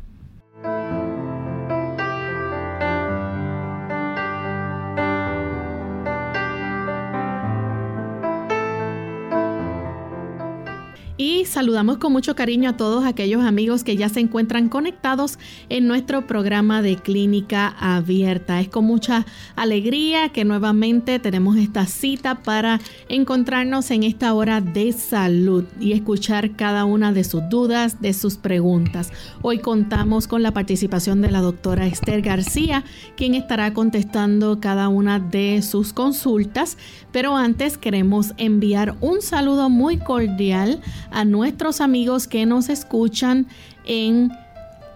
Y 11.23 11.45
saludamos 11.45 11.99
con 11.99 12.13
mucho 12.13 12.33
cariño 12.33 12.71
a 12.71 12.77
todos 12.77 13.05
aquellos 13.05 13.43
amigos 13.43 13.83
que 13.83 13.95
ya 13.95 14.09
se 14.09 14.19
encuentran 14.19 14.69
conectados 14.69 15.37
en 15.69 15.87
nuestro 15.87 16.25
programa 16.25 16.81
de 16.81 16.95
clínica 16.95 17.75
abierta. 17.79 18.59
Es 18.59 18.69
con 18.69 18.85
mucha 18.85 19.27
alegría 19.55 20.29
que 20.29 20.45
nuevamente 20.45 21.19
tenemos 21.19 21.57
esta 21.57 21.85
cita 21.85 22.41
para 22.41 22.79
encontrarnos 23.07 23.91
en 23.91 24.01
esta 24.01 24.33
hora 24.33 24.61
de 24.61 24.93
salud 24.93 25.65
y 25.79 25.91
escuchar 25.91 26.55
cada 26.55 26.85
una 26.85 27.13
de 27.13 27.23
sus 27.23 27.47
dudas, 27.49 28.01
de 28.01 28.13
sus 28.13 28.37
preguntas. 28.37 29.11
Hoy 29.43 29.59
contamos 29.59 30.25
con 30.27 30.41
la 30.41 30.55
participación 30.55 31.21
de 31.21 31.29
la 31.29 31.41
doctora 31.41 31.85
Esther 31.85 32.23
García, 32.23 32.83
quien 33.15 33.35
estará 33.35 33.75
contestando 33.75 34.59
cada 34.59 34.87
una 34.87 35.19
de 35.19 35.61
sus 35.61 35.93
consultas. 35.93 36.79
Pero 37.11 37.37
antes 37.37 37.77
queremos 37.77 38.33
enviar 38.37 38.95
un 39.01 39.21
saludo 39.21 39.69
muy 39.69 39.99
cordial 39.99 40.81
a 41.11 41.25
nuestros 41.25 41.81
amigos 41.81 42.27
que 42.27 42.45
nos 42.45 42.69
escuchan 42.69 43.47
en 43.85 44.31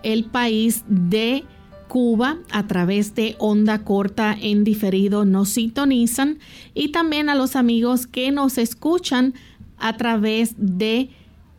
el 0.03 0.25
país 0.25 0.83
de 0.87 1.43
Cuba 1.87 2.37
a 2.51 2.67
través 2.67 3.15
de 3.15 3.35
onda 3.39 3.83
corta 3.83 4.35
en 4.39 4.63
diferido 4.63 5.23
nos 5.23 5.49
sintonizan 5.49 6.39
y 6.73 6.89
también 6.89 7.29
a 7.29 7.35
los 7.35 7.55
amigos 7.55 8.07
que 8.07 8.31
nos 8.31 8.57
escuchan 8.57 9.33
a 9.77 9.95
través 9.95 10.55
de 10.57 11.09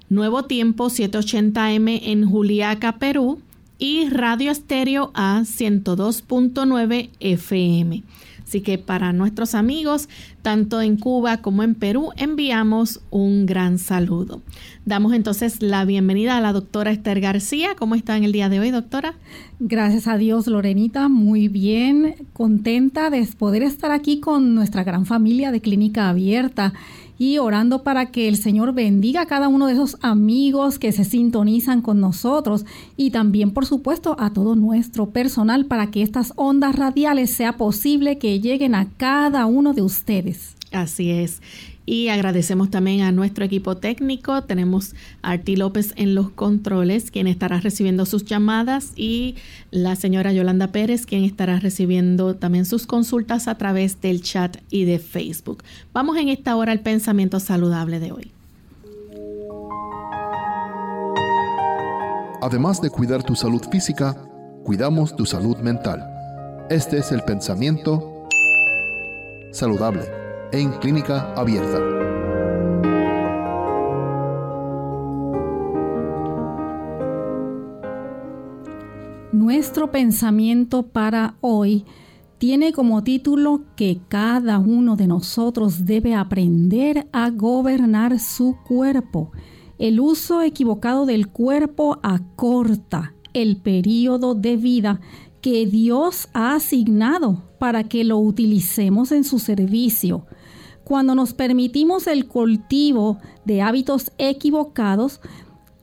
Nuevo 0.08 0.44
Tiempo 0.44 0.86
780M 0.86 2.00
en 2.04 2.28
Juliaca, 2.28 2.98
Perú 2.98 3.40
y 3.78 4.08
Radio 4.08 4.50
Estéreo 4.50 5.10
a 5.14 5.40
102.9 5.40 7.10
FM. 7.20 8.02
Así 8.44 8.60
que 8.60 8.78
para 8.78 9.12
nuestros 9.12 9.54
amigos, 9.54 10.08
tanto 10.46 10.80
en 10.80 10.96
Cuba 10.96 11.38
como 11.38 11.64
en 11.64 11.74
Perú, 11.74 12.10
enviamos 12.16 13.00
un 13.10 13.46
gran 13.46 13.80
saludo. 13.80 14.42
Damos 14.84 15.12
entonces 15.12 15.60
la 15.60 15.84
bienvenida 15.84 16.36
a 16.36 16.40
la 16.40 16.52
doctora 16.52 16.92
Esther 16.92 17.20
García. 17.20 17.70
¿Cómo 17.76 17.96
está 17.96 18.16
en 18.16 18.22
el 18.22 18.30
día 18.30 18.48
de 18.48 18.60
hoy, 18.60 18.70
doctora? 18.70 19.16
Gracias 19.58 20.06
a 20.06 20.16
Dios, 20.16 20.46
Lorenita, 20.46 21.08
muy 21.08 21.48
bien, 21.48 22.14
contenta 22.32 23.10
de 23.10 23.26
poder 23.36 23.64
estar 23.64 23.90
aquí 23.90 24.20
con 24.20 24.54
nuestra 24.54 24.84
gran 24.84 25.04
familia 25.04 25.50
de 25.50 25.60
Clínica 25.60 26.08
Abierta 26.08 26.74
y 27.18 27.38
orando 27.38 27.82
para 27.82 28.06
que 28.06 28.28
el 28.28 28.36
Señor 28.36 28.72
bendiga 28.74 29.22
a 29.22 29.26
cada 29.26 29.48
uno 29.48 29.66
de 29.66 29.72
esos 29.72 29.96
amigos 30.02 30.78
que 30.78 30.92
se 30.92 31.04
sintonizan 31.04 31.80
con 31.80 32.00
nosotros 32.00 32.66
y 32.96 33.10
también, 33.10 33.52
por 33.52 33.66
supuesto, 33.66 34.16
a 34.18 34.32
todo 34.32 34.54
nuestro 34.54 35.10
personal 35.10 35.66
para 35.66 35.90
que 35.90 36.02
estas 36.02 36.32
ondas 36.36 36.76
radiales 36.76 37.32
sea 37.32 37.56
posible 37.56 38.18
que 38.18 38.40
lleguen 38.40 38.74
a 38.74 38.88
cada 38.96 39.46
uno 39.46 39.72
de 39.72 39.82
ustedes. 39.82 40.35
Así 40.72 41.10
es. 41.10 41.40
Y 41.88 42.08
agradecemos 42.08 42.68
también 42.70 43.02
a 43.02 43.12
nuestro 43.12 43.44
equipo 43.44 43.76
técnico. 43.76 44.42
Tenemos 44.42 44.94
a 45.22 45.30
Arti 45.32 45.54
López 45.54 45.92
en 45.96 46.16
los 46.16 46.30
controles, 46.30 47.12
quien 47.12 47.28
estará 47.28 47.60
recibiendo 47.60 48.06
sus 48.06 48.24
llamadas, 48.24 48.92
y 48.96 49.36
la 49.70 49.94
señora 49.94 50.32
Yolanda 50.32 50.72
Pérez, 50.72 51.06
quien 51.06 51.22
estará 51.22 51.60
recibiendo 51.60 52.34
también 52.34 52.64
sus 52.64 52.88
consultas 52.88 53.46
a 53.46 53.56
través 53.56 54.00
del 54.00 54.20
chat 54.20 54.56
y 54.68 54.84
de 54.84 54.98
Facebook. 54.98 55.62
Vamos 55.92 56.16
en 56.16 56.28
esta 56.28 56.56
hora 56.56 56.72
al 56.72 56.80
pensamiento 56.80 57.38
saludable 57.38 58.00
de 58.00 58.12
hoy. 58.12 58.32
Además 62.42 62.82
de 62.82 62.90
cuidar 62.90 63.22
tu 63.22 63.36
salud 63.36 63.62
física, 63.70 64.16
cuidamos 64.64 65.14
tu 65.14 65.24
salud 65.24 65.56
mental. 65.58 66.04
Este 66.68 66.98
es 66.98 67.12
el 67.12 67.22
pensamiento 67.22 68.26
saludable 69.52 70.25
en 70.52 70.72
clínica 70.72 71.32
abierta. 71.34 71.80
Nuestro 79.32 79.90
pensamiento 79.90 80.84
para 80.84 81.36
hoy 81.40 81.84
tiene 82.38 82.72
como 82.72 83.02
título 83.02 83.62
que 83.76 83.98
cada 84.08 84.58
uno 84.58 84.96
de 84.96 85.06
nosotros 85.06 85.84
debe 85.84 86.14
aprender 86.14 87.08
a 87.12 87.30
gobernar 87.30 88.18
su 88.18 88.56
cuerpo. 88.66 89.32
El 89.78 90.00
uso 90.00 90.42
equivocado 90.42 91.06
del 91.06 91.28
cuerpo 91.28 91.98
acorta 92.02 93.14
el 93.32 93.56
periodo 93.58 94.34
de 94.34 94.56
vida 94.56 95.00
que 95.40 95.66
Dios 95.66 96.28
ha 96.32 96.54
asignado 96.54 97.42
para 97.58 97.84
que 97.84 98.04
lo 98.04 98.18
utilicemos 98.18 99.12
en 99.12 99.24
su 99.24 99.38
servicio. 99.38 100.26
Cuando 100.86 101.16
nos 101.16 101.34
permitimos 101.34 102.06
el 102.06 102.28
cultivo 102.28 103.18
de 103.44 103.60
hábitos 103.60 104.12
equivocados, 104.18 105.20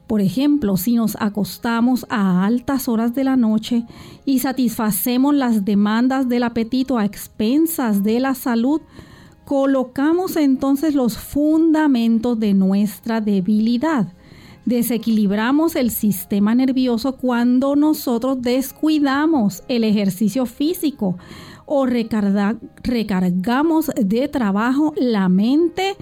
por 0.06 0.22
ejemplo, 0.22 0.78
si 0.78 0.94
nos 0.94 1.14
acostamos 1.20 2.06
a 2.08 2.46
altas 2.46 2.88
horas 2.88 3.14
de 3.14 3.22
la 3.22 3.36
noche 3.36 3.84
y 4.24 4.38
satisfacemos 4.38 5.34
las 5.34 5.66
demandas 5.66 6.30
del 6.30 6.42
apetito 6.42 6.96
a 6.96 7.04
expensas 7.04 8.02
de 8.02 8.18
la 8.18 8.34
salud, 8.34 8.80
colocamos 9.44 10.36
entonces 10.36 10.94
los 10.94 11.18
fundamentos 11.18 12.40
de 12.40 12.54
nuestra 12.54 13.20
debilidad. 13.20 14.08
Desequilibramos 14.64 15.76
el 15.76 15.90
sistema 15.90 16.54
nervioso 16.54 17.18
cuando 17.18 17.76
nosotros 17.76 18.40
descuidamos 18.40 19.64
el 19.68 19.84
ejercicio 19.84 20.46
físico 20.46 21.18
o 21.66 21.86
recargamos 21.86 23.90
de 23.96 24.28
trabajo 24.28 24.92
la 24.96 25.28
mente 25.28 25.96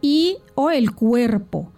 y 0.00 0.36
o 0.54 0.70
el 0.70 0.94
cuerpo. 0.94 1.70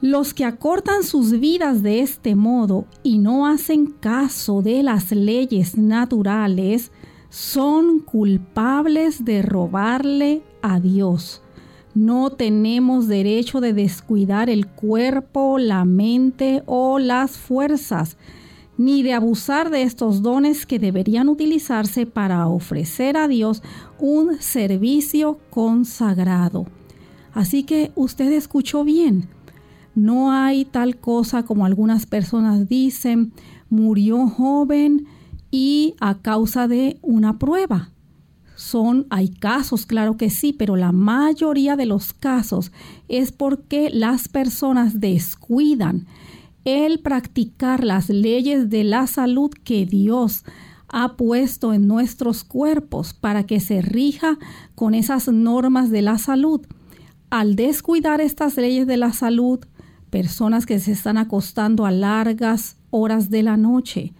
Los 0.00 0.34
que 0.34 0.44
acortan 0.44 1.04
sus 1.04 1.38
vidas 1.38 1.82
de 1.82 2.00
este 2.00 2.34
modo 2.34 2.86
y 3.04 3.18
no 3.18 3.46
hacen 3.46 3.86
caso 3.86 4.60
de 4.60 4.82
las 4.82 5.12
leyes 5.12 5.78
naturales 5.78 6.90
son 7.28 8.00
culpables 8.00 9.24
de 9.24 9.42
robarle 9.42 10.42
a 10.60 10.80
Dios. 10.80 11.40
No 11.94 12.30
tenemos 12.30 13.06
derecho 13.06 13.60
de 13.60 13.74
descuidar 13.74 14.50
el 14.50 14.66
cuerpo, 14.66 15.58
la 15.58 15.84
mente 15.84 16.62
o 16.66 16.98
las 16.98 17.36
fuerzas, 17.36 18.16
ni 18.84 19.02
de 19.02 19.12
abusar 19.12 19.70
de 19.70 19.82
estos 19.82 20.22
dones 20.22 20.66
que 20.66 20.78
deberían 20.78 21.28
utilizarse 21.28 22.06
para 22.06 22.46
ofrecer 22.48 23.16
a 23.16 23.28
Dios 23.28 23.62
un 23.98 24.40
servicio 24.40 25.38
consagrado. 25.50 26.66
Así 27.32 27.62
que 27.62 27.92
usted 27.94 28.32
escuchó 28.32 28.84
bien 28.84 29.28
no 29.94 30.32
hay 30.32 30.64
tal 30.64 30.96
cosa 30.96 31.42
como 31.42 31.66
algunas 31.66 32.06
personas 32.06 32.68
dicen, 32.68 33.32
murió 33.68 34.26
joven 34.26 35.06
y 35.50 35.94
a 36.00 36.18
causa 36.18 36.66
de 36.66 36.98
una 37.02 37.38
prueba. 37.38 37.90
Son, 38.56 39.06
hay 39.10 39.28
casos, 39.28 39.86
claro 39.86 40.16
que 40.16 40.30
sí, 40.30 40.52
pero 40.52 40.76
la 40.76 40.92
mayoría 40.92 41.76
de 41.76 41.84
los 41.84 42.12
casos 42.12 42.72
es 43.08 43.32
porque 43.32 43.90
las 43.90 44.28
personas 44.28 45.00
descuidan 45.00 46.06
el 46.64 47.00
practicar 47.00 47.84
las 47.84 48.08
leyes 48.08 48.70
de 48.70 48.84
la 48.84 49.06
salud 49.06 49.50
que 49.50 49.86
Dios 49.86 50.44
ha 50.88 51.16
puesto 51.16 51.72
en 51.72 51.88
nuestros 51.88 52.44
cuerpos 52.44 53.14
para 53.14 53.44
que 53.44 53.60
se 53.60 53.80
rija 53.80 54.38
con 54.74 54.94
esas 54.94 55.28
normas 55.28 55.90
de 55.90 56.02
la 56.02 56.18
salud. 56.18 56.60
Al 57.30 57.56
descuidar 57.56 58.20
estas 58.20 58.56
leyes 58.56 58.86
de 58.86 58.98
la 58.98 59.12
salud, 59.12 59.60
personas 60.10 60.66
que 60.66 60.78
se 60.78 60.92
están 60.92 61.16
acostando 61.16 61.86
a 61.86 61.90
largas 61.90 62.76
horas 62.90 63.30
de 63.30 63.42
la 63.42 63.56
noche, 63.56 64.12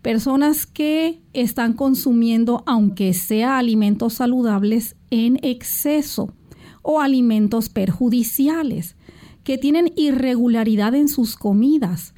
personas 0.00 0.64
que 0.64 1.20
están 1.34 1.74
consumiendo, 1.74 2.62
aunque 2.66 3.12
sea 3.12 3.58
alimentos 3.58 4.14
saludables, 4.14 4.96
en 5.10 5.38
exceso 5.42 6.32
o 6.80 7.00
alimentos 7.00 7.68
perjudiciales, 7.68 8.96
que 9.44 9.58
tienen 9.58 9.92
irregularidad 9.96 10.94
en 10.94 11.08
sus 11.08 11.36
comidas, 11.36 12.14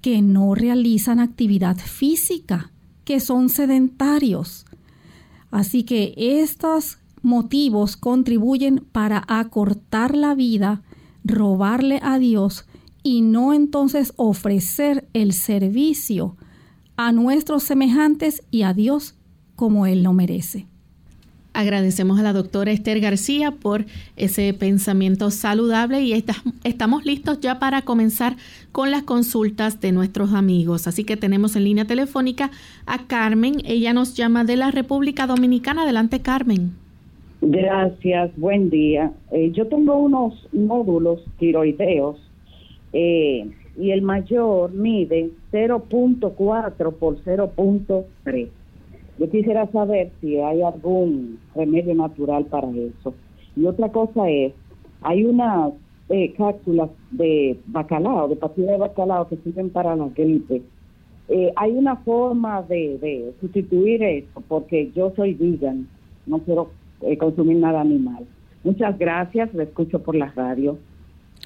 que 0.00 0.22
no 0.22 0.54
realizan 0.54 1.20
actividad 1.20 1.76
física, 1.76 2.72
que 3.04 3.20
son 3.20 3.48
sedentarios. 3.48 4.66
Así 5.50 5.84
que 5.84 6.14
estos 6.16 6.98
motivos 7.22 7.96
contribuyen 7.96 8.84
para 8.92 9.22
acortar 9.28 10.16
la 10.16 10.34
vida 10.34 10.82
robarle 11.26 11.98
a 12.02 12.18
Dios 12.18 12.66
y 13.02 13.20
no 13.20 13.52
entonces 13.52 14.12
ofrecer 14.16 15.08
el 15.12 15.32
servicio 15.32 16.36
a 16.96 17.12
nuestros 17.12 17.64
semejantes 17.64 18.42
y 18.50 18.62
a 18.62 18.72
Dios 18.72 19.14
como 19.54 19.86
Él 19.86 20.02
lo 20.02 20.12
merece. 20.12 20.66
Agradecemos 21.56 22.18
a 22.20 22.22
la 22.22 22.34
doctora 22.34 22.70
Esther 22.70 23.00
García 23.00 23.50
por 23.50 23.86
ese 24.18 24.52
pensamiento 24.52 25.30
saludable 25.30 26.02
y 26.02 26.12
estamos 26.64 27.06
listos 27.06 27.40
ya 27.40 27.58
para 27.58 27.80
comenzar 27.80 28.36
con 28.72 28.90
las 28.90 29.04
consultas 29.04 29.80
de 29.80 29.90
nuestros 29.90 30.34
amigos. 30.34 30.86
Así 30.86 31.04
que 31.04 31.16
tenemos 31.16 31.56
en 31.56 31.64
línea 31.64 31.86
telefónica 31.86 32.50
a 32.84 33.06
Carmen. 33.06 33.54
Ella 33.64 33.94
nos 33.94 34.14
llama 34.14 34.44
de 34.44 34.56
la 34.56 34.70
República 34.70 35.26
Dominicana. 35.26 35.84
Adelante, 35.84 36.20
Carmen. 36.20 36.72
Gracias, 37.40 38.30
buen 38.36 38.68
día. 38.68 39.12
Eh, 39.32 39.50
yo 39.52 39.66
tengo 39.66 39.96
unos 39.96 40.34
nódulos 40.52 41.24
tiroideos 41.38 42.18
eh, 42.92 43.50
y 43.78 43.92
el 43.92 44.02
mayor 44.02 44.74
mide 44.74 45.30
0.4 45.52 46.92
por 46.92 47.24
0.3. 47.24 48.48
Yo 49.18 49.30
quisiera 49.30 49.66
saber 49.72 50.12
si 50.20 50.38
hay 50.38 50.62
algún 50.62 51.38
remedio 51.54 51.94
natural 51.94 52.44
para 52.46 52.68
eso. 52.70 53.14
Y 53.56 53.64
otra 53.66 53.90
cosa 53.90 54.28
es, 54.28 54.52
hay 55.02 55.24
unas 55.24 55.72
eh, 56.08 56.32
cápsulas 56.34 56.90
de 57.10 57.58
bacalao, 57.66 58.28
de 58.28 58.36
pastilla 58.36 58.72
de 58.72 58.78
bacalao 58.78 59.28
que 59.28 59.36
sirven 59.36 59.70
para 59.70 59.96
la 59.96 60.08
gripe. 60.08 60.62
hay 61.56 61.72
una 61.72 61.96
forma 61.96 62.62
de, 62.62 62.98
de 62.98 63.34
sustituir 63.40 64.02
eso, 64.02 64.42
porque 64.48 64.92
yo 64.94 65.12
soy 65.16 65.34
vegan, 65.34 65.88
no 66.26 66.38
quiero 66.40 66.70
eh, 67.02 67.16
consumir 67.18 67.58
nada 67.58 67.82
animal. 67.82 68.24
Muchas 68.64 68.98
gracias, 68.98 69.52
le 69.54 69.64
escucho 69.64 70.02
por 70.02 70.14
la 70.14 70.32
radio. 70.34 70.78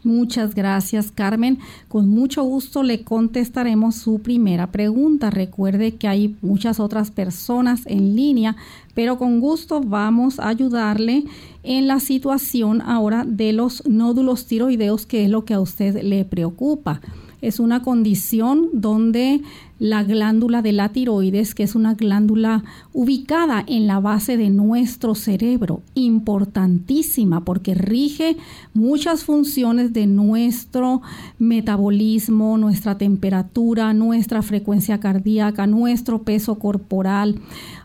Muchas 0.03 0.55
gracias, 0.55 1.13
Carmen. 1.13 1.59
Con 1.89 2.09
mucho 2.09 2.43
gusto 2.43 2.83
le 2.83 3.05
contestaremos 3.05 3.97
su 3.97 4.21
primera 4.21 4.73
pregunta. 4.73 5.31
Recuerde 5.31 5.97
que 5.97 6.09
hay 6.09 6.37
muchas 6.41 6.81
otras 6.81 7.11
personas 7.11 7.83
en 7.85 8.17
línea, 8.17 8.57
pero 8.95 9.19
con 9.19 9.41
gusto 9.41 9.81
vamos 9.81 10.41
a 10.41 10.49
ayudarle 10.49 11.25
en 11.63 11.87
la 11.87 12.01
situación 12.01 12.81
ahora 12.81 13.25
de 13.27 13.53
los 13.53 13.87
nódulos 13.87 14.47
tiroideos, 14.47 15.05
que 15.05 15.25
es 15.25 15.31
lo 15.31 15.45
que 15.45 15.55
a 15.55 15.61
usted 15.61 16.03
le 16.03 16.25
preocupa 16.25 17.01
es 17.41 17.61
una 17.61 17.83
condición 17.83 18.69
donde 18.73 19.43
la 19.81 20.05
glándula 20.05 20.61
de 20.61 20.73
la 20.73 20.91
tiroides, 20.91 21.55
que 21.55 21.63
es 21.63 21.75
una 21.75 21.95
glándula 21.95 22.63
ubicada 22.93 23.65
en 23.67 23.87
la 23.87 23.99
base 23.99 24.37
de 24.37 24.51
nuestro 24.51 25.15
cerebro, 25.15 25.81
importantísima 25.95 27.47
porque 27.47 27.75
rige 27.75 28.37
muchas 28.75 29.25
funciones 29.25 29.95
de 29.95 30.07
nuestro 30.07 31.01
metabolismo, 31.39 32.59
nuestra 32.59 32.99
temperatura, 32.99 33.95
nuestra 33.95 34.43
frecuencia 34.43 35.01
cardíaca, 35.01 35.67
nuestro 35.67 36.25
peso 36.25 36.59
corporal, 36.59 37.41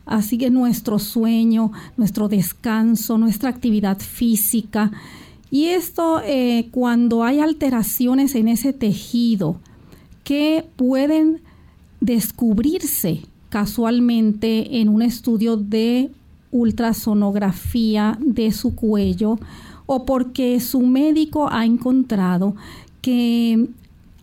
así 0.05 0.37
que 0.37 0.49
nuestro 0.49 0.99
sueño, 0.99 1.71
nuestro 1.95 2.27
descanso, 2.27 3.17
nuestra 3.17 3.49
actividad 3.49 3.99
física. 3.99 4.91
Y 5.55 5.67
esto 5.67 6.19
eh, 6.21 6.67
cuando 6.71 7.23
hay 7.23 7.39
alteraciones 7.39 8.35
en 8.35 8.49
ese 8.49 8.73
tejido 8.73 9.55
que 10.25 10.65
pueden 10.75 11.39
descubrirse 12.01 13.21
casualmente 13.47 14.81
en 14.81 14.89
un 14.89 15.01
estudio 15.01 15.55
de 15.55 16.11
ultrasonografía 16.51 18.17
de 18.19 18.51
su 18.51 18.75
cuello 18.75 19.39
o 19.85 20.05
porque 20.05 20.59
su 20.59 20.81
médico 20.81 21.47
ha 21.49 21.63
encontrado 21.63 22.57
que 22.99 23.69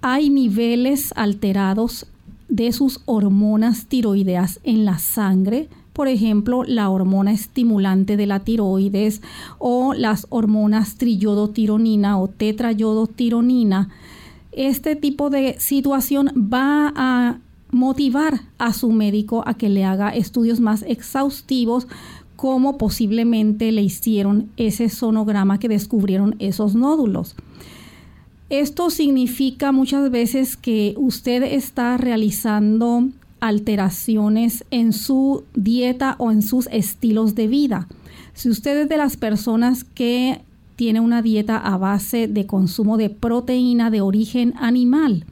hay 0.03 0.29
niveles 0.29 1.15
alterados 1.17 2.07
de 2.51 2.73
sus 2.73 3.01
hormonas 3.07 3.87
tiroideas 3.87 4.61
en 4.65 4.85
la 4.85 4.99
sangre, 4.99 5.71
por 5.93 6.09
ejemplo, 6.09 6.65
la 6.65 6.89
hormona 6.89 7.33
estimulante 7.33 8.17
de 8.17 8.27
la 8.27 8.41
tiroides 8.41 9.21
o 9.59 9.95
las 9.95 10.27
hormonas 10.31 10.97
triyodotironina 10.97 12.19
o 12.19 12.29
tetrayodotironina. 12.29 13.91
Este 14.53 14.97
tipo 14.97 15.31
de 15.31 15.57
situación 15.59 16.29
va 16.37 16.93
a 16.97 17.39
motivar 17.71 18.43
a 18.59 18.73
su 18.73 18.93
médico 18.93 19.43
a 19.47 19.55
que 19.55 19.69
le 19.69 19.85
haga 19.85 20.11
estudios 20.11 20.61
más 20.61 20.83
exhaustivos 20.83 21.89
como 22.37 22.77
posiblemente 22.77 23.71
le 23.73 23.83
hicieron 23.83 24.51
ese 24.57 24.89
sonograma 24.89 25.59
que 25.59 25.69
descubrieron 25.69 26.37
esos 26.39 26.75
nódulos. 26.75 27.37
Esto 28.51 28.91
significa 28.91 29.73
muchas 29.73 30.11
veces 30.11 30.57
que 30.57 30.95
usted 30.99 31.43
está 31.43 31.97
realizando 31.97 33.09
alteraciones 33.43 34.65
en 34.71 34.93
su 34.93 35.43
dieta 35.55 36.15
o 36.19 36.31
en 36.31 36.43
sus 36.43 36.69
estilos 36.69 37.35
de 37.35 37.49
vida. 37.49 37.89
Si 38.35 38.49
usted 38.49 38.83
es 38.83 38.89
de 38.89 38.97
las 38.97 39.17
personas 39.17 39.83
que 39.83 40.41
tiene 40.77 41.01
una 41.01 41.23
dieta 41.23 41.59
a 41.59 41.77
base 41.77 42.29
de 42.29 42.47
consumo 42.47 42.97
de 42.97 43.11
proteína 43.11 43.91
de 43.91 44.01
origen 44.01 44.55
animal, 44.59 45.27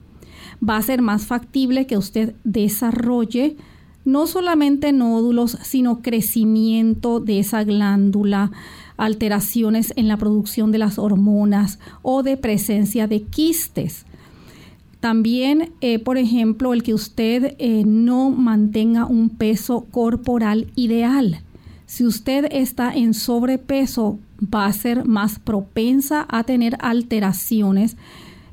va 0.68 0.76
a 0.76 0.82
ser 0.82 1.02
más 1.02 1.24
factible 1.24 1.86
que 1.86 1.96
usted 1.96 2.34
desarrolle 2.42 3.56
no 4.04 4.26
solamente 4.26 4.92
nódulos, 4.92 5.56
sino 5.62 6.02
crecimiento 6.02 7.20
de 7.20 7.38
esa 7.38 7.62
glándula, 7.62 8.50
alteraciones 8.96 9.92
en 9.94 10.08
la 10.08 10.16
producción 10.16 10.72
de 10.72 10.78
las 10.78 10.98
hormonas 10.98 11.78
o 12.02 12.24
de 12.24 12.36
presencia 12.36 13.06
de 13.06 13.22
quistes. 13.22 14.04
También, 15.00 15.72
eh, 15.80 15.98
por 15.98 16.18
ejemplo, 16.18 16.74
el 16.74 16.82
que 16.82 16.92
usted 16.92 17.56
eh, 17.58 17.84
no 17.86 18.30
mantenga 18.30 19.06
un 19.06 19.30
peso 19.30 19.86
corporal 19.90 20.70
ideal. 20.76 21.42
Si 21.86 22.04
usted 22.04 22.46
está 22.52 22.94
en 22.94 23.14
sobrepeso, 23.14 24.18
va 24.42 24.66
a 24.66 24.72
ser 24.72 25.06
más 25.06 25.38
propensa 25.38 26.26
a 26.28 26.44
tener 26.44 26.76
alteraciones 26.80 27.96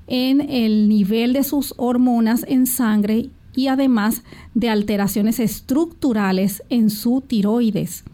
en 0.07 0.41
el 0.41 0.87
nivel 0.87 1.33
de 1.33 1.43
sus 1.43 1.73
hormonas 1.77 2.45
en 2.47 2.65
sangre 2.65 3.29
y 3.53 3.67
además 3.67 4.23
de 4.53 4.69
alteraciones 4.69 5.39
estructurales 5.39 6.63
en 6.69 6.89
su 6.89 7.21
tiroides. 7.21 8.05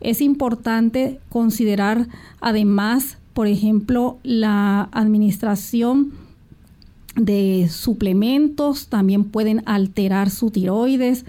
Es 0.00 0.20
importante 0.20 1.20
considerar 1.28 2.08
además, 2.40 3.18
por 3.34 3.46
ejemplo, 3.46 4.18
la 4.22 4.88
administración 4.92 6.12
de 7.16 7.68
suplementos, 7.70 8.88
también 8.88 9.24
pueden 9.24 9.62
alterar 9.66 10.30
su 10.30 10.50
tiroides, 10.50 11.24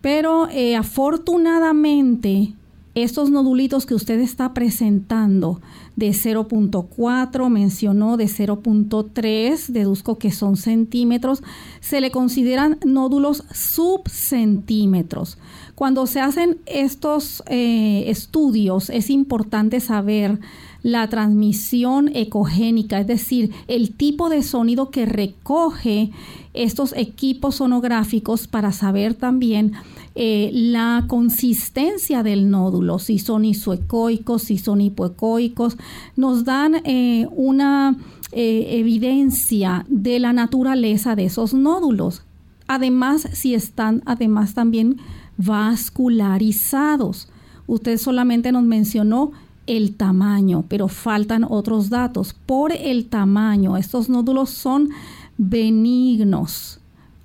pero 0.00 0.48
eh, 0.50 0.76
afortunadamente 0.76 2.54
estos 2.94 3.30
nodulitos 3.30 3.86
que 3.86 3.94
usted 3.94 4.18
está 4.18 4.54
presentando 4.54 5.60
de 5.94 6.10
0.4, 6.10 7.48
mencionó 7.48 8.16
de 8.16 8.24
0.3, 8.24 9.66
deduzco 9.68 10.18
que 10.18 10.30
son 10.30 10.56
centímetros, 10.56 11.42
se 11.80 12.00
le 12.00 12.10
consideran 12.10 12.78
nódulos 12.84 13.44
subcentímetros. 13.52 15.38
Cuando 15.74 16.06
se 16.06 16.20
hacen 16.20 16.58
estos 16.66 17.42
eh, 17.46 18.04
estudios 18.08 18.90
es 18.90 19.10
importante 19.10 19.80
saber 19.80 20.40
la 20.82 21.08
transmisión 21.08 22.10
ecogénica, 22.14 23.00
es 23.00 23.06
decir, 23.06 23.52
el 23.66 23.92
tipo 23.94 24.28
de 24.28 24.42
sonido 24.42 24.90
que 24.90 25.06
recoge 25.06 26.10
estos 26.54 26.92
equipos 26.96 27.56
sonográficos 27.56 28.46
para 28.46 28.72
saber 28.72 29.14
también 29.14 29.72
eh, 30.14 30.50
la 30.52 31.04
consistencia 31.06 32.22
del 32.22 32.50
nódulo, 32.50 32.98
si 32.98 33.18
son 33.18 33.44
isoecoicos, 33.44 34.42
si 34.42 34.58
son 34.58 34.80
hipoecoicos, 34.80 35.76
nos 36.16 36.44
dan 36.44 36.76
eh, 36.84 37.28
una 37.32 37.96
eh, 38.32 38.78
evidencia 38.78 39.84
de 39.88 40.18
la 40.18 40.32
naturaleza 40.32 41.14
de 41.16 41.26
esos 41.26 41.54
nódulos. 41.54 42.22
Además, 42.66 43.28
si 43.32 43.54
están 43.54 44.02
además 44.04 44.54
también 44.54 44.98
vascularizados. 45.38 47.28
Usted 47.66 47.96
solamente 47.98 48.52
nos 48.52 48.64
mencionó 48.64 49.32
el 49.68 49.94
tamaño, 49.94 50.64
pero 50.68 50.88
faltan 50.88 51.44
otros 51.44 51.90
datos. 51.90 52.34
Por 52.46 52.72
el 52.72 53.06
tamaño, 53.06 53.76
estos 53.76 54.08
nódulos 54.08 54.50
son 54.50 54.88
benignos. 55.36 56.80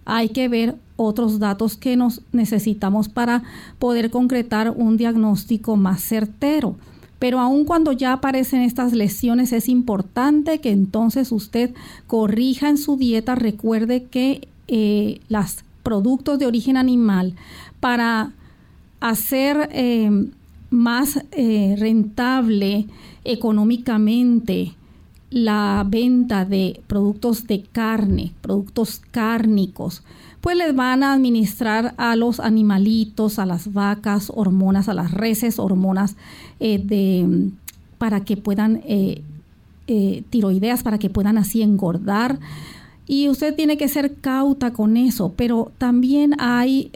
Hay 0.06 0.30
que 0.30 0.50
ver 0.50 0.76
otros 0.96 1.40
datos 1.40 1.78
que 1.78 1.96
nos 1.96 2.22
necesitamos 2.32 3.10
para 3.10 3.44
poder 3.80 4.12
concretar 4.12 4.70
un 4.70 4.98
diagnóstico 4.98 5.76
más 5.76 6.04
certero. 6.04 6.76
Pero 7.20 7.40
aun 7.40 7.64
cuando 7.64 7.94
ya 7.94 8.14
aparecen 8.14 8.62
estas 8.62 8.92
lesiones, 8.92 9.54
es 9.54 9.70
importante 9.70 10.60
que 10.60 10.72
entonces 10.72 11.32
usted 11.32 11.74
corrija 12.06 12.68
en 12.68 12.78
su 12.78 12.98
dieta. 12.98 13.36
Recuerde 13.36 14.04
que 14.04 14.48
eh, 14.68 15.22
los 15.30 15.64
productos 15.84 16.38
de 16.38 16.46
origen 16.46 16.76
animal 16.76 17.36
para 17.80 18.34
hacer 19.00 19.70
eh, 19.72 20.10
más 20.74 21.24
eh, 21.32 21.76
rentable 21.78 22.88
económicamente 23.24 24.74
la 25.30 25.86
venta 25.88 26.46
de 26.46 26.82
productos 26.88 27.48
de 27.48 27.62
carne, 27.62 28.34
productos 28.42 29.02
cárnicos, 29.12 30.04
pues 30.42 30.58
les 30.58 30.76
van 30.76 31.04
a 31.04 31.14
administrar 31.14 31.94
a 31.98 32.16
los 32.16 32.40
animalitos, 32.40 33.40
a 33.40 33.46
las 33.46 33.72
vacas, 33.72 34.32
hormonas, 34.36 34.90
a 34.90 34.94
las 34.94 35.12
reses, 35.12 35.60
hormonas 35.60 36.18
eh, 36.60 36.80
de, 36.84 37.52
para 37.98 38.26
que 38.26 38.36
puedan, 38.36 38.82
eh, 38.86 39.22
tiroideas, 40.30 40.84
para 40.84 40.98
que 40.98 41.10
puedan 41.10 41.38
así 41.38 41.62
engordar. 41.62 42.40
Y 43.06 43.30
usted 43.30 43.56
tiene 43.56 43.78
que 43.78 43.88
ser 43.88 44.16
cauta 44.16 44.74
con 44.74 44.98
eso, 44.98 45.34
pero 45.36 45.72
también 45.78 46.36
hay 46.40 46.90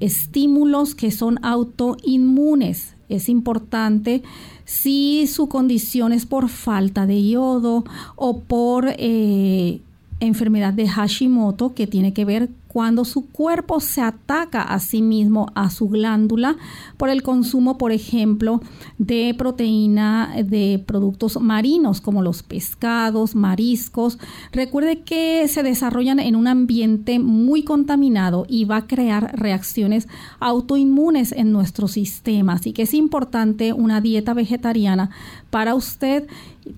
estímulos 0.00 0.94
que 0.94 1.10
son 1.10 1.38
autoinmunes 1.44 2.94
es 3.16 3.28
importante 3.28 4.22
si 4.64 5.26
su 5.26 5.48
condición 5.48 6.12
es 6.12 6.26
por 6.26 6.48
falta 6.48 7.06
de 7.06 7.28
yodo 7.28 7.84
o 8.16 8.40
por 8.40 8.94
eh, 8.96 9.80
enfermedad 10.20 10.72
de 10.72 10.88
Hashimoto 10.88 11.74
que 11.74 11.86
tiene 11.86 12.12
que 12.12 12.24
ver 12.24 12.48
cuando 12.72 13.04
su 13.04 13.28
cuerpo 13.28 13.80
se 13.80 14.00
ataca 14.00 14.62
a 14.62 14.78
sí 14.78 15.02
mismo, 15.02 15.48
a 15.54 15.68
su 15.68 15.90
glándula, 15.90 16.56
por 16.96 17.10
el 17.10 17.22
consumo, 17.22 17.76
por 17.76 17.92
ejemplo, 17.92 18.62
de 18.96 19.34
proteína 19.36 20.34
de 20.42 20.82
productos 20.86 21.38
marinos 21.38 22.00
como 22.00 22.22
los 22.22 22.42
pescados, 22.42 23.34
mariscos. 23.34 24.18
Recuerde 24.52 25.02
que 25.02 25.46
se 25.48 25.62
desarrollan 25.62 26.18
en 26.18 26.34
un 26.34 26.46
ambiente 26.46 27.18
muy 27.18 27.62
contaminado 27.62 28.46
y 28.48 28.64
va 28.64 28.76
a 28.76 28.86
crear 28.86 29.38
reacciones 29.38 30.08
autoinmunes 30.40 31.32
en 31.32 31.52
nuestro 31.52 31.88
sistema. 31.88 32.54
Así 32.54 32.72
que 32.72 32.82
es 32.82 32.94
importante 32.94 33.74
una 33.74 34.00
dieta 34.00 34.32
vegetariana 34.32 35.10
para 35.50 35.74
usted 35.74 36.26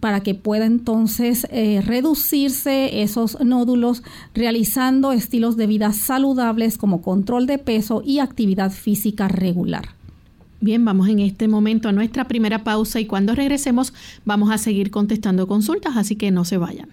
para 0.00 0.20
que 0.20 0.34
pueda 0.34 0.64
entonces 0.64 1.46
eh, 1.50 1.82
reducirse 1.84 3.02
esos 3.02 3.38
nódulos 3.44 4.02
realizando 4.34 5.12
estilos 5.12 5.56
de 5.56 5.66
vida 5.66 5.83
saludables 5.92 6.78
como 6.78 7.02
control 7.02 7.46
de 7.46 7.58
peso 7.58 8.02
y 8.04 8.18
actividad 8.18 8.70
física 8.70 9.28
regular. 9.28 9.90
Bien, 10.60 10.84
vamos 10.84 11.08
en 11.08 11.18
este 11.18 11.46
momento 11.46 11.88
a 11.88 11.92
nuestra 11.92 12.26
primera 12.26 12.64
pausa 12.64 12.98
y 12.98 13.06
cuando 13.06 13.34
regresemos 13.34 13.92
vamos 14.24 14.50
a 14.50 14.56
seguir 14.58 14.90
contestando 14.90 15.46
consultas, 15.46 15.96
así 15.96 16.16
que 16.16 16.30
no 16.30 16.44
se 16.44 16.56
vayan. 16.56 16.88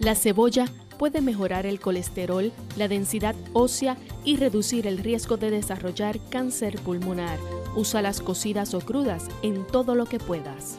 La 0.00 0.14
cebolla 0.14 0.66
puede 0.98 1.20
mejorar 1.20 1.64
el 1.66 1.80
colesterol, 1.80 2.52
la 2.76 2.88
densidad 2.88 3.34
ósea 3.52 3.96
y 4.24 4.36
reducir 4.36 4.86
el 4.86 4.98
riesgo 4.98 5.36
de 5.36 5.50
desarrollar 5.50 6.18
cáncer 6.28 6.78
pulmonar. 6.80 7.38
Usa 7.76 8.02
las 8.02 8.20
cocidas 8.20 8.74
o 8.74 8.80
crudas 8.80 9.28
en 9.42 9.66
todo 9.66 9.94
lo 9.94 10.06
que 10.06 10.18
puedas. 10.18 10.78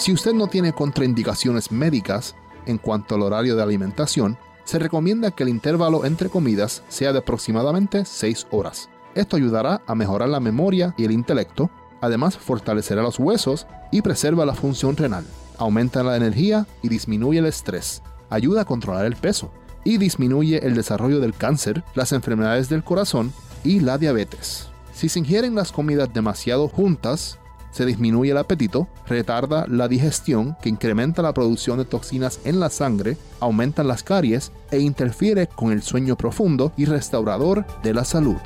Si 0.00 0.14
usted 0.14 0.32
no 0.32 0.46
tiene 0.46 0.72
contraindicaciones 0.72 1.70
médicas 1.70 2.34
en 2.64 2.78
cuanto 2.78 3.16
al 3.16 3.20
horario 3.20 3.54
de 3.54 3.62
alimentación, 3.62 4.38
se 4.64 4.78
recomienda 4.78 5.30
que 5.30 5.42
el 5.42 5.50
intervalo 5.50 6.06
entre 6.06 6.30
comidas 6.30 6.82
sea 6.88 7.12
de 7.12 7.18
aproximadamente 7.18 8.06
6 8.06 8.46
horas. 8.50 8.88
Esto 9.14 9.36
ayudará 9.36 9.82
a 9.86 9.94
mejorar 9.94 10.30
la 10.30 10.40
memoria 10.40 10.94
y 10.96 11.04
el 11.04 11.12
intelecto, 11.12 11.70
además 12.00 12.38
fortalecerá 12.38 13.02
los 13.02 13.18
huesos 13.18 13.66
y 13.92 14.00
preserva 14.00 14.46
la 14.46 14.54
función 14.54 14.96
renal, 14.96 15.26
aumenta 15.58 16.02
la 16.02 16.16
energía 16.16 16.66
y 16.80 16.88
disminuye 16.88 17.38
el 17.38 17.44
estrés, 17.44 18.02
ayuda 18.30 18.62
a 18.62 18.64
controlar 18.64 19.04
el 19.04 19.16
peso 19.16 19.52
y 19.84 19.98
disminuye 19.98 20.66
el 20.66 20.74
desarrollo 20.74 21.20
del 21.20 21.34
cáncer, 21.34 21.84
las 21.94 22.12
enfermedades 22.12 22.70
del 22.70 22.84
corazón 22.84 23.34
y 23.64 23.80
la 23.80 23.98
diabetes. 23.98 24.70
Si 24.94 25.10
se 25.10 25.18
ingieren 25.18 25.54
las 25.54 25.72
comidas 25.72 26.10
demasiado 26.14 26.68
juntas, 26.68 27.38
se 27.70 27.86
disminuye 27.86 28.32
el 28.32 28.38
apetito, 28.38 28.88
retarda 29.06 29.66
la 29.68 29.88
digestión 29.88 30.56
que 30.62 30.68
incrementa 30.68 31.22
la 31.22 31.34
producción 31.34 31.78
de 31.78 31.84
toxinas 31.84 32.40
en 32.44 32.60
la 32.60 32.70
sangre, 32.70 33.16
aumenta 33.40 33.84
las 33.84 34.02
caries 34.02 34.52
e 34.70 34.80
interfiere 34.80 35.46
con 35.46 35.72
el 35.72 35.82
sueño 35.82 36.16
profundo 36.16 36.72
y 36.76 36.84
restaurador 36.84 37.64
de 37.82 37.94
la 37.94 38.04
salud. 38.04 38.38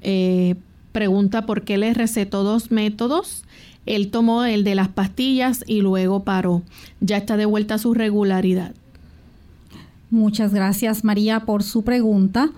Eh, 0.00 0.54
pregunta 0.92 1.46
por 1.46 1.62
qué 1.62 1.76
le 1.76 1.92
recetó 1.94 2.42
dos 2.42 2.70
métodos. 2.70 3.44
Él 3.84 4.10
tomó 4.10 4.44
el 4.44 4.64
de 4.64 4.74
las 4.74 4.88
pastillas 4.88 5.62
y 5.66 5.80
luego 5.80 6.24
paró. 6.24 6.62
Ya 7.00 7.18
está 7.18 7.36
de 7.36 7.46
vuelta 7.46 7.74
a 7.74 7.78
su 7.78 7.94
regularidad. 7.94 8.74
Muchas 10.10 10.54
gracias 10.54 11.04
María 11.04 11.40
por 11.40 11.62
su 11.62 11.82
pregunta. 11.82 12.50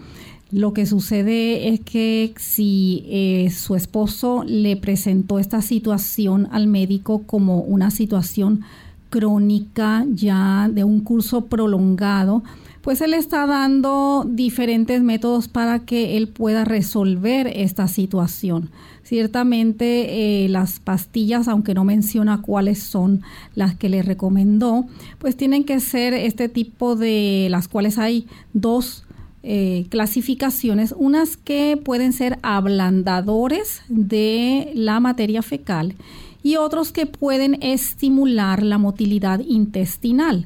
Lo 0.51 0.73
que 0.73 0.87
sucede 0.87 1.69
es 1.69 1.81
que 1.81 2.33
si 2.39 3.05
eh, 3.07 3.51
su 3.51 3.75
esposo 3.75 4.45
le 4.47 4.77
presentó 4.77 5.39
esta 5.39 5.61
situación 5.61 6.49
al 6.53 6.67
médico 6.69 7.23
como 7.27 7.61
una 7.61 7.91
situación 7.91 8.63
crónica 9.11 10.07
ya 10.11 10.71
de 10.73 10.85
un 10.85 11.01
curso 11.01 11.47
prolongado, 11.47 12.43
pues 12.81 13.03
él 13.03 13.13
está 13.13 13.47
dando 13.47 14.25
diferentes 14.27 15.03
métodos 15.03 15.49
para 15.49 15.81
que 15.81 16.17
él 16.17 16.29
pueda 16.29 16.65
resolver 16.65 17.47
esta 17.55 17.87
situación. 17.87 18.71
Ciertamente 19.03 20.45
eh, 20.45 20.49
las 20.49 20.81
pastillas, 20.81 21.49
aunque 21.49 21.75
no 21.75 21.85
menciona 21.85 22.41
cuáles 22.41 22.83
son 22.83 23.21
las 23.55 23.75
que 23.75 23.91
le 23.91 24.01
recomendó, 24.01 24.87
pues 25.19 25.37
tienen 25.37 25.65
que 25.65 25.81
ser 25.81 26.15
este 26.15 26.49
tipo 26.49 26.97
de 26.97 27.49
las 27.51 27.69
cuales 27.69 27.99
hay 27.99 28.27
dos 28.55 29.05
eh, 29.51 29.87
clasificaciones, 29.89 30.95
unas 30.95 31.39
que 31.39 31.81
pueden 31.83 32.13
ser 32.13 32.39
ablandadores 32.43 33.81
de 33.89 34.71
la 34.75 35.01
materia 35.01 35.41
fecal 35.41 35.95
y 36.43 36.57
otros 36.57 36.93
que 36.93 37.07
pueden 37.07 37.57
estimular 37.63 38.63
la 38.63 38.77
motilidad 38.77 39.41
intestinal. 39.41 40.45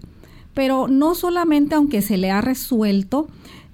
Pero 0.55 0.87
no 0.87 1.17
solamente 1.17 1.75
aunque 1.75 2.01
se 2.01 2.17
le 2.17 2.31
ha 2.31 2.43
resuelto, 2.43 3.27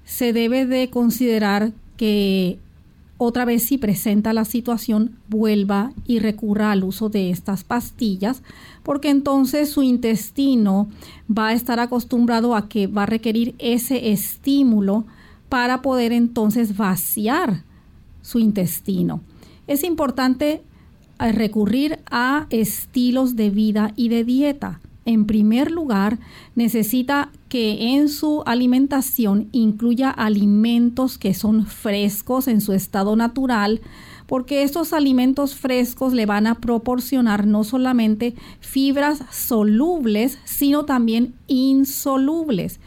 se 0.03 0.33
debe 0.33 0.65
de 0.65 0.89
considerar 0.89 1.73
que 1.95 2.57
otra 3.19 3.45
vez 3.45 3.63
si 3.65 3.77
presenta 3.77 4.33
la 4.33 4.45
situación 4.45 5.11
vuelva 5.27 5.91
y 6.07 6.17
recurra 6.17 6.71
al 6.71 6.83
uso 6.83 7.07
de 7.07 7.29
estas 7.29 7.63
pastillas, 7.63 8.41
porque 8.81 9.11
entonces 9.11 9.69
su 9.69 9.83
intestino 9.83 10.89
va 11.29 11.49
a 11.49 11.53
estar 11.53 11.79
acostumbrado 11.79 12.55
a 12.55 12.67
que 12.67 12.87
va 12.87 13.03
a 13.03 13.05
requerir 13.05 13.53
ese 13.59 14.11
estímulo 14.11 15.05
para 15.49 15.81
poder 15.81 16.13
entonces 16.13 16.77
vaciar 16.77 17.63
su 18.21 18.39
intestino. 18.39 19.21
Es 19.67 19.83
importante 19.83 20.61
recurrir 21.19 21.99
a 22.09 22.47
estilos 22.49 23.35
de 23.35 23.49
vida 23.49 23.91
y 23.95 24.09
de 24.09 24.23
dieta. 24.23 24.79
En 25.05 25.25
primer 25.25 25.71
lugar, 25.71 26.19
necesita 26.55 27.31
que 27.49 27.95
en 27.95 28.09
su 28.09 28.43
alimentación 28.45 29.49
incluya 29.51 30.11
alimentos 30.11 31.17
que 31.17 31.33
son 31.33 31.65
frescos 31.65 32.47
en 32.47 32.61
su 32.61 32.73
estado 32.73 33.15
natural, 33.15 33.81
porque 34.27 34.61
estos 34.61 34.93
alimentos 34.93 35.55
frescos 35.55 36.13
le 36.13 36.27
van 36.27 36.45
a 36.45 36.55
proporcionar 36.55 37.47
no 37.47 37.63
solamente 37.63 38.35
fibras 38.59 39.23
solubles, 39.31 40.37
sino 40.45 40.85
también 40.85 41.33
insolubles 41.47 42.79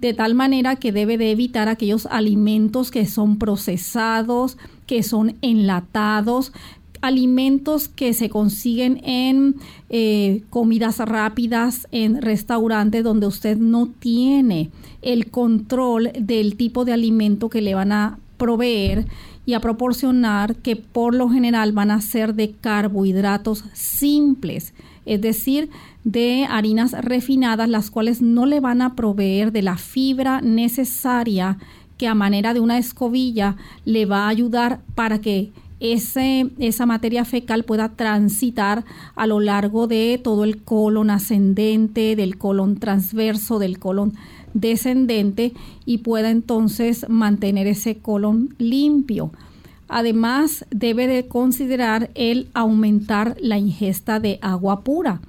de 0.00 0.14
tal 0.14 0.34
manera 0.34 0.76
que 0.76 0.92
debe 0.92 1.18
de 1.18 1.30
evitar 1.30 1.68
aquellos 1.68 2.06
alimentos 2.06 2.90
que 2.90 3.06
son 3.06 3.38
procesados, 3.38 4.58
que 4.86 5.02
son 5.02 5.36
enlatados, 5.42 6.52
alimentos 7.00 7.88
que 7.88 8.12
se 8.12 8.28
consiguen 8.28 9.00
en 9.04 9.56
eh, 9.90 10.42
comidas 10.50 10.98
rápidas, 10.98 11.86
en 11.92 12.20
restaurantes 12.20 13.04
donde 13.04 13.26
usted 13.26 13.56
no 13.56 13.86
tiene 13.86 14.70
el 15.02 15.30
control 15.30 16.10
del 16.18 16.56
tipo 16.56 16.84
de 16.84 16.92
alimento 16.92 17.48
que 17.48 17.62
le 17.62 17.74
van 17.74 17.92
a 17.92 18.18
proveer 18.36 19.06
y 19.46 19.54
a 19.54 19.60
proporcionar 19.60 20.56
que 20.56 20.76
por 20.76 21.14
lo 21.14 21.28
general 21.28 21.72
van 21.72 21.90
a 21.90 22.00
ser 22.00 22.34
de 22.34 22.52
carbohidratos 22.52 23.64
simples, 23.72 24.74
es 25.06 25.20
decir, 25.20 25.70
de 26.04 26.46
harinas 26.48 26.92
refinadas, 26.92 27.68
las 27.68 27.90
cuales 27.90 28.20
no 28.20 28.44
le 28.44 28.60
van 28.60 28.82
a 28.82 28.94
proveer 28.94 29.52
de 29.52 29.62
la 29.62 29.78
fibra 29.78 30.40
necesaria 30.40 31.58
que 31.96 32.08
a 32.08 32.14
manera 32.14 32.52
de 32.52 32.60
una 32.60 32.78
escobilla 32.78 33.56
le 33.84 34.04
va 34.04 34.24
a 34.24 34.28
ayudar 34.28 34.80
para 34.94 35.20
que 35.20 35.52
ese, 35.80 36.50
esa 36.58 36.86
materia 36.86 37.24
fecal 37.24 37.64
pueda 37.64 37.90
transitar 37.90 38.84
a 39.14 39.26
lo 39.26 39.40
largo 39.40 39.86
de 39.86 40.20
todo 40.22 40.44
el 40.44 40.62
colon 40.62 41.10
ascendente, 41.10 42.16
del 42.16 42.38
colon 42.38 42.78
transverso, 42.78 43.58
del 43.58 43.78
colon 43.78 44.14
descendente 44.54 45.52
y 45.84 45.98
pueda 45.98 46.30
entonces 46.30 47.06
mantener 47.08 47.66
ese 47.66 47.98
colon 47.98 48.54
limpio. 48.58 49.32
Además, 49.88 50.66
debe 50.70 51.06
de 51.06 51.28
considerar 51.28 52.10
el 52.14 52.48
aumentar 52.54 53.36
la 53.40 53.58
ingesta 53.58 54.20
de 54.20 54.38
agua 54.42 54.80
pura. 54.80 55.20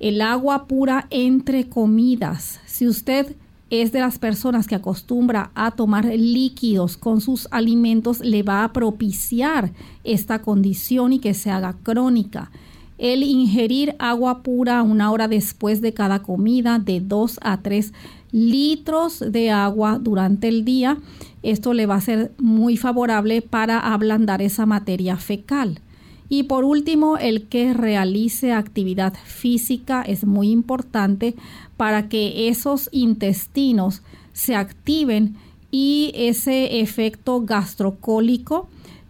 El 0.00 0.20
agua 0.20 0.66
pura 0.66 1.06
entre 1.10 1.68
comidas. 1.68 2.60
Si 2.66 2.86
usted 2.86 3.36
es 3.70 3.92
de 3.92 4.00
las 4.00 4.18
personas 4.18 4.66
que 4.66 4.74
acostumbra 4.74 5.50
a 5.54 5.70
tomar 5.70 6.04
líquidos 6.04 6.96
con 6.96 7.20
sus 7.20 7.48
alimentos, 7.50 8.20
le 8.20 8.42
va 8.42 8.64
a 8.64 8.72
propiciar 8.72 9.72
esta 10.02 10.42
condición 10.42 11.12
y 11.12 11.18
que 11.18 11.34
se 11.34 11.50
haga 11.50 11.74
crónica. 11.82 12.50
El 12.98 13.22
ingerir 13.22 13.96
agua 13.98 14.42
pura 14.42 14.82
una 14.82 15.10
hora 15.10 15.26
después 15.26 15.80
de 15.80 15.92
cada 15.92 16.22
comida 16.22 16.78
de 16.78 17.00
2 17.00 17.40
a 17.42 17.60
3 17.60 17.92
litros 18.30 19.20
de 19.20 19.50
agua 19.50 19.98
durante 20.00 20.48
el 20.48 20.64
día, 20.64 20.98
esto 21.44 21.74
le 21.74 21.86
va 21.86 21.96
a 21.96 22.00
ser 22.00 22.32
muy 22.38 22.76
favorable 22.76 23.42
para 23.42 23.78
ablandar 23.78 24.42
esa 24.42 24.66
materia 24.66 25.16
fecal. 25.16 25.80
Y 26.28 26.44
por 26.44 26.64
último, 26.64 27.18
el 27.18 27.48
que 27.48 27.74
realice 27.74 28.52
actividad 28.52 29.14
física 29.24 30.02
es 30.02 30.24
muy 30.24 30.50
importante 30.50 31.34
para 31.76 32.08
que 32.08 32.48
esos 32.48 32.88
intestinos 32.92 34.02
se 34.32 34.56
activen 34.56 35.36
y 35.70 36.12
ese 36.14 36.80
efecto 36.80 37.42
gastrocólico 37.42 38.68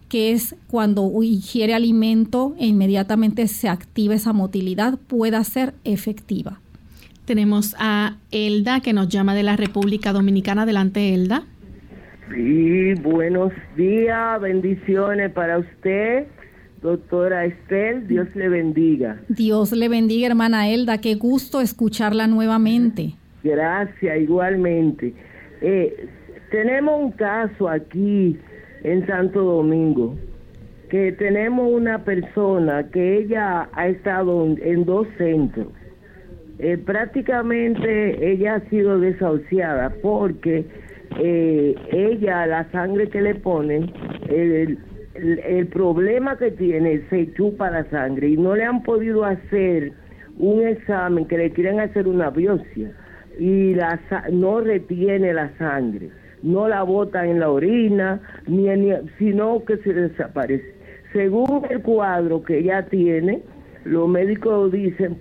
que 0.09 0.31
es 0.31 0.55
cuando 0.67 1.11
ingiere 1.23 1.73
alimento 1.73 2.55
e 2.59 2.67
inmediatamente 2.67 3.47
se 3.47 3.69
activa 3.69 4.13
esa 4.13 4.33
motilidad, 4.33 4.97
pueda 4.97 5.43
ser 5.43 5.73
efectiva. 5.83 6.59
Tenemos 7.25 7.75
a 7.79 8.17
Elda 8.29 8.81
que 8.81 8.93
nos 8.93 9.09
llama 9.09 9.33
de 9.33 9.43
la 9.43 9.55
República 9.55 10.13
Dominicana. 10.13 10.61
Adelante, 10.61 11.13
Elda. 11.13 11.43
Sí, 12.33 12.93
buenos 12.95 13.51
días, 13.75 14.41
bendiciones 14.41 15.31
para 15.31 15.59
usted 15.59 16.27
Doctora 16.85 17.45
Estel, 17.45 18.07
Dios 18.07 18.27
le 18.35 18.47
bendiga. 18.47 19.19
Dios 19.27 19.71
le 19.71 19.89
bendiga, 19.89 20.27
hermana 20.27 20.69
Elda. 20.69 20.99
Qué 20.99 21.15
gusto 21.15 21.59
escucharla 21.59 22.27
nuevamente. 22.27 23.15
Gracias, 23.43 24.19
igualmente. 24.19 25.11
Eh, 25.61 26.07
tenemos 26.51 27.01
un 27.01 27.11
caso 27.13 27.67
aquí 27.67 28.37
en 28.83 29.07
Santo 29.07 29.41
Domingo, 29.41 30.15
que 30.91 31.11
tenemos 31.13 31.71
una 31.71 32.03
persona 32.03 32.87
que 32.91 33.17
ella 33.17 33.67
ha 33.73 33.87
estado 33.87 34.45
en 34.45 34.85
dos 34.85 35.07
centros. 35.17 35.69
Eh, 36.59 36.77
prácticamente 36.77 38.31
ella 38.31 38.55
ha 38.55 38.69
sido 38.69 38.99
desahuciada 38.99 39.91
porque 40.03 40.65
eh, 41.19 41.75
ella, 41.91 42.45
la 42.45 42.69
sangre 42.71 43.07
que 43.09 43.21
le 43.21 43.35
ponen, 43.35 43.91
el, 44.29 44.77
el, 45.13 45.67
problema 45.67 46.37
que 46.37 46.51
tiene 46.51 47.01
se 47.09 47.33
chupa 47.33 47.71
la 47.71 47.89
sangre 47.89 48.29
y 48.29 48.37
no 48.37 48.55
le 48.55 48.63
han 48.63 48.83
podido 48.83 49.23
hacer 49.23 49.93
un 50.37 50.67
examen 50.67 51.25
que 51.25 51.37
le 51.37 51.51
quieren 51.51 51.79
hacer 51.79 52.07
una 52.07 52.29
biopsia 52.29 52.91
y 53.39 53.73
la, 53.75 53.99
no 54.31 54.61
retiene 54.61 55.33
la 55.33 55.55
sangre, 55.57 56.09
no 56.43 56.67
la 56.67 56.83
bota 56.83 57.25
en 57.25 57.39
la 57.39 57.49
orina, 57.49 58.21
ni, 58.47 58.67
sino 59.17 59.63
que 59.65 59.77
se 59.77 59.93
desaparece. 59.93 60.75
Según 61.13 61.65
el 61.69 61.81
cuadro 61.81 62.43
que 62.43 62.59
ella 62.59 62.85
tiene, 62.87 63.41
los 63.85 64.09
médicos 64.09 64.71
dicen 64.71 65.17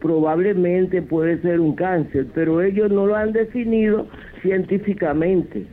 probablemente 0.00 1.02
puede 1.02 1.40
ser 1.42 1.60
un 1.60 1.74
cáncer, 1.74 2.26
pero 2.34 2.62
ellos 2.62 2.90
no 2.90 3.06
lo 3.06 3.16
han 3.16 3.32
definido 3.32 4.06
científicamente, 4.42 5.64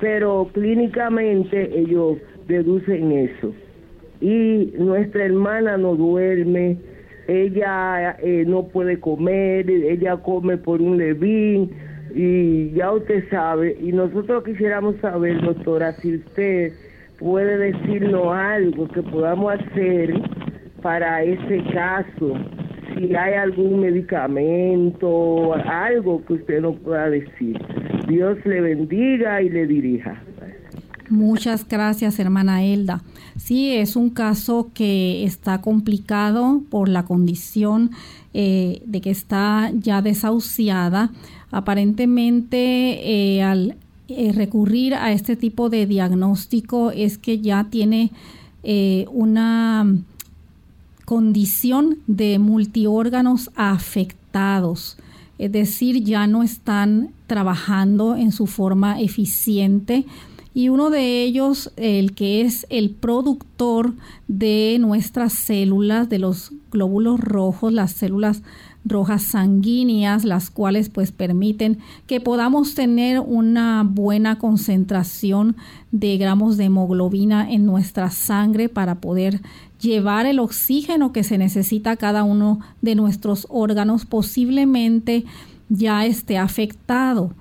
pero 0.00 0.48
clínicamente 0.52 1.70
ellos 1.78 2.18
deducen 2.46 3.12
eso. 3.12 3.52
Y 4.20 4.72
nuestra 4.78 5.24
hermana 5.24 5.76
no 5.76 5.96
duerme, 5.96 6.76
ella 7.28 8.16
eh, 8.22 8.44
no 8.46 8.68
puede 8.68 8.98
comer, 8.98 9.68
ella 9.70 10.16
come 10.16 10.56
por 10.56 10.80
un 10.80 10.98
levín 10.98 11.70
y 12.14 12.70
ya 12.72 12.92
usted 12.92 13.28
sabe, 13.30 13.76
y 13.80 13.92
nosotros 13.92 14.44
quisiéramos 14.44 14.96
saber, 14.96 15.40
doctora, 15.40 15.92
si 15.94 16.16
usted 16.16 16.72
puede 17.18 17.72
decirnos 17.72 18.34
algo 18.34 18.88
que 18.88 19.02
podamos 19.02 19.54
hacer 19.54 20.12
para 20.82 21.22
ese 21.22 21.62
caso, 21.72 22.36
si 22.94 23.14
hay 23.14 23.34
algún 23.34 23.80
medicamento, 23.80 25.54
algo 25.54 26.24
que 26.26 26.34
usted 26.34 26.60
nos 26.60 26.76
pueda 26.80 27.08
decir. 27.08 27.56
Dios 28.12 28.38
le 28.44 28.60
bendiga 28.60 29.40
y 29.40 29.48
le 29.48 29.66
dirija. 29.66 30.22
Muchas 31.08 31.66
gracias, 31.66 32.18
hermana 32.18 32.62
Elda. 32.62 33.00
Sí, 33.36 33.74
es 33.74 33.96
un 33.96 34.10
caso 34.10 34.70
que 34.74 35.24
está 35.24 35.62
complicado 35.62 36.62
por 36.68 36.90
la 36.90 37.04
condición 37.04 37.90
eh, 38.34 38.82
de 38.84 39.00
que 39.00 39.10
está 39.10 39.70
ya 39.74 40.02
desahuciada. 40.02 41.10
Aparentemente, 41.50 42.56
eh, 42.56 43.42
al 43.42 43.76
eh, 44.08 44.32
recurrir 44.32 44.94
a 44.94 45.10
este 45.12 45.34
tipo 45.34 45.70
de 45.70 45.86
diagnóstico 45.86 46.90
es 46.90 47.16
que 47.16 47.40
ya 47.40 47.64
tiene 47.70 48.10
una 49.10 49.86
condición 51.04 51.98
de 52.06 52.38
multiórganos 52.38 53.50
afectados, 53.56 54.98
es 55.42 55.50
decir, 55.50 56.04
ya 56.04 56.28
no 56.28 56.44
están 56.44 57.10
trabajando 57.26 58.14
en 58.14 58.30
su 58.30 58.46
forma 58.46 59.00
eficiente. 59.00 60.06
Y 60.54 60.68
uno 60.68 60.88
de 60.88 61.24
ellos, 61.24 61.72
el 61.76 62.14
que 62.14 62.42
es 62.42 62.64
el 62.70 62.90
productor 62.90 63.94
de 64.28 64.76
nuestras 64.78 65.32
células, 65.32 66.08
de 66.08 66.20
los 66.20 66.52
glóbulos 66.70 67.18
rojos, 67.18 67.72
las 67.72 67.90
células 67.90 68.42
rojas 68.84 69.22
sanguíneas, 69.22 70.24
las 70.24 70.48
cuales 70.48 70.90
pues 70.90 71.10
permiten 71.10 71.78
que 72.06 72.20
podamos 72.20 72.76
tener 72.76 73.18
una 73.18 73.82
buena 73.84 74.38
concentración 74.38 75.56
de 75.90 76.18
gramos 76.18 76.56
de 76.56 76.64
hemoglobina 76.66 77.50
en 77.50 77.66
nuestra 77.66 78.10
sangre 78.10 78.68
para 78.68 79.00
poder 79.00 79.40
llevar 79.82 80.26
el 80.26 80.38
oxígeno 80.38 81.12
que 81.12 81.24
se 81.24 81.36
necesita 81.36 81.92
a 81.92 81.96
cada 81.96 82.24
uno 82.24 82.60
de 82.80 82.94
nuestros 82.94 83.46
órganos 83.50 84.06
posiblemente 84.06 85.24
ya 85.68 86.06
esté 86.06 86.38
afectado. 86.38 87.32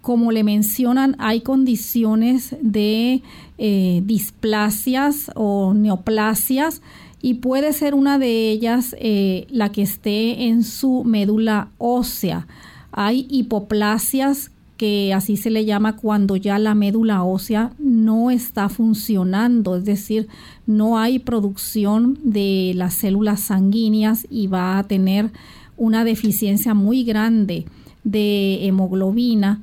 Como 0.00 0.32
le 0.32 0.44
mencionan, 0.44 1.16
hay 1.18 1.40
condiciones 1.40 2.56
de 2.62 3.22
eh, 3.58 4.02
displasias 4.04 5.30
o 5.34 5.74
neoplasias 5.74 6.82
y 7.20 7.34
puede 7.34 7.72
ser 7.72 7.94
una 7.94 8.18
de 8.18 8.50
ellas 8.50 8.94
eh, 9.00 9.46
la 9.50 9.72
que 9.72 9.82
esté 9.82 10.46
en 10.46 10.62
su 10.62 11.02
médula 11.04 11.68
ósea. 11.78 12.46
Hay 12.92 13.26
hipoplasias 13.28 14.52
que 14.78 15.12
así 15.12 15.36
se 15.36 15.50
le 15.50 15.64
llama 15.64 15.96
cuando 15.96 16.36
ya 16.36 16.58
la 16.58 16.74
médula 16.74 17.24
ósea 17.24 17.72
no 17.78 18.30
está 18.30 18.68
funcionando, 18.68 19.76
es 19.76 19.84
decir, 19.84 20.28
no 20.66 20.98
hay 20.98 21.18
producción 21.18 22.18
de 22.22 22.72
las 22.76 22.94
células 22.94 23.40
sanguíneas 23.40 24.26
y 24.30 24.46
va 24.46 24.78
a 24.78 24.84
tener 24.84 25.32
una 25.76 26.04
deficiencia 26.04 26.74
muy 26.74 27.02
grande 27.02 27.66
de 28.04 28.66
hemoglobina. 28.66 29.62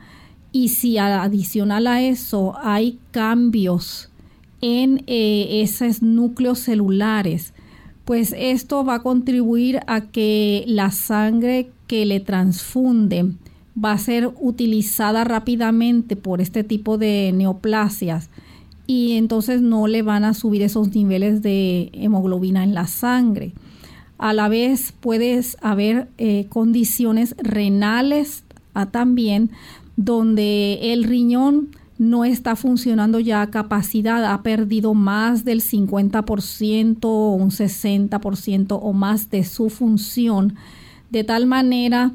Y 0.51 0.69
si 0.69 0.97
adicional 0.97 1.87
a 1.87 2.01
eso 2.01 2.53
hay 2.61 2.99
cambios 3.11 4.09
en 4.61 5.03
eh, 5.07 5.61
esos 5.61 6.01
núcleos 6.01 6.59
celulares, 6.59 7.53
pues 8.03 8.35
esto 8.37 8.83
va 8.83 8.95
a 8.95 9.01
contribuir 9.01 9.79
a 9.87 10.01
que 10.01 10.65
la 10.67 10.91
sangre 10.91 11.71
que 11.87 12.05
le 12.05 12.19
transfunde 12.19 13.33
va 13.83 13.91
a 13.91 13.97
ser 13.97 14.31
utilizada 14.39 15.23
rápidamente 15.23 16.15
por 16.15 16.41
este 16.41 16.63
tipo 16.63 16.97
de 16.97 17.31
neoplasias 17.33 18.29
y 18.87 19.13
entonces 19.13 19.61
no 19.61 19.87
le 19.87 20.01
van 20.01 20.23
a 20.23 20.33
subir 20.33 20.61
esos 20.61 20.93
niveles 20.93 21.41
de 21.41 21.89
hemoglobina 21.93 22.63
en 22.63 22.73
la 22.73 22.87
sangre. 22.87 23.53
A 24.17 24.33
la 24.33 24.47
vez 24.47 24.93
puedes 24.99 25.57
haber 25.61 26.07
eh, 26.17 26.45
condiciones 26.49 27.35
renales 27.37 28.43
ah, 28.73 28.85
también 28.85 29.51
donde 29.97 30.93
el 30.93 31.03
riñón 31.03 31.69
no 31.97 32.25
está 32.25 32.55
funcionando 32.55 33.19
ya 33.19 33.41
a 33.41 33.49
capacidad, 33.49 34.25
ha 34.25 34.43
perdido 34.43 34.93
más 34.93 35.45
del 35.45 35.61
50% 35.61 36.99
o 37.03 37.31
un 37.31 37.51
60% 37.51 38.79
o 38.81 38.93
más 38.93 39.29
de 39.29 39.45
su 39.45 39.69
función, 39.69 40.55
de 41.09 41.23
tal 41.23 41.45
manera 41.45 42.11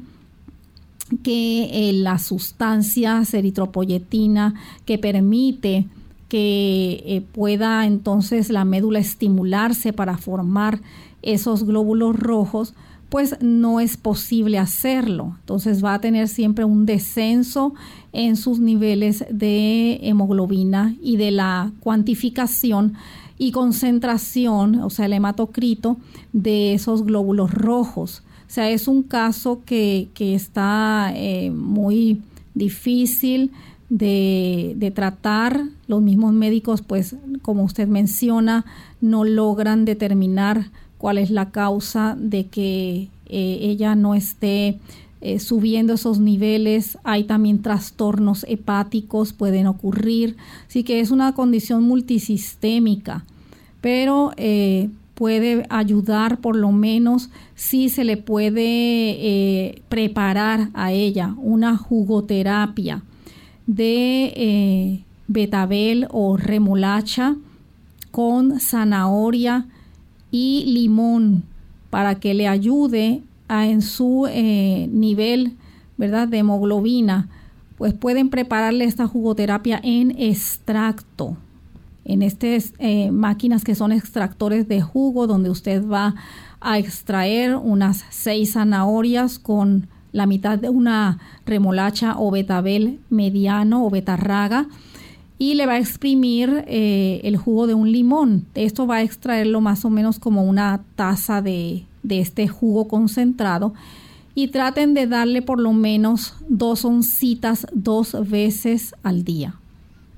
que 1.23 1.89
eh, 1.89 1.93
la 1.93 2.19
sustancia 2.19 3.21
eritropoyetina 3.31 4.53
que 4.85 4.97
permite 4.97 5.87
que 6.29 7.03
eh, 7.05 7.21
pueda 7.33 7.85
entonces 7.85 8.49
la 8.49 8.63
médula 8.63 8.99
estimularse 8.99 9.91
para 9.91 10.17
formar 10.17 10.81
esos 11.21 11.65
glóbulos 11.65 12.15
rojos, 12.17 12.73
pues 13.09 13.35
no 13.41 13.81
es 13.81 13.97
posible 13.97 14.57
hacerlo. 14.57 15.35
Entonces 15.41 15.83
va 15.83 15.95
a 15.95 15.99
tener 15.99 16.29
siempre 16.29 16.63
un 16.63 16.85
descenso 16.85 17.73
en 18.13 18.37
sus 18.37 18.59
niveles 18.59 19.25
de 19.29 19.99
hemoglobina 20.03 20.95
y 21.01 21.17
de 21.17 21.31
la 21.31 21.73
cuantificación 21.81 22.93
y 23.37 23.51
concentración, 23.51 24.75
o 24.75 24.89
sea, 24.89 25.07
el 25.07 25.13
hematocrito 25.13 25.97
de 26.31 26.73
esos 26.73 27.03
glóbulos 27.03 27.51
rojos. 27.51 28.23
O 28.51 28.53
sea, 28.53 28.69
es 28.69 28.89
un 28.89 29.03
caso 29.03 29.61
que, 29.65 30.09
está 30.19 31.13
eh, 31.15 31.51
muy 31.51 32.21
difícil 32.53 33.51
de, 33.87 34.73
de, 34.75 34.91
tratar. 34.91 35.69
Los 35.87 36.01
mismos 36.01 36.33
médicos, 36.33 36.81
pues, 36.81 37.15
como 37.43 37.63
usted 37.63 37.87
menciona, 37.87 38.65
no 38.99 39.23
logran 39.23 39.85
determinar 39.85 40.69
cuál 40.97 41.17
es 41.17 41.31
la 41.31 41.51
causa 41.51 42.17
de 42.19 42.47
que 42.47 43.07
eh, 43.27 43.59
ella 43.61 43.95
no 43.95 44.15
esté 44.15 44.79
eh, 45.21 45.39
subiendo 45.39 45.93
esos 45.93 46.19
niveles. 46.19 46.97
Hay 47.05 47.23
también 47.23 47.61
trastornos 47.61 48.45
hepáticos, 48.49 49.31
pueden 49.31 49.65
ocurrir. 49.65 50.35
Así 50.67 50.83
que 50.83 50.99
es 50.99 51.09
una 51.09 51.35
condición 51.35 51.83
multisistémica, 51.83 53.23
pero 53.79 54.33
eh, 54.35 54.89
puede 55.21 55.67
ayudar 55.69 56.39
por 56.39 56.55
lo 56.55 56.71
menos 56.71 57.29
si 57.53 57.89
se 57.89 58.03
le 58.03 58.17
puede 58.17 59.83
preparar 59.87 60.69
a 60.73 60.91
ella 60.91 61.35
una 61.37 61.77
jugoterapia 61.77 63.03
de 63.67 65.03
betabel 65.27 66.07
o 66.09 66.37
remolacha 66.37 67.35
con 68.09 68.59
zanahoria 68.59 69.67
y 70.31 70.63
limón 70.65 71.43
para 71.91 72.15
que 72.15 72.33
le 72.33 72.47
ayude 72.47 73.21
a, 73.47 73.67
en 73.67 73.83
su 73.83 74.27
eh, 74.27 74.89
nivel 74.91 75.57
¿verdad? 75.97 76.27
de 76.27 76.39
hemoglobina, 76.39 77.29
pues 77.77 77.93
pueden 77.93 78.29
prepararle 78.29 78.85
esta 78.85 79.07
jugoterapia 79.07 79.79
en 79.83 80.11
extracto, 80.17 81.37
en 82.05 82.21
estas 82.21 82.73
eh, 82.79 83.11
máquinas 83.11 83.63
que 83.63 83.75
son 83.75 83.91
extractores 83.91 84.67
de 84.67 84.81
jugo, 84.81 85.27
donde 85.27 85.49
usted 85.49 85.87
va 85.87 86.15
a 86.59 86.77
extraer 86.79 87.55
unas 87.55 88.05
seis 88.09 88.53
zanahorias 88.53 89.39
con 89.39 89.87
la 90.11 90.25
mitad 90.25 90.59
de 90.59 90.69
una 90.69 91.19
remolacha 91.45 92.15
o 92.17 92.31
betabel 92.31 92.99
mediano 93.09 93.85
o 93.85 93.89
betarraga 93.89 94.67
y 95.37 95.55
le 95.55 95.65
va 95.65 95.73
a 95.73 95.79
exprimir 95.79 96.65
eh, 96.67 97.21
el 97.23 97.35
jugo 97.37 97.65
de 97.65 97.73
un 97.73 97.91
limón. 97.91 98.45
Esto 98.53 98.85
va 98.85 98.97
a 98.97 99.01
extraerlo 99.01 99.59
más 99.59 99.85
o 99.85 99.89
menos 99.89 100.19
como 100.19 100.43
una 100.43 100.83
taza 100.95 101.41
de, 101.41 101.85
este 102.07 102.47
jugo 102.47 102.87
concentrado 102.87 103.73
y 104.35 104.49
traten 104.49 104.93
de 104.93 105.07
darle 105.07 105.41
por 105.41 105.59
lo 105.59 105.73
menos 105.73 106.35
dos 106.47 106.85
oncitas 106.85 107.65
dos 107.73 108.15
veces 108.29 108.93
al 109.01 109.23
día. 109.23 109.60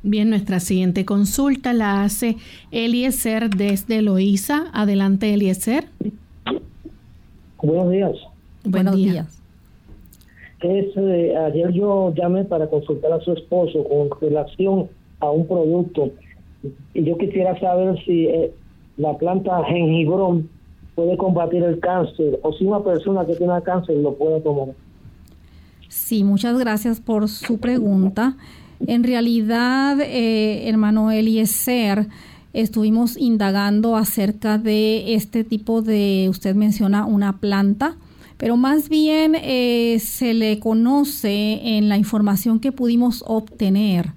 Bien, 0.03 0.29
nuestra 0.29 0.59
siguiente 0.59 1.05
consulta 1.05 1.71
la 1.71 2.03
hace 2.03 2.35
Eliezer 2.71 3.49
desde 3.49 4.01
Loíza. 4.01 4.65
Adelante, 4.73 5.33
Eliezer. 5.33 5.85
Buenos 7.61 7.89
días. 7.89 8.11
Buenos 8.65 8.97
días. 8.97 9.41
Eh, 10.61 11.35
ayer 11.37 11.71
yo 11.71 12.13
llamé 12.15 12.43
para 12.43 12.67
consultar 12.67 13.13
a 13.13 13.21
su 13.21 13.31
esposo 13.31 13.85
con 13.85 14.09
relación 14.19 14.89
a 15.21 15.29
un 15.29 15.47
producto. 15.47 16.11
Y 16.93 17.03
yo 17.05 17.17
quisiera 17.17 17.57
saber 17.61 17.97
si 18.05 18.25
eh, 18.25 18.51
la 18.97 19.17
planta 19.17 19.63
jengibrón 19.65 20.49
puede 20.95 21.15
combatir 21.15 21.63
el 21.63 21.79
cáncer 21.79 22.39
o 22.43 22.51
si 22.53 22.65
una 22.65 22.81
persona 22.83 23.25
que 23.25 23.35
tiene 23.35 23.53
cáncer 23.63 23.97
lo 23.97 24.13
puede 24.15 24.41
tomar. 24.41 24.69
Sí, 25.87 26.25
muchas 26.25 26.59
gracias 26.59 26.99
por 26.99 27.29
su 27.29 27.59
pregunta. 27.59 28.35
En 28.87 29.03
realidad, 29.03 29.99
eh, 30.01 30.67
hermano 30.67 31.11
Eliezer, 31.11 32.07
estuvimos 32.53 33.17
indagando 33.17 33.95
acerca 33.95 34.57
de 34.57 35.15
este 35.15 35.43
tipo 35.43 35.81
de, 35.81 36.27
usted 36.29 36.55
menciona 36.55 37.05
una 37.05 37.39
planta, 37.39 37.95
pero 38.37 38.57
más 38.57 38.89
bien 38.89 39.35
eh, 39.35 39.99
se 40.03 40.33
le 40.33 40.59
conoce 40.59 41.77
en 41.77 41.87
la 41.87 41.97
información 41.97 42.59
que 42.59 42.71
pudimos 42.71 43.23
obtener 43.25 44.11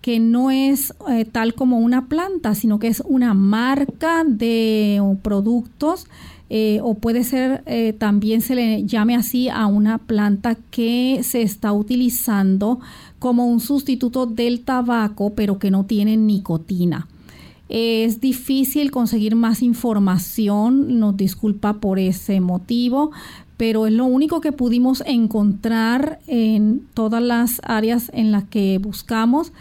que 0.00 0.18
no 0.18 0.50
es 0.50 0.92
eh, 1.08 1.24
tal 1.24 1.54
como 1.54 1.78
una 1.78 2.08
planta, 2.08 2.56
sino 2.56 2.80
que 2.80 2.88
es 2.88 3.04
una 3.06 3.34
marca 3.34 4.24
de 4.26 5.00
productos 5.22 6.08
eh, 6.54 6.80
o 6.82 6.96
puede 6.96 7.24
ser 7.24 7.64
también 7.98 8.42
se 8.42 8.54
le 8.54 8.84
llame 8.84 9.16
así 9.16 9.48
a 9.48 9.66
una 9.66 9.96
planta 9.96 10.56
que 10.70 11.20
se 11.22 11.40
está 11.40 11.72
utilizando 11.72 12.78
como 13.18 13.46
un 13.46 13.60
sustituto 13.60 14.26
del 14.26 14.60
tabaco, 14.60 15.32
pero 15.34 15.58
que 15.58 15.70
no 15.70 15.86
tiene 15.86 16.18
nicotina. 16.18 17.08
Es 17.68 18.20
difícil 18.20 18.90
conseguir 18.90 19.34
más 19.34 19.62
información, 19.62 20.98
nos 20.98 21.16
disculpa 21.16 21.80
por 21.80 21.98
ese 21.98 22.40
motivo, 22.40 23.12
pero 23.56 23.86
es 23.86 23.94
lo 23.94 24.04
único 24.04 24.42
que 24.42 24.52
pudimos 24.52 25.02
encontrar 25.06 26.18
en 26.26 26.82
todas 26.92 27.22
las 27.22 27.62
áreas 27.64 28.10
en 28.12 28.30
las 28.30 28.44
que 28.44 28.76
buscamos, 28.76 29.52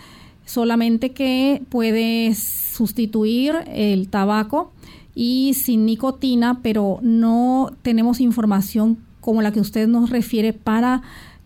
solamente 0.43 1.11
que 1.11 1.61
puede 1.69 2.35
sustituir 2.35 3.55
el 3.67 4.09
tabaco 4.09 4.73
y 5.15 5.53
sin 5.53 5.85
nicotina, 5.85 6.59
pero 6.61 6.99
no 7.01 7.71
tenemos 7.81 8.19
información 8.19 8.97
como 9.19 9.41
la 9.41 9.51
que 9.51 9.59
usted 9.59 9.87
nos 9.87 10.09
refiere 10.09 10.53
para 10.53 11.01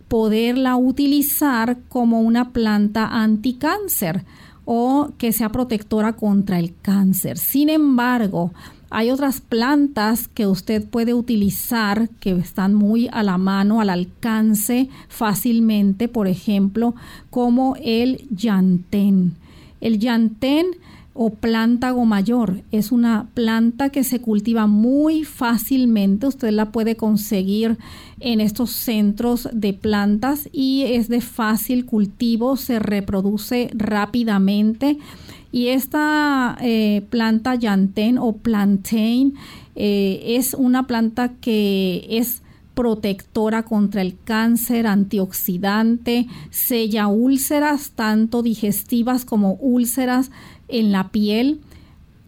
poderla 0.07 0.75
utilizar 0.75 1.77
como 1.89 2.21
una 2.21 2.51
planta 2.51 3.07
anticáncer 3.07 4.23
o 4.65 5.11
que 5.17 5.31
sea 5.31 5.49
protectora 5.49 6.13
contra 6.13 6.59
el 6.59 6.73
cáncer. 6.81 7.37
Sin 7.37 7.69
embargo, 7.69 8.51
hay 8.89 9.11
otras 9.11 9.41
plantas 9.41 10.27
que 10.27 10.47
usted 10.47 10.87
puede 10.87 11.13
utilizar 11.13 12.09
que 12.19 12.31
están 12.31 12.73
muy 12.73 13.09
a 13.11 13.23
la 13.23 13.37
mano, 13.37 13.81
al 13.81 13.89
alcance 13.89 14.89
fácilmente, 15.09 16.07
por 16.07 16.27
ejemplo, 16.27 16.95
como 17.29 17.75
el 17.83 18.27
llantén. 18.29 19.35
El 19.81 19.99
llantén 19.99 20.67
o 21.17 21.29
plántago 21.31 22.05
mayor. 22.05 22.61
Es 22.71 22.91
una 22.91 23.29
planta 23.33 23.89
que 23.89 24.03
se 24.03 24.19
cultiva 24.19 24.67
muy 24.67 25.23
fácilmente. 25.23 26.27
Usted 26.27 26.51
la 26.51 26.71
puede 26.71 26.97
conseguir 26.97 27.77
en 28.19 28.41
estos 28.41 28.71
centros 28.71 29.47
de 29.53 29.73
plantas 29.73 30.49
y 30.51 30.83
es 30.83 31.07
de 31.07 31.21
fácil 31.21 31.85
cultivo, 31.85 32.57
se 32.57 32.79
reproduce 32.79 33.69
rápidamente. 33.73 34.97
Y 35.53 35.69
esta 35.69 36.57
eh, 36.59 37.05
planta 37.09 37.55
llantén 37.55 38.17
o 38.17 38.33
plantain 38.33 39.35
eh, 39.75 40.21
es 40.25 40.53
una 40.53 40.85
planta 40.85 41.31
que 41.39 42.05
es 42.09 42.41
protectora 42.75 43.63
contra 43.63 44.01
el 44.01 44.17
cáncer, 44.21 44.85
antioxidante, 44.85 46.27
sella 46.51 47.07
úlceras, 47.07 47.91
tanto 47.91 48.43
digestivas 48.43 49.23
como 49.23 49.53
úlceras 49.53 50.29
en 50.67 50.91
la 50.91 51.09
piel. 51.09 51.61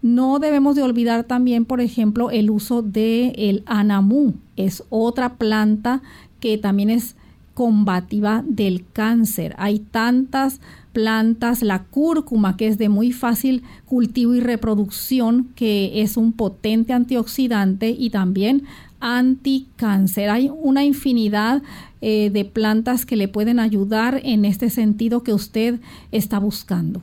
No 0.02 0.40
debemos 0.40 0.76
de 0.76 0.84
olvidar 0.84 1.24
también, 1.24 1.66
por 1.66 1.82
ejemplo, 1.82 2.30
el 2.32 2.50
uso 2.50 2.82
del 2.82 3.34
el 3.38 3.64
anamú. 3.66 4.36
Es 4.56 4.84
otra 4.90 5.36
planta 5.36 6.02
que 6.40 6.58
también 6.58 6.90
es 6.90 7.16
combativa 7.54 8.44
del 8.48 8.86
cáncer. 8.94 9.56
Hay 9.58 9.80
tantas 9.80 10.62
plantas, 10.94 11.64
la 11.64 11.84
cúrcuma, 11.84 12.58
que 12.58 12.68
es 12.68 12.78
de 12.78 12.90
muy 12.90 13.12
fácil 13.12 13.64
cultivo 13.86 14.36
y 14.36 14.40
reproducción, 14.40 15.50
que 15.56 16.02
es 16.02 16.18
un 16.18 16.34
potente 16.34 16.94
antioxidante 16.94 17.90
y 17.90 18.12
también 18.12 18.64
anticáncer. 19.00 20.30
Hay 20.30 20.52
una 20.62 20.84
infinidad 20.84 21.62
eh, 22.02 22.30
de 22.32 22.46
plantas 22.46 23.06
que 23.06 23.16
le 23.16 23.28
pueden 23.28 23.60
ayudar 23.60 24.22
en 24.24 24.46
este 24.46 24.70
sentido 24.70 25.24
que 25.24 25.34
usted 25.34 25.80
está 26.12 26.40
buscando. 26.40 27.02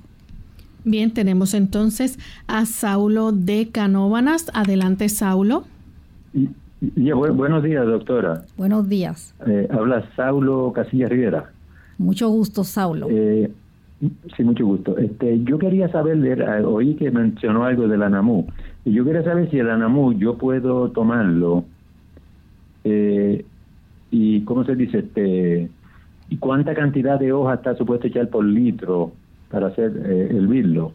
Bien, 0.84 1.14
tenemos 1.14 1.54
entonces 1.54 2.18
a 2.46 2.66
Saulo 2.66 3.32
de 3.32 3.70
Canóbanas. 3.72 4.50
Adelante, 4.52 5.08
Saulo. 5.08 5.64
buenos 6.80 7.62
días, 7.62 7.86
doctora. 7.86 8.42
Buenos 8.58 8.86
días. 8.86 9.34
Eh, 9.46 9.66
habla 9.70 10.04
Saulo 10.14 10.72
Casilla 10.74 11.08
Rivera. 11.08 11.50
Mucho 11.96 12.28
gusto, 12.28 12.64
Saulo. 12.64 13.06
Eh, 13.08 13.50
sí, 14.36 14.44
mucho 14.44 14.66
gusto. 14.66 14.98
Este, 14.98 15.42
yo 15.44 15.58
quería 15.58 15.88
saber, 15.88 16.18
eh, 16.22 16.62
oí 16.64 16.96
que 16.96 17.10
mencionó 17.10 17.64
algo 17.64 17.88
del 17.88 18.02
anamú, 18.02 18.46
y 18.84 18.92
yo 18.92 19.06
quería 19.06 19.24
saber 19.24 19.50
si 19.50 19.58
el 19.58 19.70
anamú 19.70 20.12
yo 20.12 20.36
puedo 20.36 20.90
tomarlo, 20.90 21.64
y 24.10 24.42
cómo 24.42 24.64
se 24.64 24.76
dice, 24.76 24.98
este, 24.98 25.70
y 26.28 26.36
cuánta 26.36 26.74
cantidad 26.74 27.18
de 27.18 27.32
hoja 27.32 27.54
está 27.54 27.74
supuesto 27.74 28.06
echar 28.06 28.28
por 28.28 28.44
litro 28.44 29.12
para 29.54 29.68
hacer 29.68 29.92
eh, 30.04 30.28
el 30.30 30.48
virlo. 30.48 30.92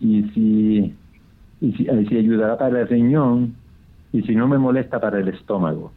Y 0.00 0.24
si, 0.34 0.92
y 1.60 1.72
si 1.72 1.88
ayudará 1.88 2.58
para 2.58 2.80
el 2.80 2.88
riñón 2.88 3.54
y 4.12 4.22
si 4.22 4.34
no 4.34 4.48
me 4.48 4.58
molesta 4.58 5.00
para 5.00 5.20
el 5.20 5.28
estómago. 5.28 5.92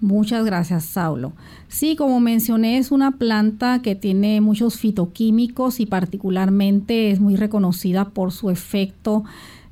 Muchas 0.00 0.44
gracias, 0.44 0.84
Saulo. 0.86 1.32
Sí, 1.68 1.94
como 1.94 2.18
mencioné, 2.18 2.78
es 2.78 2.90
una 2.90 3.12
planta 3.12 3.82
que 3.82 3.94
tiene 3.94 4.40
muchos 4.40 4.78
fitoquímicos 4.78 5.78
y 5.78 5.86
particularmente 5.86 7.10
es 7.10 7.20
muy 7.20 7.36
reconocida 7.36 8.06
por 8.06 8.32
su 8.32 8.50
efecto 8.50 9.22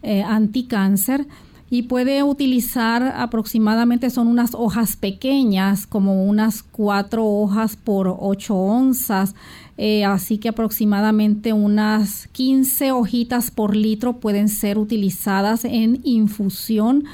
eh, 0.02 0.22
anticáncer 0.22 1.26
y 1.72 1.82
puede 1.82 2.24
utilizar 2.24 3.14
aproximadamente, 3.16 4.10
son 4.10 4.26
unas 4.26 4.54
hojas 4.54 4.96
pequeñas, 4.96 5.86
como 5.86 6.24
unas 6.24 6.64
cuatro 6.64 7.24
hojas 7.24 7.76
por 7.76 8.14
ocho 8.18 8.56
onzas, 8.56 9.36
eh, 9.82 10.04
así 10.04 10.36
que 10.36 10.50
aproximadamente 10.50 11.54
unas 11.54 12.28
15 12.32 12.92
hojitas 12.92 13.50
por 13.50 13.74
litro 13.74 14.18
pueden 14.20 14.50
ser 14.50 14.76
utilizadas 14.76 15.64
en 15.64 16.00
infusión 16.04 17.04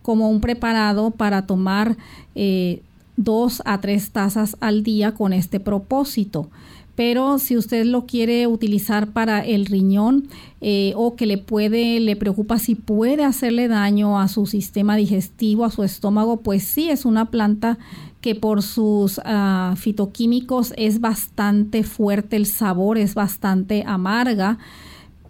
como 0.00 0.30
un 0.30 0.40
preparado 0.40 1.10
para 1.10 1.44
tomar 1.44 1.96
eh, 2.36 2.82
dos 3.16 3.62
a 3.64 3.80
tres 3.80 4.10
tazas 4.10 4.56
al 4.60 4.84
día 4.84 5.14
con 5.14 5.32
este 5.32 5.58
propósito. 5.58 6.50
Pero 6.94 7.40
si 7.40 7.56
usted 7.56 7.84
lo 7.84 8.06
quiere 8.06 8.46
utilizar 8.46 9.08
para 9.08 9.44
el 9.44 9.66
riñón 9.66 10.28
eh, 10.60 10.92
o 10.94 11.16
que 11.16 11.26
le 11.26 11.38
puede, 11.38 11.98
le 11.98 12.14
preocupa 12.14 12.60
si 12.60 12.76
puede 12.76 13.24
hacerle 13.24 13.66
daño 13.66 14.20
a 14.20 14.28
su 14.28 14.46
sistema 14.46 14.94
digestivo, 14.94 15.64
a 15.64 15.72
su 15.72 15.82
estómago, 15.82 16.36
pues 16.36 16.62
sí, 16.62 16.90
es 16.90 17.04
una 17.04 17.32
planta 17.32 17.76
que 18.24 18.34
por 18.34 18.62
sus 18.62 19.20
ah, 19.22 19.74
fitoquímicos 19.76 20.72
es 20.78 21.02
bastante 21.02 21.82
fuerte, 21.82 22.36
el 22.36 22.46
sabor 22.46 22.96
es 22.96 23.14
bastante 23.14 23.84
amarga, 23.86 24.56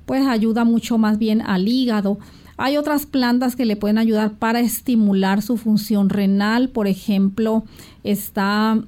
pues 0.06 0.24
ayuda 0.28 0.62
mucho 0.62 0.96
más 0.96 1.18
bien 1.18 1.42
al 1.42 1.66
hígado. 1.66 2.20
Hay 2.56 2.76
otras 2.76 3.06
plantas 3.06 3.56
que 3.56 3.64
le 3.64 3.74
pueden 3.74 3.98
ayudar 3.98 4.34
para 4.34 4.60
estimular 4.60 5.42
su 5.42 5.56
función 5.56 6.08
renal, 6.08 6.68
por 6.68 6.86
ejemplo, 6.86 7.64
está 8.04 8.78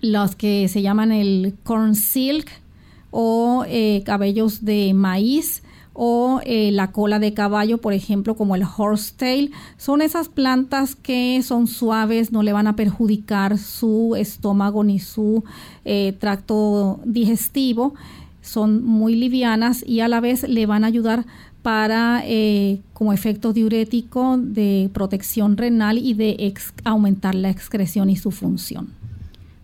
los 0.00 0.36
que 0.36 0.68
se 0.68 0.80
llaman 0.80 1.10
el 1.10 1.56
corn 1.64 1.96
silk 1.96 2.48
o 3.10 3.64
eh, 3.66 4.04
cabellos 4.06 4.64
de 4.64 4.94
maíz 4.94 5.64
o 5.94 6.40
eh, 6.44 6.70
la 6.72 6.92
cola 6.92 7.18
de 7.18 7.34
caballo, 7.34 7.78
por 7.78 7.92
ejemplo, 7.92 8.34
como 8.36 8.54
el 8.54 8.62
horsetail. 8.62 9.52
Son 9.76 10.02
esas 10.02 10.28
plantas 10.28 10.94
que 10.94 11.42
son 11.42 11.66
suaves, 11.66 12.32
no 12.32 12.42
le 12.42 12.52
van 12.52 12.66
a 12.66 12.76
perjudicar 12.76 13.58
su 13.58 14.14
estómago 14.16 14.84
ni 14.84 14.98
su 14.98 15.44
eh, 15.84 16.16
tracto 16.18 17.00
digestivo. 17.04 17.94
Son 18.40 18.84
muy 18.84 19.14
livianas 19.14 19.84
y 19.86 20.00
a 20.00 20.08
la 20.08 20.20
vez 20.20 20.48
le 20.48 20.66
van 20.66 20.84
a 20.84 20.88
ayudar 20.88 21.26
para 21.62 22.24
como 22.92 23.12
efecto 23.12 23.52
diurético 23.52 24.36
de 24.36 24.90
protección 24.92 25.56
renal 25.56 25.96
y 25.96 26.14
de 26.14 26.52
aumentar 26.82 27.36
la 27.36 27.50
excreción 27.50 28.10
y 28.10 28.16
su 28.16 28.32
función. 28.32 29.01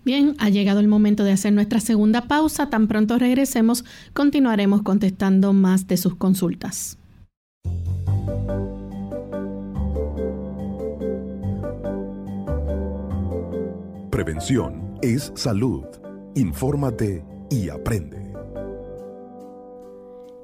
Bien, 0.09 0.37
ha 0.39 0.49
llegado 0.49 0.81
el 0.81 0.89
momento 0.89 1.23
de 1.23 1.33
hacer 1.33 1.53
nuestra 1.53 1.81
segunda 1.81 2.23
pausa. 2.29 2.71
Tan 2.71 2.89
pronto 2.89 3.19
regresemos, 3.19 3.85
continuaremos 4.15 4.81
contestando 4.81 5.53
más 5.53 5.87
de 5.87 5.99
sus 5.99 6.15
consultas. 6.15 6.97
Prevención 14.11 14.95
es 15.03 15.31
salud. 15.35 15.85
Infórmate 16.37 17.23
y 17.51 17.69
aprende. 17.69 18.18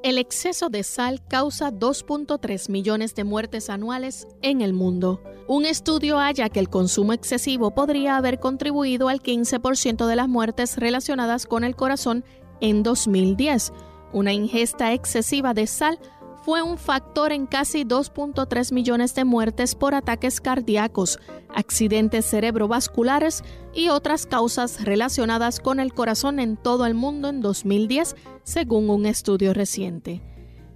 El 0.05 0.19
exceso 0.19 0.69
de 0.69 0.83
sal 0.83 1.23
causa 1.29 1.73
2.3 1.73 2.69
millones 2.69 3.15
de 3.15 3.25
muertes 3.25 3.71
anuales 3.71 4.29
en 4.43 4.61
el 4.61 4.75
mundo. 4.75 5.23
Un 5.49 5.65
estudio 5.65 6.19
halla 6.19 6.51
que 6.51 6.61
el 6.61 6.69
consumo 6.69 7.15
excesivo 7.15 7.75
podría 7.75 8.19
haber 8.19 8.39
contribuido 8.39 9.09
al 9.09 9.23
15% 9.23 10.07
de 10.07 10.15
las 10.15 10.29
muertes 10.29 10.77
relacionadas 10.77 11.47
con 11.47 11.65
el 11.65 11.75
corazón 11.75 12.23
en 12.61 12.83
2010. 12.83 13.73
Una 14.13 14.35
ingesta 14.35 14.93
excesiva 14.93 15.55
de 15.55 15.67
sal 15.67 15.99
fue 16.45 16.61
un 16.61 16.77
factor 16.77 17.33
en 17.33 17.47
casi 17.47 17.85
2.3 17.85 18.73
millones 18.73 19.15
de 19.15 19.25
muertes 19.25 19.75
por 19.75 19.95
ataques 19.95 20.43
cardíacos, 20.43 21.19
accidentes 21.49 22.27
cerebrovasculares 22.27 23.43
y 23.73 23.89
otras 23.89 24.27
causas 24.27 24.85
relacionadas 24.85 25.59
con 25.59 25.81
el 25.81 25.95
corazón 25.95 26.39
en 26.41 26.59
todo 26.59 26.85
el 26.85 26.93
mundo 26.93 27.31
en 27.31 27.41
2010, 27.41 28.15
según 28.43 28.91
un 28.91 29.07
estudio 29.07 29.55
reciente. 29.55 30.21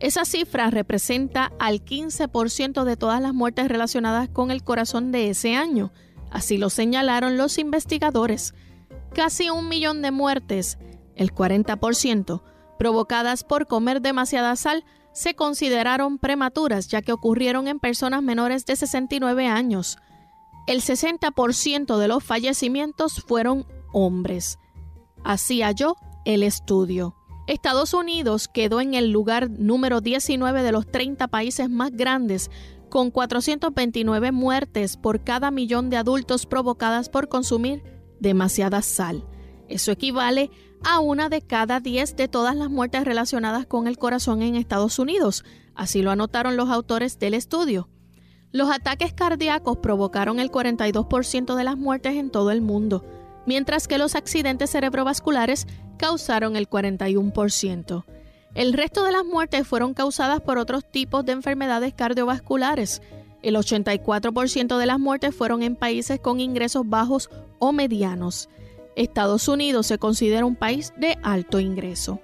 Esa 0.01 0.25
cifra 0.25 0.71
representa 0.71 1.53
al 1.59 1.85
15% 1.85 2.85
de 2.85 2.97
todas 2.97 3.21
las 3.21 3.35
muertes 3.35 3.69
relacionadas 3.69 4.31
con 4.31 4.51
el 4.51 4.65
corazón 4.65 5.13
de 5.13 5.29
ese 5.29 5.55
año, 5.55 5.93
así 6.31 6.57
lo 6.57 6.71
señalaron 6.71 7.37
los 7.37 7.59
investigadores. 7.59 8.55
Casi 9.13 9.51
un 9.51 9.69
millón 9.69 10.01
de 10.01 10.13
muertes, 10.13 10.79
el 11.15 11.35
40%, 11.35 12.43
provocadas 12.79 13.45
por 13.45 13.67
comer 13.67 14.01
demasiada 14.01 14.57
sal, 14.57 14.85
se 15.19 15.35
consideraron 15.35 16.19
prematuras 16.19 16.87
ya 16.87 17.03
que 17.03 17.13
ocurrieron 17.13 17.67
en 17.67 17.81
personas 17.81 18.23
menores 18.23 18.65
de 18.67 18.77
69 18.77 19.49
años. 19.49 19.99
El 20.69 20.81
60% 20.81 21.99
de 21.99 22.09
los 22.09 22.23
fallecimientos 22.23 23.25
fueron 23.27 23.67
hombres. 23.93 24.61
Así 25.25 25.61
halló 25.63 25.97
el 26.25 26.45
estudio. 26.45 27.17
Estados 27.49 27.95
Unidos 27.95 28.47
quedó 28.47 28.81
en 28.81 28.95
el 28.95 29.11
lugar 29.11 29.51
número 29.51 30.01
19 30.01 30.63
de 30.63 30.71
los 30.71 30.87
30 30.87 31.27
países 31.27 31.69
más 31.69 31.91
grandes, 31.91 32.49
con 32.89 33.11
429 33.11 34.31
muertes 34.31 34.97
por 34.97 35.25
cada 35.25 35.51
millón 35.51 35.91
de 35.91 35.97
adultos 35.97 36.47
provocadas 36.47 37.09
por 37.09 37.29
consumir 37.29 37.83
demasiada 38.21 38.83
sal. 38.83 39.27
Eso 39.69 39.91
equivale 39.91 40.45
a 40.45 40.68
una 41.01 41.29
de 41.29 41.43
cada 41.43 41.81
diez 41.81 42.17
de 42.17 42.29
todas 42.29 42.57
las 42.57 42.71
muertes 42.71 43.05
relacionadas 43.05 43.67
con 43.67 43.87
el 43.87 43.99
corazón 43.99 44.43
en 44.43 44.57
Estados 44.57 44.99
Unidos. 44.99 45.45
Así 45.75 46.03
lo 46.03 46.11
anotaron 46.11 46.57
los 46.57 46.71
autores 46.71 47.19
del 47.19 47.35
estudio. 47.35 47.89
Los 48.51 48.71
ataques 48.71 49.13
cardíacos 49.13 49.79
provocaron 49.79 50.41
el 50.41 50.51
42% 50.51 51.55
de 51.55 51.65
las 51.65 51.77
muertes 51.77 52.17
en 52.17 52.31
todo 52.31 52.51
el 52.51 52.63
mundo, 52.63 53.05
mientras 53.47 53.87
que 53.87 53.99
los 53.99 54.15
accidentes 54.15 54.71
cerebrovasculares 54.71 55.67
causaron 55.99 56.57
el 56.57 56.69
41%. 56.69 58.05
El 58.55 58.73
resto 58.73 59.05
de 59.05 59.13
las 59.13 59.25
muertes 59.25 59.67
fueron 59.67 59.95
causadas 59.95 60.41
por 60.41 60.59
otros 60.59 60.91
tipos 60.91 61.25
de 61.25 61.33
enfermedades 61.33 61.93
cardiovasculares. 61.95 63.03
El 63.43 63.55
84% 63.55 64.79
de 64.79 64.87
las 64.87 64.99
muertes 64.99 65.35
fueron 65.35 65.63
en 65.63 65.77
países 65.77 66.19
con 66.19 66.41
ingresos 66.41 66.89
bajos 66.89 67.31
o 67.59 67.73
medianos. 67.73 68.49
Estados 68.99 69.47
Unidos 69.47 69.87
se 69.87 69.99
considera 69.99 70.45
un 70.45 70.57
país 70.57 70.93
de 70.97 71.19
alto 71.23 71.61
ingreso. 71.61 72.21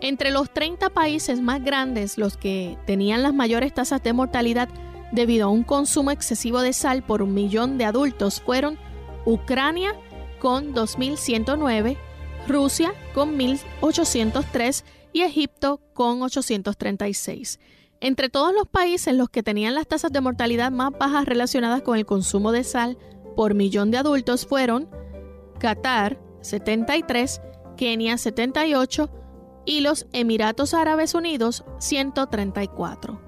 Entre 0.00 0.32
los 0.32 0.52
30 0.52 0.90
países 0.90 1.40
más 1.40 1.62
grandes, 1.62 2.18
los 2.18 2.36
que 2.36 2.76
tenían 2.86 3.22
las 3.22 3.32
mayores 3.32 3.72
tasas 3.72 4.02
de 4.02 4.12
mortalidad 4.12 4.68
debido 5.12 5.46
a 5.46 5.50
un 5.50 5.62
consumo 5.62 6.10
excesivo 6.10 6.60
de 6.60 6.72
sal 6.72 7.04
por 7.04 7.22
un 7.22 7.34
millón 7.34 7.78
de 7.78 7.84
adultos 7.84 8.40
fueron 8.40 8.78
Ucrania 9.24 9.94
con 10.40 10.74
2.109, 10.74 11.96
Rusia 12.48 12.94
con 13.14 13.38
1.803 13.38 14.82
y 15.12 15.20
Egipto 15.20 15.80
con 15.94 16.20
836. 16.22 17.60
Entre 18.00 18.28
todos 18.28 18.52
los 18.52 18.66
países, 18.66 19.14
los 19.14 19.28
que 19.28 19.44
tenían 19.44 19.76
las 19.76 19.86
tasas 19.86 20.10
de 20.10 20.20
mortalidad 20.20 20.72
más 20.72 20.90
bajas 20.98 21.26
relacionadas 21.26 21.82
con 21.82 21.96
el 21.96 22.06
consumo 22.06 22.50
de 22.50 22.64
sal 22.64 22.98
por 23.36 23.54
millón 23.54 23.92
de 23.92 23.98
adultos 23.98 24.44
fueron 24.46 24.88
Qatar 25.62 26.18
73, 26.40 27.40
Kenia 27.76 28.18
78 28.18 29.08
y 29.64 29.82
los 29.82 30.08
Emiratos 30.12 30.74
Árabes 30.74 31.14
Unidos 31.14 31.64
134. 31.78 33.20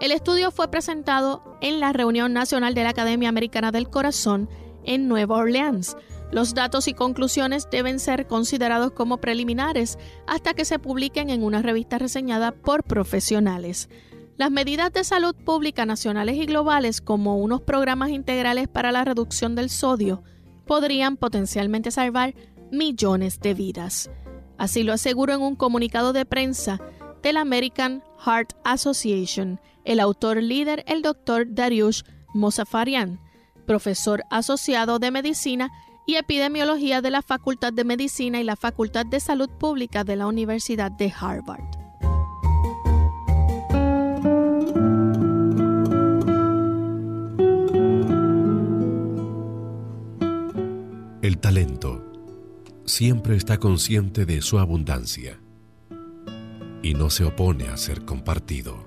El 0.00 0.12
estudio 0.12 0.52
fue 0.52 0.70
presentado 0.70 1.42
en 1.60 1.80
la 1.80 1.92
reunión 1.92 2.32
nacional 2.32 2.74
de 2.74 2.84
la 2.84 2.90
Academia 2.90 3.28
Americana 3.28 3.72
del 3.72 3.90
Corazón 3.90 4.48
en 4.84 5.08
Nueva 5.08 5.38
Orleans. 5.38 5.96
Los 6.30 6.54
datos 6.54 6.86
y 6.86 6.94
conclusiones 6.94 7.66
deben 7.68 7.98
ser 7.98 8.28
considerados 8.28 8.92
como 8.92 9.16
preliminares 9.16 9.98
hasta 10.28 10.54
que 10.54 10.64
se 10.64 10.78
publiquen 10.78 11.30
en 11.30 11.42
una 11.42 11.62
revista 11.62 11.98
reseñada 11.98 12.52
por 12.52 12.84
profesionales. 12.84 13.88
Las 14.36 14.52
medidas 14.52 14.92
de 14.92 15.02
salud 15.02 15.34
pública 15.34 15.84
nacionales 15.84 16.36
y 16.36 16.46
globales, 16.46 17.00
como 17.00 17.38
unos 17.38 17.60
programas 17.62 18.10
integrales 18.10 18.68
para 18.68 18.92
la 18.92 19.04
reducción 19.04 19.56
del 19.56 19.68
sodio, 19.68 20.22
podrían 20.72 21.18
potencialmente 21.18 21.90
salvar 21.90 22.34
millones 22.70 23.40
de 23.40 23.52
vidas. 23.52 24.10
Así 24.56 24.84
lo 24.84 24.94
aseguró 24.94 25.34
en 25.34 25.42
un 25.42 25.54
comunicado 25.54 26.14
de 26.14 26.24
prensa 26.24 26.80
de 27.22 27.34
la 27.34 27.42
American 27.42 28.02
Heart 28.24 28.54
Association 28.64 29.60
el 29.84 30.00
autor 30.00 30.42
líder, 30.42 30.82
el 30.86 31.02
doctor 31.02 31.44
Dariush 31.46 32.04
Mosafarian, 32.32 33.20
profesor 33.66 34.22
asociado 34.30 34.98
de 34.98 35.10
medicina 35.10 35.70
y 36.06 36.14
epidemiología 36.14 37.02
de 37.02 37.10
la 37.10 37.20
Facultad 37.20 37.74
de 37.74 37.84
Medicina 37.84 38.40
y 38.40 38.44
la 38.44 38.56
Facultad 38.56 39.04
de 39.04 39.20
Salud 39.20 39.50
Pública 39.50 40.04
de 40.04 40.16
la 40.16 40.26
Universidad 40.26 40.90
de 40.90 41.12
Harvard. 41.14 41.81
Talento 51.42 52.00
siempre 52.84 53.34
está 53.34 53.58
consciente 53.58 54.24
de 54.26 54.40
su 54.42 54.60
abundancia 54.60 55.40
y 56.84 56.94
no 56.94 57.10
se 57.10 57.24
opone 57.24 57.66
a 57.66 57.76
ser 57.76 58.04
compartido. 58.04 58.86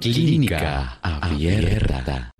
Clínica 0.00 0.98
Abierta. 1.00 2.30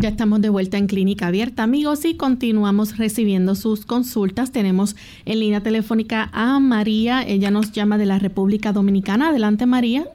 Ya 0.00 0.08
estamos 0.08 0.40
de 0.40 0.50
vuelta 0.50 0.78
en 0.78 0.86
Clínica 0.86 1.26
Abierta, 1.26 1.64
amigos, 1.64 2.04
y 2.04 2.16
continuamos 2.16 2.96
recibiendo 2.96 3.56
sus 3.56 3.86
consultas. 3.86 4.52
Tenemos 4.52 4.94
en 5.24 5.40
línea 5.40 5.62
telefónica 5.62 6.30
a 6.32 6.60
María. 6.60 7.26
Ella 7.26 7.50
nos 7.50 7.72
llama 7.72 7.98
de 7.98 8.06
la 8.06 8.20
República 8.20 8.72
Dominicana. 8.72 9.30
Adelante, 9.30 9.66
María. 9.66 10.06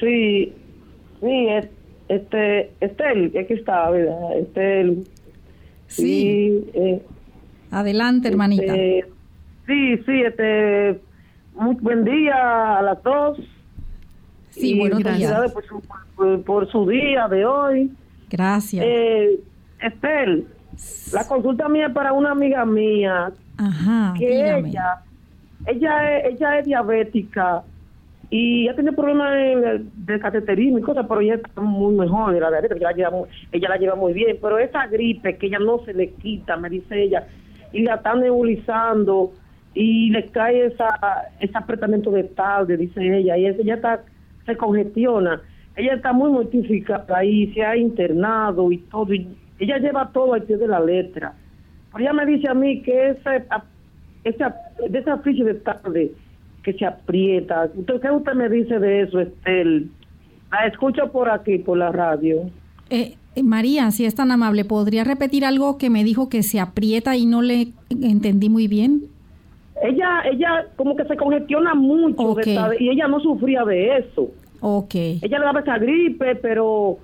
Sí, 0.00 0.52
sí, 1.20 1.46
este, 2.08 2.72
Estel, 2.80 3.32
aquí 3.38 3.54
está, 3.54 3.90
¿verdad? 3.90 4.38
Estel. 4.38 5.04
Sí. 5.86 6.64
Eh, 6.74 7.02
Adelante, 7.70 8.28
hermanita. 8.28 8.74
Este, 8.74 9.10
sí, 9.66 9.96
sí, 10.04 10.22
este, 10.22 11.00
muy 11.54 11.74
buen 11.76 12.04
día 12.04 12.78
a 12.78 12.82
las 12.82 13.02
dos. 13.02 13.38
Sí, 14.50 14.78
buenos 14.78 15.02
días. 15.02 15.52
Por 15.52 15.64
su, 15.66 16.42
por, 16.44 16.70
su 16.70 16.88
día 16.88 17.26
de 17.28 17.44
hoy. 17.44 17.90
Gracias. 18.30 18.84
Eh, 18.86 19.40
Estel, 19.80 20.46
la 21.12 21.26
consulta 21.26 21.68
mía 21.68 21.86
es 21.86 21.92
para 21.92 22.12
una 22.12 22.32
amiga 22.32 22.64
mía. 22.64 23.32
Ajá, 23.56 24.14
que 24.18 24.58
ella, 24.58 25.02
ella 25.66 26.18
ella 26.26 26.58
es 26.58 26.64
diabética 26.64 27.62
y 28.30 28.64
ya 28.64 28.74
tiene 28.74 28.92
problemas 28.92 29.32
de, 29.94 30.18
cateterismo 30.20 30.78
y 30.78 30.82
cosas, 30.82 31.06
pero 31.08 31.20
ella 31.20 31.34
está 31.34 31.60
muy 31.60 31.94
mejor, 31.94 32.34
la 32.34 32.48
ella 32.48 32.68
la, 32.80 32.92
lleva 32.92 33.10
muy, 33.10 33.28
ella 33.52 33.68
la 33.68 33.76
lleva 33.76 33.94
muy 33.94 34.12
bien, 34.12 34.38
pero 34.40 34.58
esa 34.58 34.86
gripe 34.86 35.36
que 35.36 35.46
ella 35.46 35.58
no 35.58 35.78
se 35.84 35.94
le 35.94 36.10
quita, 36.14 36.56
me 36.56 36.70
dice 36.70 37.02
ella, 37.02 37.26
y 37.72 37.82
la 37.82 37.96
están 37.96 38.20
nebulizando 38.20 39.32
y 39.74 40.10
le 40.10 40.26
cae 40.26 40.66
esa 40.66 40.88
ese 41.40 41.56
apretamiento 41.56 42.10
de 42.10 42.24
tarde, 42.24 42.76
dice 42.76 43.00
ella, 43.00 43.36
y 43.36 43.46
ella 43.46 43.74
está, 43.74 44.02
se 44.46 44.56
congestiona, 44.56 45.42
ella 45.76 45.94
está 45.94 46.12
muy 46.12 46.30
mortificada 46.30 47.18
ahí, 47.18 47.52
se 47.52 47.64
ha 47.64 47.76
internado 47.76 48.70
y 48.70 48.78
todo, 48.78 49.12
y 49.12 49.28
ella 49.58 49.78
lleva 49.78 50.10
todo 50.12 50.34
al 50.34 50.42
pie 50.42 50.56
de 50.56 50.68
la 50.68 50.80
letra. 50.80 51.34
Pero 51.92 52.04
ella 52.04 52.12
me 52.12 52.26
dice 52.26 52.48
a 52.48 52.54
mí 52.54 52.82
que 52.82 53.10
ese, 53.10 53.44
esa 54.24 55.18
ficha 55.18 55.44
de 55.44 55.54
tarde, 55.54 56.12
que 56.64 56.72
se 56.72 56.84
aprieta. 56.86 57.68
¿Qué 57.86 58.10
usted 58.10 58.32
me 58.34 58.48
dice 58.48 58.78
de 58.78 59.02
eso, 59.02 59.20
Estel? 59.20 59.90
La 60.50 60.66
escucho 60.66 61.12
por 61.12 61.30
aquí, 61.30 61.58
por 61.58 61.78
la 61.78 61.92
radio. 61.92 62.50
Eh, 62.90 63.14
eh, 63.36 63.42
María, 63.42 63.90
si 63.90 64.04
es 64.04 64.14
tan 64.14 64.30
amable, 64.30 64.64
¿podría 64.64 65.04
repetir 65.04 65.44
algo 65.44 65.78
que 65.78 65.90
me 65.90 66.02
dijo 66.02 66.28
que 66.28 66.42
se 66.42 66.60
aprieta 66.60 67.16
y 67.16 67.26
no 67.26 67.42
le 67.42 67.68
entendí 67.90 68.48
muy 68.48 68.66
bien? 68.66 69.02
Ella, 69.82 70.22
ella 70.30 70.66
como 70.76 70.96
que 70.96 71.04
se 71.04 71.16
congestiona 71.16 71.74
mucho 71.74 72.36
y 72.78 72.88
ella 72.88 73.08
no 73.08 73.20
sufría 73.20 73.64
de 73.64 73.98
eso. 73.98 74.30
Ok. 74.60 74.94
Ella 74.94 75.38
le 75.38 75.44
daba 75.44 75.60
esa 75.60 75.78
gripe, 75.78 76.36
pero 76.36 76.98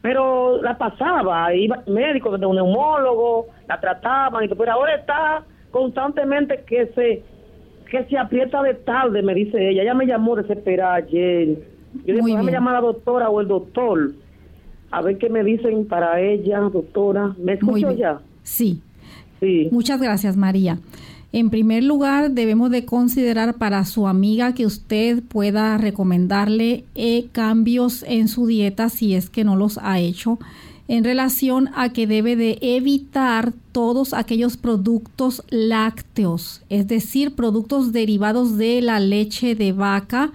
pero 0.00 0.60
la 0.60 0.76
pasaba, 0.76 1.54
iba 1.54 1.76
al 1.76 1.92
médico, 1.92 2.36
de 2.36 2.44
un 2.44 2.56
neumólogo, 2.56 3.46
la 3.68 3.80
trataban, 3.80 4.44
y 4.44 4.48
pero 4.48 4.72
ahora 4.72 4.96
está 4.96 5.44
constantemente 5.70 6.64
que 6.66 6.86
se 6.88 7.22
que 7.92 8.04
se 8.06 8.16
aprieta 8.16 8.62
de 8.62 8.72
tarde, 8.72 9.22
me 9.22 9.34
dice 9.34 9.68
ella. 9.68 9.82
Ella 9.82 9.92
me 9.92 10.06
llamó 10.06 10.34
desesperada 10.34 10.94
ayer. 10.94 11.58
Yo 12.06 12.14
dije, 12.14 12.42
me 12.42 12.50
llama 12.50 12.72
la 12.72 12.80
doctora 12.80 13.28
o 13.28 13.42
el 13.42 13.48
doctor. 13.48 14.14
A 14.90 15.02
ver 15.02 15.18
qué 15.18 15.28
me 15.28 15.44
dicen 15.44 15.86
para 15.86 16.18
ella, 16.18 16.60
doctora. 16.60 17.36
¿Me 17.38 17.52
escucho 17.52 17.92
ya? 17.92 18.22
Sí. 18.44 18.80
Sí. 19.40 19.68
Muchas 19.70 20.00
gracias, 20.00 20.38
María. 20.38 20.78
En 21.32 21.50
primer 21.50 21.84
lugar, 21.84 22.30
debemos 22.30 22.70
de 22.70 22.86
considerar 22.86 23.58
para 23.58 23.84
su 23.84 24.08
amiga 24.08 24.54
que 24.54 24.64
usted 24.64 25.22
pueda 25.22 25.76
recomendarle 25.76 26.84
eh, 26.94 27.26
cambios 27.32 28.04
en 28.08 28.28
su 28.28 28.46
dieta 28.46 28.88
si 28.88 29.14
es 29.14 29.28
que 29.28 29.44
no 29.44 29.54
los 29.54 29.78
ha 29.82 30.00
hecho 30.00 30.38
en 30.88 31.04
relación 31.04 31.70
a 31.74 31.92
que 31.92 32.06
debe 32.06 32.36
de 32.36 32.58
evitar 32.60 33.52
todos 33.72 34.12
aquellos 34.12 34.56
productos 34.56 35.42
lácteos, 35.48 36.62
es 36.68 36.86
decir, 36.86 37.34
productos 37.34 37.92
derivados 37.92 38.56
de 38.56 38.82
la 38.82 39.00
leche 39.00 39.54
de 39.54 39.72
vaca. 39.72 40.32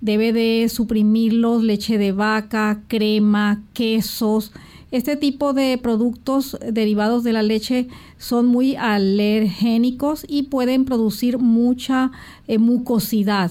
Debe 0.00 0.32
de 0.32 0.68
suprimirlos, 0.68 1.64
leche 1.64 1.98
de 1.98 2.12
vaca, 2.12 2.82
crema, 2.86 3.62
quesos, 3.72 4.52
este 4.90 5.16
tipo 5.16 5.52
de 5.52 5.76
productos 5.76 6.56
derivados 6.66 7.22
de 7.22 7.34
la 7.34 7.42
leche 7.42 7.88
son 8.16 8.46
muy 8.46 8.74
alergénicos 8.74 10.24
y 10.26 10.44
pueden 10.44 10.86
producir 10.86 11.38
mucha 11.38 12.10
eh, 12.46 12.56
mucosidad. 12.56 13.50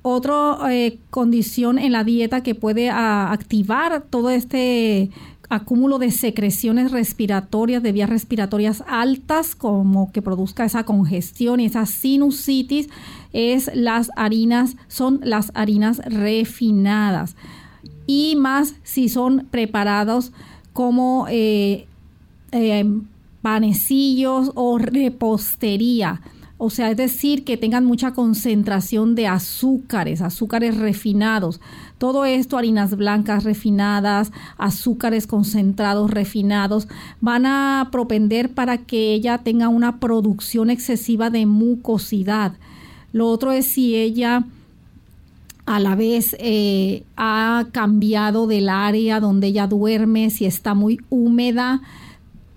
Otra 0.00 0.58
eh, 0.70 0.98
condición 1.10 1.78
en 1.78 1.92
la 1.92 2.02
dieta 2.02 2.42
que 2.42 2.54
puede 2.54 2.88
ah, 2.88 3.30
activar 3.30 4.04
todo 4.08 4.30
este 4.30 5.10
acúmulo 5.54 5.98
de 5.98 6.10
secreciones 6.10 6.92
respiratorias, 6.92 7.82
de 7.82 7.92
vías 7.92 8.10
respiratorias 8.10 8.84
altas, 8.86 9.54
como 9.54 10.12
que 10.12 10.22
produzca 10.22 10.64
esa 10.64 10.84
congestión 10.84 11.60
y 11.60 11.66
esa 11.66 11.86
sinusitis, 11.86 12.88
es 13.32 13.70
las 13.74 14.10
harinas, 14.16 14.76
son 14.88 15.20
las 15.22 15.50
harinas 15.54 15.98
refinadas. 16.04 17.36
Y 18.06 18.36
más 18.36 18.74
si 18.82 19.08
son 19.08 19.46
preparados 19.50 20.32
como 20.72 21.26
eh, 21.30 21.86
eh, 22.52 22.84
panecillos 23.40 24.52
o 24.54 24.78
repostería. 24.78 26.20
O 26.56 26.70
sea, 26.70 26.90
es 26.90 26.96
decir, 26.96 27.44
que 27.44 27.56
tengan 27.56 27.84
mucha 27.84 28.14
concentración 28.14 29.14
de 29.14 29.26
azúcares, 29.26 30.22
azúcares 30.22 30.76
refinados. 30.76 31.60
Todo 32.04 32.26
esto, 32.26 32.58
harinas 32.58 32.98
blancas 32.98 33.44
refinadas, 33.44 34.30
azúcares 34.58 35.26
concentrados 35.26 36.10
refinados, 36.10 36.86
van 37.22 37.46
a 37.46 37.88
propender 37.90 38.52
para 38.52 38.76
que 38.76 39.14
ella 39.14 39.38
tenga 39.38 39.68
una 39.70 40.00
producción 40.00 40.68
excesiva 40.68 41.30
de 41.30 41.46
mucosidad. 41.46 42.58
Lo 43.14 43.28
otro 43.28 43.52
es 43.52 43.68
si 43.68 43.96
ella 43.96 44.44
a 45.64 45.80
la 45.80 45.94
vez 45.94 46.36
eh, 46.40 47.04
ha 47.16 47.68
cambiado 47.72 48.46
del 48.46 48.68
área 48.68 49.18
donde 49.18 49.46
ella 49.46 49.66
duerme, 49.66 50.28
si 50.28 50.44
está 50.44 50.74
muy 50.74 51.00
húmeda, 51.08 51.80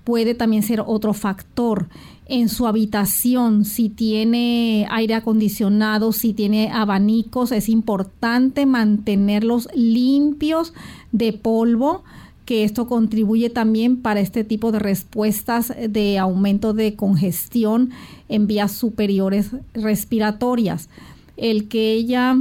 puede 0.04 0.36
también 0.36 0.62
ser 0.62 0.84
otro 0.86 1.14
factor. 1.14 1.88
En 2.30 2.49
su 2.49 2.67
habitación, 2.67 3.63
si 3.63 3.88
tiene 3.88 4.86
aire 4.91 5.13
acondicionado, 5.13 6.11
si 6.11 6.34
tiene 6.34 6.69
abanicos, 6.71 7.53
es 7.53 7.69
importante 7.69 8.65
mantenerlos 8.65 9.69
limpios 9.73 10.73
de 11.13 11.32
polvo 11.32 12.03
que 12.43 12.65
esto 12.65 12.88
contribuye 12.88 13.49
también 13.49 14.01
para 14.01 14.19
este 14.19 14.43
tipo 14.43 14.73
de 14.73 14.80
respuestas 14.80 15.73
de 15.89 16.17
aumento 16.17 16.73
de 16.73 16.95
congestión 16.95 17.91
en 18.28 18.47
vías 18.47 18.73
superiores 18.73 19.51
respiratorias. 19.73 20.89
El 21.38 21.69
que 21.69 21.93
ella 21.93 22.38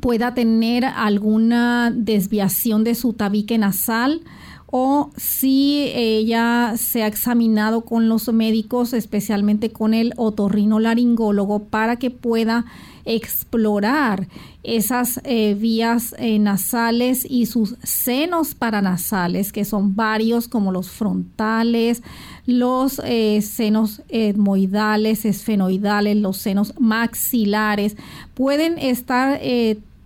pueda 0.00 0.34
tener 0.34 0.84
alguna 0.84 1.90
desviación 1.94 2.84
de 2.84 2.94
su 2.94 3.12
tabique 3.12 3.58
nasal 3.58 4.22
o 4.68 5.10
si 5.16 5.90
ella 5.94 6.74
se 6.76 7.02
ha 7.02 7.06
examinado 7.06 7.82
con 7.82 8.08
los 8.08 8.32
médicos, 8.32 8.92
especialmente 8.92 9.70
con 9.70 9.94
el 9.94 10.12
otorrinolaringólogo, 10.16 11.64
para 11.64 11.96
que 11.96 12.10
pueda 12.10 12.64
explorar 13.04 14.26
esas 14.64 15.20
eh, 15.22 15.54
vías 15.54 16.16
eh, 16.18 16.40
nasales 16.40 17.24
y 17.28 17.46
sus 17.46 17.76
senos 17.84 18.56
paranasales, 18.56 19.52
que 19.52 19.64
son 19.64 19.94
varios 19.94 20.48
como 20.48 20.72
los 20.72 20.90
frontales, 20.90 22.02
los 22.46 23.00
eh, 23.04 23.40
senos 23.42 24.02
etmoidales, 24.08 25.24
esfenoidales, 25.24 26.16
los 26.16 26.38
senos 26.38 26.74
maxilares, 26.80 27.96
pueden 28.34 28.76
estar 28.78 29.38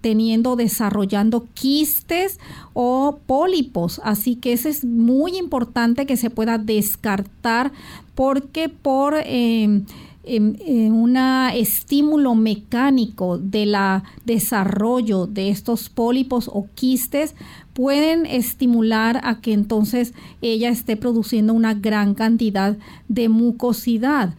teniendo, 0.00 0.56
desarrollando 0.56 1.46
quistes 1.54 2.38
o 2.72 3.18
pólipos. 3.26 4.00
Así 4.04 4.36
que 4.36 4.52
eso 4.52 4.68
es 4.68 4.84
muy 4.84 5.36
importante 5.36 6.06
que 6.06 6.16
se 6.16 6.30
pueda 6.30 6.58
descartar 6.58 7.72
porque 8.14 8.68
por 8.68 9.14
eh, 9.24 9.82
un 10.24 11.16
estímulo 11.54 12.34
mecánico 12.34 13.38
de 13.38 13.66
la 13.66 14.04
desarrollo 14.24 15.26
de 15.26 15.48
estos 15.48 15.88
pólipos 15.88 16.48
o 16.52 16.66
quistes 16.74 17.34
pueden 17.72 18.26
estimular 18.26 19.20
a 19.24 19.40
que 19.40 19.52
entonces 19.52 20.12
ella 20.42 20.68
esté 20.68 20.96
produciendo 20.96 21.54
una 21.54 21.74
gran 21.74 22.14
cantidad 22.14 22.76
de 23.08 23.28
mucosidad. 23.28 24.34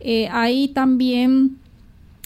Eh, 0.00 0.28
hay 0.32 0.68
también 0.68 1.59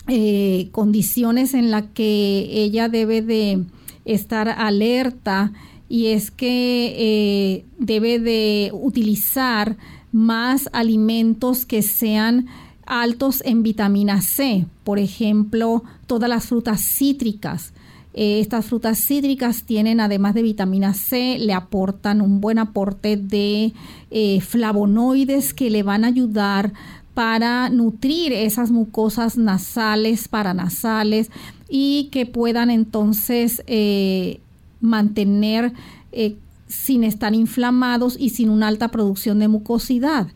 eh, 0.07 0.69
condiciones 0.71 1.55
en 1.55 1.71
las 1.71 1.85
que 1.95 2.47
ella 2.51 2.91
debe 2.91 3.23
de 3.23 3.65
estar 4.05 4.51
alerta 4.51 5.53
y 5.89 6.09
es 6.09 6.31
que 6.31 6.95
eh, 6.99 7.65
debe 7.79 8.19
de 8.19 8.71
utilizar 8.75 9.79
más 10.13 10.69
alimentos 10.75 11.65
que 11.65 11.81
sean 11.81 12.49
altos 12.85 13.43
en 13.47 13.63
vitamina 13.63 14.21
C, 14.21 14.67
por 14.85 14.99
ejemplo, 14.99 15.85
todas 16.07 16.29
las 16.29 16.45
frutas 16.45 16.83
cítricas. 16.83 17.73
Eh, 18.13 18.41
estas 18.41 18.67
frutas 18.67 18.99
cítricas 18.99 19.65
tienen, 19.65 20.01
además 20.01 20.35
de 20.35 20.43
vitamina 20.43 20.93
C, 20.93 21.39
le 21.39 21.55
aportan 21.55 22.21
un 22.21 22.43
buen 22.43 22.59
aporte 22.59 23.17
de 23.17 23.73
flavonoides 24.43 25.55
que 25.55 25.71
le 25.71 25.83
van 25.83 26.05
a 26.05 26.09
ayudar 26.09 26.75
para 27.15 27.71
nutrir 27.71 28.33
esas 28.33 28.71
mucosas 28.71 29.39
nasales, 29.39 30.29
paranasales 30.29 31.31
y 31.69 32.09
que 32.11 32.27
puedan 32.27 32.71
entonces 32.71 33.63
eh, 33.67 34.41
mantener 34.81 35.73
eh, 36.13 36.37
sin 36.67 37.05
estar 37.05 37.35
inflamados 37.35 38.17
y 38.19 38.31
sin 38.31 38.51
una 38.51 38.69
alta 38.69 38.89
producción 38.89 39.39
de 39.39 39.49
mucosidad. 39.49 40.27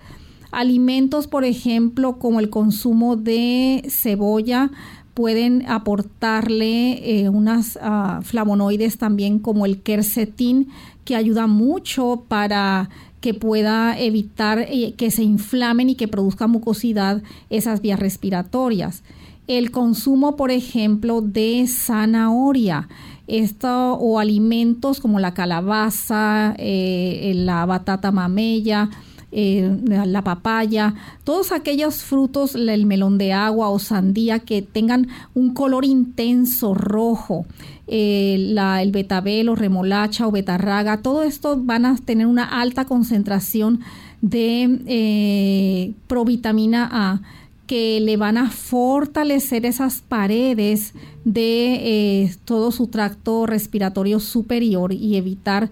Alimentos, 0.51 1.27
por 1.27 1.45
ejemplo, 1.45 2.19
como 2.19 2.41
el 2.41 2.49
consumo 2.49 3.17
de 3.17 3.85
cebolla, 3.91 4.71
pueden 5.13 5.69
aportarle 5.69 7.23
eh, 7.23 7.29
unas 7.29 7.77
ah, 7.83 8.21
flavonoides 8.23 8.99
también 8.99 9.41
como 9.41 9.67
el 9.67 9.83
quercetín, 9.83 10.69
que 11.05 11.17
ayuda 11.17 11.49
mucho 11.49 12.25
para 12.29 12.89
que 13.21 13.35
pueda 13.35 13.99
evitar 13.99 14.59
eh, 14.61 14.95
que 14.97 15.11
se 15.11 15.23
inflamen 15.23 15.91
y 15.91 15.95
que 15.95 16.09
produzca 16.09 16.47
mucosidad 16.47 17.23
esas 17.51 17.81
vías 17.81 17.99
respiratorias. 17.99 19.03
El 19.47 19.71
consumo, 19.71 20.37
por 20.37 20.51
ejemplo, 20.51 21.23
de 21.23 21.67
zanahoria 21.67 22.89
esto, 23.29 23.95
o 23.95 24.19
alimentos 24.19 25.01
como 25.01 25.21
la 25.21 25.35
calabaza, 25.35 26.55
eh, 26.59 27.33
la 27.37 27.67
batata 27.67 28.11
mamella, 28.11 28.89
eh, 29.31 29.71
la 29.85 30.25
papaya, 30.25 30.95
todos 31.23 31.53
aquellos 31.53 31.97
frutos, 31.97 32.55
el 32.55 32.87
melón 32.87 33.19
de 33.19 33.35
agua 33.35 33.69
o 33.69 33.79
sandía 33.79 34.39
que 34.39 34.63
tengan 34.63 35.09
un 35.35 35.53
color 35.53 35.85
intenso 35.85 36.73
rojo, 36.73 37.45
eh, 37.89 38.55
el 38.81 38.91
betabel 38.91 39.51
o 39.51 39.55
remolacha 39.55 40.27
o 40.27 40.31
betarraga, 40.31 41.03
todo 41.03 41.25
esto 41.25 41.61
van 41.63 41.85
a 41.85 41.97
tener 41.97 42.27
una 42.27 42.45
alta 42.45 42.87
concentración 42.87 43.81
de 44.23 44.81
eh, 44.87 45.93
provitamina 46.07 46.89
A 46.91 47.21
que 47.67 48.01
le 48.01 48.17
van 48.17 48.39
a 48.39 48.51
fortalecer 48.51 49.67
esas 49.67 50.01
paredes 50.01 50.95
de 51.27 52.35
todo 52.47 52.71
su 52.73 52.87
tracto 52.87 53.45
respiratorio 53.45 54.21
superior 54.21 54.95
y 54.95 55.17
evitar 55.17 55.69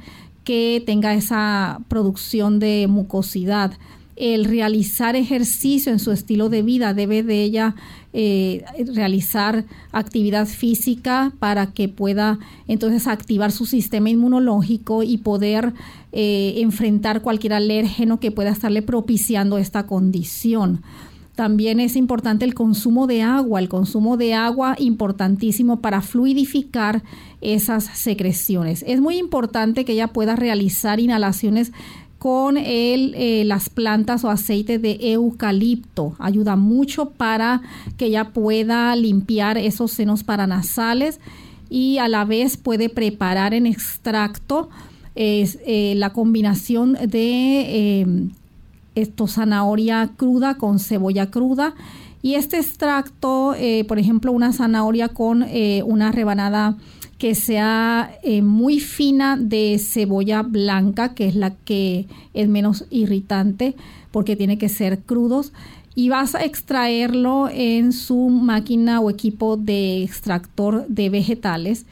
que 0.46 0.80
tenga 0.86 1.12
esa 1.12 1.80
producción 1.88 2.60
de 2.60 2.86
mucosidad. 2.88 3.72
el 4.14 4.46
realizar 4.46 5.14
ejercicio 5.14 5.92
en 5.92 5.98
su 5.98 6.10
estilo 6.10 6.48
de 6.48 6.62
vida, 6.62 6.94
debe 6.94 7.22
de 7.22 7.42
ella 7.42 7.74
eh, 8.14 8.64
realizar 8.94 9.66
actividad 9.92 10.46
física 10.46 11.34
para 11.38 11.66
que 11.74 11.90
pueda 11.90 12.38
entonces 12.66 13.08
activar 13.08 13.52
su 13.52 13.66
sistema 13.66 14.08
inmunológico 14.08 15.02
y 15.02 15.18
poder 15.18 15.74
eh, 16.12 16.54
enfrentar 16.62 17.20
cualquier 17.20 17.52
alérgeno 17.52 18.18
que 18.18 18.30
pueda 18.30 18.52
estarle 18.52 18.80
propiciando 18.80 19.58
esta 19.58 19.86
condición. 19.86 20.80
También 21.36 21.80
es 21.80 21.96
importante 21.96 22.46
el 22.46 22.54
consumo 22.54 23.06
de 23.06 23.22
agua, 23.22 23.60
el 23.60 23.68
consumo 23.68 24.16
de 24.16 24.32
agua 24.32 24.74
importantísimo 24.78 25.80
para 25.80 26.00
fluidificar 26.00 27.02
esas 27.42 27.84
secreciones. 27.84 28.82
Es 28.88 29.02
muy 29.02 29.18
importante 29.18 29.84
que 29.84 29.92
ella 29.92 30.08
pueda 30.08 30.34
realizar 30.34 30.98
inhalaciones 30.98 31.72
con 32.18 32.56
el, 32.56 33.14
eh, 33.14 33.44
las 33.44 33.68
plantas 33.68 34.24
o 34.24 34.30
aceite 34.30 34.78
de 34.78 34.98
eucalipto. 35.12 36.16
Ayuda 36.18 36.56
mucho 36.56 37.10
para 37.10 37.60
que 37.98 38.06
ella 38.06 38.30
pueda 38.30 38.96
limpiar 38.96 39.58
esos 39.58 39.92
senos 39.92 40.24
paranasales 40.24 41.20
y 41.68 41.98
a 41.98 42.08
la 42.08 42.24
vez 42.24 42.56
puede 42.56 42.88
preparar 42.88 43.52
en 43.52 43.66
extracto 43.66 44.70
eh, 45.14 45.94
la 45.96 46.14
combinación 46.14 46.94
de 46.94 48.00
em, 48.00 48.30
esto 48.96 49.28
zanahoria 49.28 50.10
cruda 50.16 50.56
con 50.56 50.80
cebolla 50.80 51.30
cruda. 51.30 51.74
Y 52.22 52.34
este 52.34 52.58
extracto, 52.58 53.54
eh, 53.54 53.84
por 53.84 54.00
ejemplo, 54.00 54.32
una 54.32 54.52
zanahoria 54.52 55.08
con 55.08 55.44
eh, 55.44 55.82
una 55.84 56.10
rebanada 56.10 56.76
que 57.18 57.34
sea 57.34 58.10
eh, 58.22 58.42
muy 58.42 58.80
fina 58.80 59.36
de 59.36 59.78
cebolla 59.78 60.42
blanca, 60.42 61.14
que 61.14 61.28
es 61.28 61.36
la 61.36 61.54
que 61.54 62.06
es 62.34 62.48
menos 62.48 62.84
irritante 62.90 63.76
porque 64.10 64.34
tiene 64.34 64.58
que 64.58 64.68
ser 64.68 65.00
crudos. 65.00 65.52
Y 65.94 66.08
vas 66.08 66.34
a 66.34 66.44
extraerlo 66.44 67.48
en 67.50 67.92
su 67.92 68.28
máquina 68.28 69.00
o 69.00 69.08
equipo 69.08 69.56
de 69.56 70.02
extractor 70.02 70.84
de 70.88 71.08
vegetales 71.08 71.86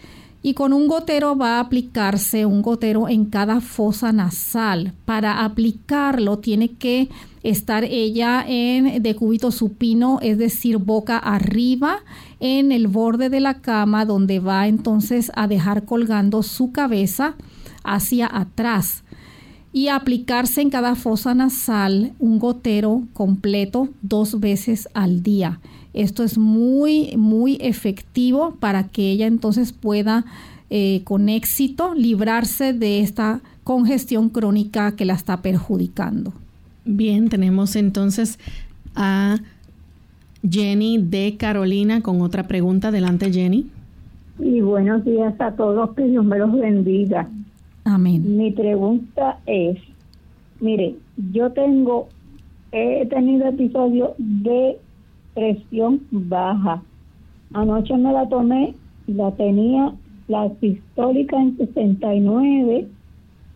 y 0.47 0.53
con 0.53 0.74
un 0.74 0.88
gotero 0.88 1.38
va 1.38 1.57
a 1.57 1.61
aplicarse 1.61 2.45
un 2.45 2.61
gotero 2.61 3.09
en 3.09 3.24
cada 3.24 3.62
fosa 3.62 4.12
nasal. 4.12 4.92
Para 5.07 5.42
aplicarlo 5.42 6.38
tiene 6.38 6.68
que 6.68 7.09
estar 7.42 7.82
ella 7.82 8.45
en 8.47 9.03
decúbito 9.03 9.51
supino, 9.51 10.18
es 10.20 10.36
decir, 10.36 10.76
boca 10.76 11.16
arriba 11.16 12.01
en 12.40 12.72
el 12.72 12.88
borde 12.88 13.30
de 13.30 13.40
la 13.40 13.62
cama 13.62 14.05
donde 14.05 14.38
va 14.38 14.68
entonces 14.68 15.32
a 15.34 15.49
dejar 15.49 15.86
colgando 15.86 16.42
su 16.42 16.72
cabeza 16.72 17.36
hacia 17.82 18.28
atrás 18.30 19.03
y 19.72 19.88
aplicarse 19.88 20.61
en 20.61 20.68
cada 20.68 20.95
fosa 20.95 21.34
nasal 21.34 22.12
un 22.18 22.38
gotero 22.38 23.05
completo 23.14 23.88
dos 24.03 24.40
veces 24.40 24.90
al 24.92 25.22
día. 25.22 25.59
Esto 25.95 26.24
es 26.24 26.36
muy, 26.38 27.16
muy 27.16 27.57
efectivo 27.61 28.57
para 28.61 28.88
que 28.88 29.11
ella 29.11 29.26
entonces 29.26 29.72
pueda 29.72 30.24
eh, 30.70 31.03
con 31.05 31.28
éxito 31.28 31.95
librarse 31.95 32.72
de 32.72 33.01
esta 33.01 33.40
congestión 33.62 34.28
crónica 34.28 34.97
que 34.97 35.05
la 35.05 35.14
está 35.14 35.40
perjudicando. 35.40 36.32
Bien, 36.84 37.28
tenemos 37.28 37.76
entonces 37.76 38.38
a 38.95 39.38
Jenny 40.49 40.99
de 40.99 41.36
Carolina 41.38 42.01
con 42.03 42.20
otra 42.20 42.42
pregunta. 42.42 42.88
Adelante, 42.88 43.32
Jenny. 43.32 43.66
Y 44.38 44.61
buenos 44.61 45.05
días 45.05 45.34
a 45.40 45.53
todos, 45.53 45.95
que 45.95 46.05
Dios 46.05 46.24
me 46.24 46.38
los 46.38 46.53
bendiga. 46.53 47.28
Amén. 47.84 48.36
Mi 48.36 48.51
pregunta 48.51 49.38
es, 49.47 49.78
mire, 50.61 50.97
yo 51.32 51.53
tengo, 51.53 52.09
he 52.72 53.07
tenido 53.07 53.47
episodios 53.47 54.11
de 54.18 54.78
presión 55.35 56.01
baja. 56.11 56.82
Anoche 57.53 57.97
me 57.97 58.12
la 58.12 58.28
tomé 58.28 58.74
y 59.07 59.12
la 59.12 59.30
tenía 59.32 59.93
la 60.28 60.51
sistólica 60.61 61.41
en 61.41 61.57
69, 61.57 62.89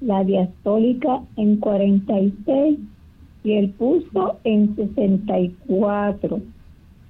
la 0.00 0.24
diastólica 0.24 1.22
en 1.36 1.56
46 1.56 2.78
y 3.44 3.52
el 3.52 3.70
pulso 3.70 4.36
en 4.44 4.76
64. 4.76 6.40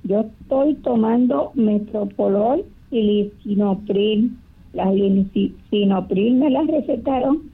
Yo 0.05 0.21
estoy 0.21 0.75
tomando 0.77 1.51
metropolol 1.55 2.65
y 2.91 3.03
lisinopril. 3.03 4.37
La 4.73 4.93
lisinopril 4.93 6.35
me 6.37 6.51
la 6.51 6.63
recetaron 6.63 7.51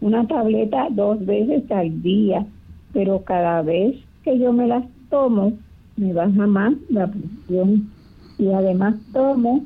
una 0.00 0.26
tableta 0.26 0.88
dos 0.90 1.24
veces 1.24 1.70
al 1.70 2.02
día, 2.02 2.46
pero 2.92 3.22
cada 3.24 3.62
vez 3.62 3.96
que 4.22 4.38
yo 4.38 4.52
me 4.52 4.66
las 4.66 4.84
tomo, 5.10 5.52
me 5.96 6.12
baja 6.12 6.46
más 6.46 6.74
la 6.88 7.06
presión 7.06 7.90
y 8.38 8.48
además 8.48 8.96
tomo 9.12 9.64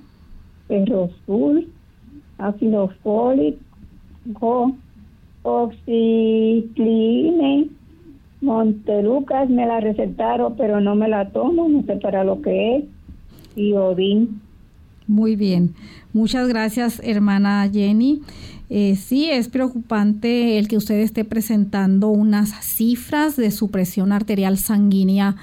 ferrosul, 0.67 1.69
ácido 2.39 2.89
fólico, 3.03 4.73
oxicline, 5.43 6.59
Montelucas 8.41 9.51
me 9.51 9.67
la 9.67 9.81
recetaron, 9.81 10.55
pero 10.57 10.81
no 10.81 10.95
me 10.95 11.09
la 11.09 11.31
tomo, 11.31 11.69
no 11.69 11.83
sé 11.83 11.97
para 11.97 12.23
lo 12.23 12.41
que 12.41 12.77
es, 12.77 12.85
y 13.57 13.73
Odín. 13.73 14.41
Muy 15.09 15.35
bien, 15.35 15.75
muchas 16.13 16.47
gracias 16.49 17.01
hermana 17.03 17.69
Jenny. 17.73 18.21
Eh, 18.71 18.97
sí, 18.97 19.31
es 19.31 19.49
preocupante 19.49 20.59
el 20.59 20.69
que 20.69 20.77
usted 20.77 21.01
esté 21.01 21.25
presentando 21.25 22.09
unas 22.09 22.51
cifras 22.63 23.35
de 23.37 23.51
su 23.51 23.71
presión 23.71 24.13
arterial 24.13 24.59
sanguínea 24.59 25.37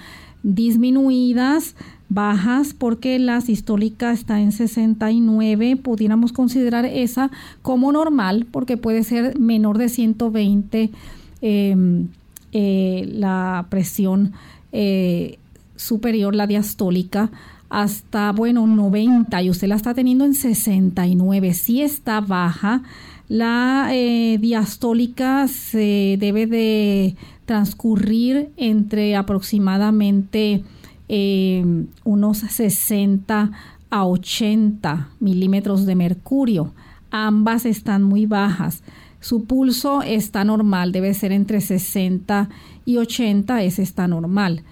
disminuidas, 0.46 1.76
bajas, 2.08 2.76
porque 2.76 3.18
la 3.18 3.42
sistólica 3.42 4.12
está 4.12 4.40
en 4.40 4.52
69. 4.52 5.76
Pudiéramos 5.76 6.32
considerar 6.32 6.86
esa 6.86 7.32
como 7.64 7.92
normal, 7.92 8.46
porque 8.52 8.78
puede 8.78 9.04
ser 9.04 9.40
menor 9.40 9.80
de 9.80 9.90
120 9.90 10.92
em, 11.42 12.08
eh, 12.52 13.10
la 13.12 13.66
presión 13.70 14.34
eh, 14.72 15.40
superior, 15.76 16.36
la 16.36 16.46
diastólica, 16.46 17.32
hasta, 17.70 18.32
bueno, 18.32 18.68
90 18.68 19.42
y 19.42 19.50
usted 19.50 19.68
la 19.68 19.76
está 19.76 19.96
teniendo 19.96 20.26
en 20.26 20.36
69. 20.36 21.54
Si 21.56 21.82
está 21.82 22.22
baja, 22.22 22.84
la 23.28 23.90
eh, 23.92 24.38
diastólica 24.40 25.48
se 25.48 26.18
debe 26.20 26.48
de 26.48 27.16
transcurrir 27.46 28.50
entre 28.58 29.16
aproximadamente 29.16 30.64
eh, 31.10 31.86
unos 32.04 32.38
60 32.40 33.52
a 33.90 34.06
80 34.06 35.10
milímetros 35.20 35.86
de 35.86 35.96
mercurio. 35.96 36.74
Ambas 37.12 37.66
están 37.66 38.04
muy 38.04 38.26
bajas. 38.26 38.84
Su 39.20 39.46
pulso 39.46 40.02
está 40.04 40.44
normal, 40.44 40.92
debe 40.92 41.14
ser 41.14 41.32
entre 41.32 41.62
60 41.62 42.50
y 42.86 42.98
80, 42.98 43.64
ese 43.64 43.82
está 43.82 44.08
normal. 44.08 44.64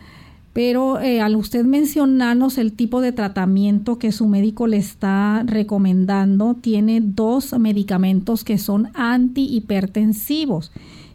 Pero 0.54 1.00
eh, 1.00 1.20
al 1.20 1.36
usted 1.36 1.66
mencionarnos 1.66 2.60
el 2.60 2.74
tipo 2.74 3.02
de 3.02 3.12
tratamiento 3.12 3.98
que 3.98 4.12
su 4.12 4.28
médico 4.28 4.68
le 4.68 4.78
está 4.78 5.44
recomendando, 5.46 6.54
tiene 6.54 7.02
dos 7.02 7.58
medicamentos 7.60 8.44
que 8.44 8.60
son 8.60 8.90
antihipertensivos. 8.94 10.72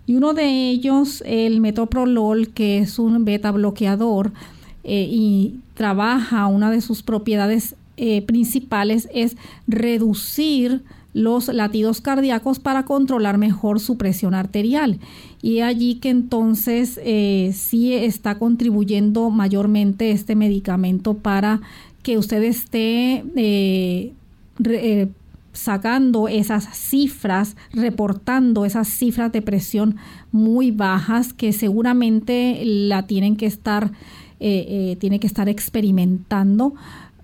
Y 0.06 0.14
uno 0.14 0.34
de 0.34 0.70
ellos, 0.70 1.22
el 1.24 1.60
metoprolol, 1.60 2.48
que 2.48 2.78
es 2.78 2.98
un 2.98 3.24
beta 3.24 3.52
bloqueador 3.52 4.32
eh, 4.82 5.06
y 5.08 5.60
trabaja, 5.74 6.46
una 6.46 6.70
de 6.70 6.80
sus 6.80 7.02
propiedades 7.02 7.76
eh, 7.96 8.22
principales 8.22 9.08
es 9.12 9.36
reducir 9.66 10.82
los 11.18 11.48
latidos 11.48 12.00
cardíacos 12.00 12.58
para 12.58 12.84
controlar 12.84 13.38
mejor 13.38 13.80
su 13.80 13.96
presión 13.96 14.34
arterial. 14.34 14.98
Y 15.42 15.60
allí 15.60 15.96
que 15.96 16.10
entonces 16.10 17.00
eh, 17.02 17.52
sí 17.54 17.94
está 17.94 18.38
contribuyendo 18.38 19.30
mayormente 19.30 20.10
este 20.10 20.34
medicamento 20.34 21.14
para 21.14 21.60
que 22.02 22.18
usted 22.18 22.42
esté 22.42 23.24
sacando 25.58 26.28
esas 26.28 26.64
cifras, 26.76 27.56
reportando 27.72 28.64
esas 28.64 28.88
cifras 28.88 29.32
de 29.32 29.42
presión 29.42 29.96
muy 30.30 30.70
bajas 30.70 31.32
que 31.32 31.52
seguramente 31.52 32.62
la 32.64 33.06
tienen 33.06 33.36
que 33.36 33.46
estar, 33.46 33.90
eh, 34.38 34.66
eh, 34.68 34.96
tiene 35.00 35.18
que 35.18 35.26
estar 35.26 35.48
experimentando 35.48 36.74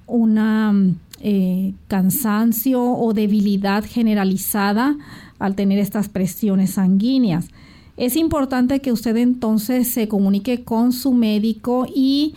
una 0.07 0.75
eh, 1.21 1.73
cansancio 1.89 2.83
o 2.83 3.13
debilidad 3.13 3.85
generalizada 3.85 4.97
al 5.39 5.55
tener 5.55 5.79
estas 5.79 6.09
presiones 6.09 6.73
sanguíneas. 6.73 7.49
Es 7.97 8.17
importante 8.17 8.81
que 8.81 8.93
usted 8.93 9.17
entonces 9.17 9.89
se 9.89 10.09
comunique 10.09 10.65
con 10.65 10.93
su 10.93 11.13
médico 11.13 11.87
y 11.93 12.35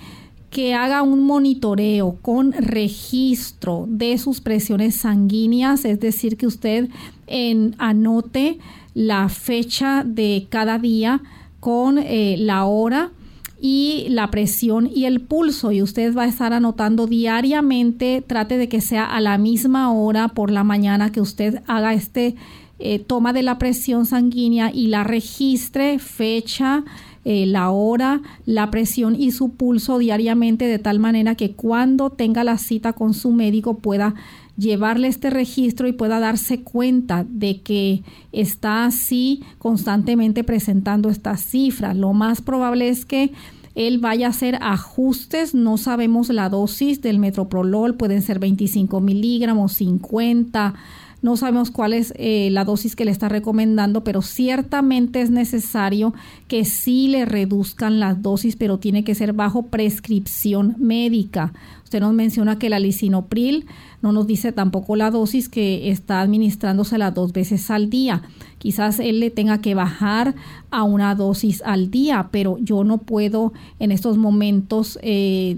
que 0.49 0.73
haga 0.73 1.01
un 1.01 1.23
monitoreo 1.23 2.17
con 2.21 2.53
registro 2.53 3.85
de 3.87 4.17
sus 4.17 4.39
presiones 4.41 4.95
sanguíneas, 4.95 5.83
es 5.83 5.99
decir, 5.99 6.37
que 6.37 6.47
usted 6.47 6.89
en, 7.25 7.75
anote 7.77 8.59
la 8.93 9.29
fecha 9.29 10.03
de 10.05 10.47
cada 10.49 10.79
día 10.79 11.21
con 11.59 11.97
eh, 11.97 12.35
la 12.39 12.65
hora 12.65 13.11
y 13.59 14.07
la 14.09 14.29
presión 14.29 14.89
y 14.93 15.05
el 15.05 15.21
pulso. 15.21 15.71
Y 15.71 15.81
usted 15.81 16.15
va 16.15 16.23
a 16.23 16.27
estar 16.27 16.53
anotando 16.53 17.07
diariamente, 17.07 18.23
trate 18.25 18.57
de 18.57 18.69
que 18.69 18.81
sea 18.81 19.05
a 19.05 19.19
la 19.21 19.37
misma 19.37 19.91
hora 19.91 20.29
por 20.29 20.51
la 20.51 20.63
mañana 20.63 21.11
que 21.11 21.21
usted 21.21 21.61
haga 21.67 21.93
este 21.93 22.35
eh, 22.79 22.99
toma 22.99 23.33
de 23.33 23.41
la 23.41 23.57
presión 23.57 24.05
sanguínea 24.05 24.71
y 24.71 24.87
la 24.87 25.03
registre, 25.03 25.97
fecha, 25.97 26.83
eh, 27.25 27.45
la 27.47 27.71
hora, 27.71 28.21
la 28.45 28.69
presión 28.69 29.15
y 29.19 29.31
su 29.31 29.49
pulso 29.49 29.97
diariamente 29.97 30.65
de 30.65 30.77
tal 30.77 30.99
manera 30.99 31.33
que 31.35 31.53
cuando 31.53 32.11
tenga 32.11 32.43
la 32.43 32.57
cita 32.57 32.93
con 32.93 33.13
su 33.13 33.31
médico 33.31 33.79
pueda 33.79 34.13
llevarle 34.57 35.07
este 35.07 35.29
registro 35.29 35.87
y 35.87 35.93
pueda 35.93 36.19
darse 36.19 36.61
cuenta 36.63 37.25
de 37.29 37.61
que 37.61 38.03
está 38.31 38.85
así 38.85 39.43
constantemente 39.57 40.43
presentando 40.43 41.09
estas 41.09 41.41
cifras. 41.41 41.95
Lo 41.95 42.13
más 42.13 42.41
probable 42.41 42.89
es 42.89 43.05
que 43.05 43.31
él 43.75 43.99
vaya 43.99 44.27
a 44.27 44.31
hacer 44.31 44.57
ajustes, 44.61 45.53
no 45.53 45.77
sabemos 45.77 46.29
la 46.29 46.49
dosis 46.49 47.01
del 47.01 47.19
metroprolol, 47.19 47.95
pueden 47.95 48.23
ser 48.23 48.39
25 48.39 48.99
miligramos, 48.99 49.73
50 49.73 50.73
no 51.21 51.35
sabemos 51.35 51.71
cuál 51.71 51.93
es 51.93 52.13
eh, 52.15 52.49
la 52.51 52.63
dosis 52.63 52.95
que 52.95 53.03
le 53.03 53.11
está 53.11 53.27
recomendando, 53.27 54.03
pero 54.03 54.21
ciertamente 54.21 55.21
es 55.21 55.31
necesario 55.31 56.13
que 56.47 56.63
sí 56.63 57.07
le 57.07 57.25
reduzcan 57.25 57.99
las 57.99 58.21
dosis, 58.21 58.55
pero 58.55 58.77
tiene 58.77 59.03
que 59.03 59.15
ser 59.15 59.33
bajo 59.33 59.63
prescripción 59.63 60.75
médica. 60.77 61.53
Usted 61.83 62.01
nos 62.01 62.13
menciona 62.13 62.59
que 62.59 62.69
la 62.69 62.79
lisinopril 62.79 63.65
no 64.07 64.13
nos 64.13 64.25
dice 64.25 64.53
tampoco 64.53 64.95
la 64.95 65.11
dosis 65.11 65.49
que 65.49 65.91
está 65.91 66.21
administrándosela 66.21 67.11
dos 67.11 67.33
veces 67.33 67.69
al 67.69 67.89
día. 67.89 68.21
Quizás 68.57 69.01
él 69.01 69.19
le 69.19 69.31
tenga 69.31 69.59
que 69.59 69.75
bajar 69.75 70.33
a 70.71 70.83
una 70.83 71.13
dosis 71.13 71.61
al 71.65 71.91
día, 71.91 72.29
pero 72.31 72.57
yo 72.59 72.85
no 72.85 72.99
puedo 72.99 73.51
en 73.79 73.91
estos 73.91 74.17
momentos 74.17 74.97
eh, 75.01 75.57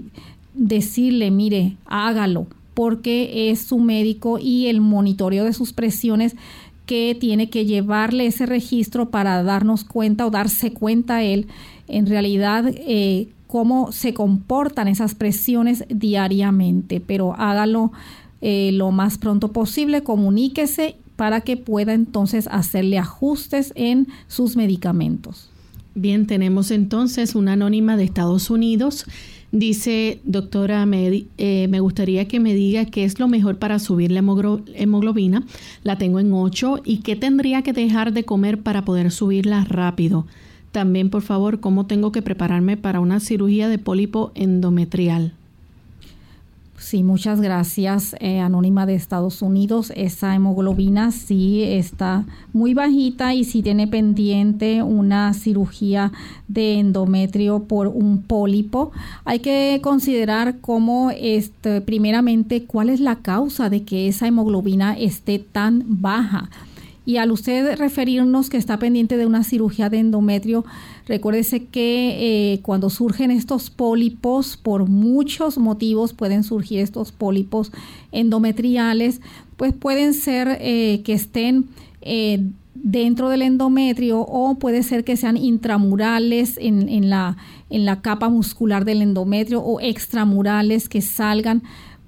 decirle, 0.54 1.30
mire, 1.30 1.76
hágalo 1.86 2.48
porque 2.74 3.52
es 3.52 3.60
su 3.60 3.78
médico 3.78 4.40
y 4.40 4.66
el 4.66 4.80
monitoreo 4.80 5.44
de 5.44 5.52
sus 5.52 5.72
presiones 5.72 6.34
que 6.86 7.16
tiene 7.18 7.50
que 7.50 7.66
llevarle 7.66 8.26
ese 8.26 8.46
registro 8.46 9.10
para 9.10 9.44
darnos 9.44 9.84
cuenta 9.84 10.26
o 10.26 10.30
darse 10.30 10.72
cuenta 10.72 11.22
él 11.22 11.46
en 11.86 12.06
realidad 12.06 12.64
eh, 12.68 13.28
cómo 13.50 13.90
se 13.90 14.14
comportan 14.14 14.86
esas 14.86 15.16
presiones 15.16 15.84
diariamente. 15.88 17.00
Pero 17.00 17.34
hágalo 17.36 17.90
eh, 18.40 18.70
lo 18.72 18.90
más 18.90 19.18
pronto 19.18 19.52
posible, 19.52 20.02
comuníquese 20.02 20.96
para 21.16 21.42
que 21.42 21.56
pueda 21.56 21.92
entonces 21.92 22.48
hacerle 22.50 22.98
ajustes 22.98 23.72
en 23.74 24.08
sus 24.26 24.56
medicamentos. 24.56 25.50
Bien, 25.94 26.26
tenemos 26.26 26.70
entonces 26.70 27.34
una 27.34 27.54
anónima 27.54 27.96
de 27.96 28.04
Estados 28.04 28.48
Unidos 28.48 29.06
Dice, 29.52 30.20
doctora, 30.22 30.86
me, 30.86 31.24
eh, 31.36 31.66
me, 31.68 31.80
gustaría 31.80 32.28
que 32.28 32.38
me 32.38 32.54
diga 32.54 32.84
qué 32.84 33.02
es 33.02 33.18
lo 33.18 33.26
mejor 33.26 33.58
para 33.58 33.80
subir 33.80 34.12
la 34.12 34.20
hemoglobina. 34.20 35.44
La 35.82 35.98
tengo 35.98 36.20
en 36.20 36.32
8 36.32 36.82
y 36.84 36.98
qué 36.98 37.16
tendría 37.16 37.62
que 37.62 37.72
dejar 37.72 38.12
de 38.12 38.24
comer 38.24 38.62
para 38.62 38.84
poder 38.84 39.10
subirla 39.10 39.64
rápido. 39.64 40.24
También, 40.70 41.10
por 41.10 41.22
favor, 41.22 41.58
cómo 41.58 41.86
tengo 41.86 42.12
que 42.12 42.22
prepararme 42.22 42.76
para 42.76 43.00
una 43.00 43.18
cirugía 43.18 43.68
de 43.68 43.78
pólipo 43.78 44.30
endometrial. 44.36 45.32
Sí, 46.80 47.02
muchas 47.02 47.42
gracias, 47.42 48.16
eh, 48.20 48.40
Anónima 48.40 48.86
de 48.86 48.94
Estados 48.94 49.42
Unidos. 49.42 49.92
Esa 49.96 50.34
hemoglobina 50.34 51.12
sí 51.12 51.62
está 51.62 52.24
muy 52.54 52.72
bajita 52.72 53.34
y 53.34 53.44
sí 53.44 53.62
tiene 53.62 53.86
pendiente 53.86 54.82
una 54.82 55.34
cirugía 55.34 56.10
de 56.48 56.78
endometrio 56.78 57.64
por 57.64 57.86
un 57.86 58.22
pólipo. 58.22 58.92
Hay 59.26 59.40
que 59.40 59.80
considerar 59.82 60.60
cómo, 60.62 61.10
este, 61.10 61.82
primeramente, 61.82 62.64
cuál 62.64 62.88
es 62.88 62.98
la 62.98 63.16
causa 63.16 63.68
de 63.68 63.82
que 63.82 64.08
esa 64.08 64.26
hemoglobina 64.26 64.94
esté 64.98 65.38
tan 65.38 65.84
baja. 65.86 66.48
Y 67.04 67.18
al 67.18 67.30
usted 67.30 67.76
referirnos 67.76 68.48
que 68.48 68.56
está 68.56 68.78
pendiente 68.78 69.18
de 69.18 69.26
una 69.26 69.44
cirugía 69.44 69.90
de 69.90 69.98
endometrio, 69.98 70.64
Recuérdese 71.06 71.64
que 71.64 72.52
eh, 72.54 72.60
cuando 72.62 72.90
surgen 72.90 73.30
estos 73.30 73.70
pólipos, 73.70 74.56
por 74.56 74.88
muchos 74.88 75.58
motivos 75.58 76.12
pueden 76.12 76.44
surgir 76.44 76.80
estos 76.80 77.12
pólipos 77.12 77.72
endometriales, 78.12 79.20
pues 79.56 79.72
pueden 79.72 80.14
ser 80.14 80.58
eh, 80.60 81.02
que 81.04 81.14
estén 81.14 81.66
eh, 82.02 82.44
dentro 82.74 83.28
del 83.28 83.42
endometrio 83.42 84.20
o 84.20 84.54
puede 84.58 84.82
ser 84.82 85.04
que 85.04 85.16
sean 85.16 85.36
intramurales 85.36 86.56
en, 86.58 87.10
la, 87.10 87.36
en 87.68 87.84
la 87.84 88.00
capa 88.00 88.28
muscular 88.28 88.84
del 88.84 89.02
endometrio 89.02 89.60
o 89.60 89.80
extramurales 89.80 90.88
que 90.88 91.02
salgan. 91.02 91.62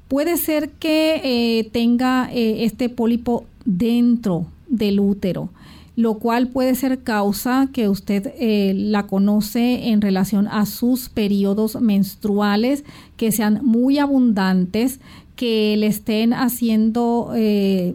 Puede 0.08 0.36
ser 0.36 0.70
que 0.70 1.68
tenga 1.72 2.30
este 2.32 2.90
pólipo 2.90 3.46
dentro 3.64 4.46
del 4.68 5.00
útero 5.00 5.48
lo 5.94 6.14
cual 6.14 6.48
puede 6.48 6.74
ser 6.74 7.02
causa 7.02 7.68
que 7.72 7.88
usted 7.88 8.32
eh, 8.38 8.72
la 8.74 9.06
conoce 9.06 9.88
en 9.88 10.00
relación 10.00 10.48
a 10.48 10.64
sus 10.64 11.08
periodos 11.08 11.80
menstruales 11.80 12.84
que 13.16 13.30
sean 13.30 13.60
muy 13.62 13.98
abundantes, 13.98 15.00
que 15.36 15.76
le 15.76 15.86
estén 15.88 16.32
haciendo 16.32 17.32
eh, 17.34 17.94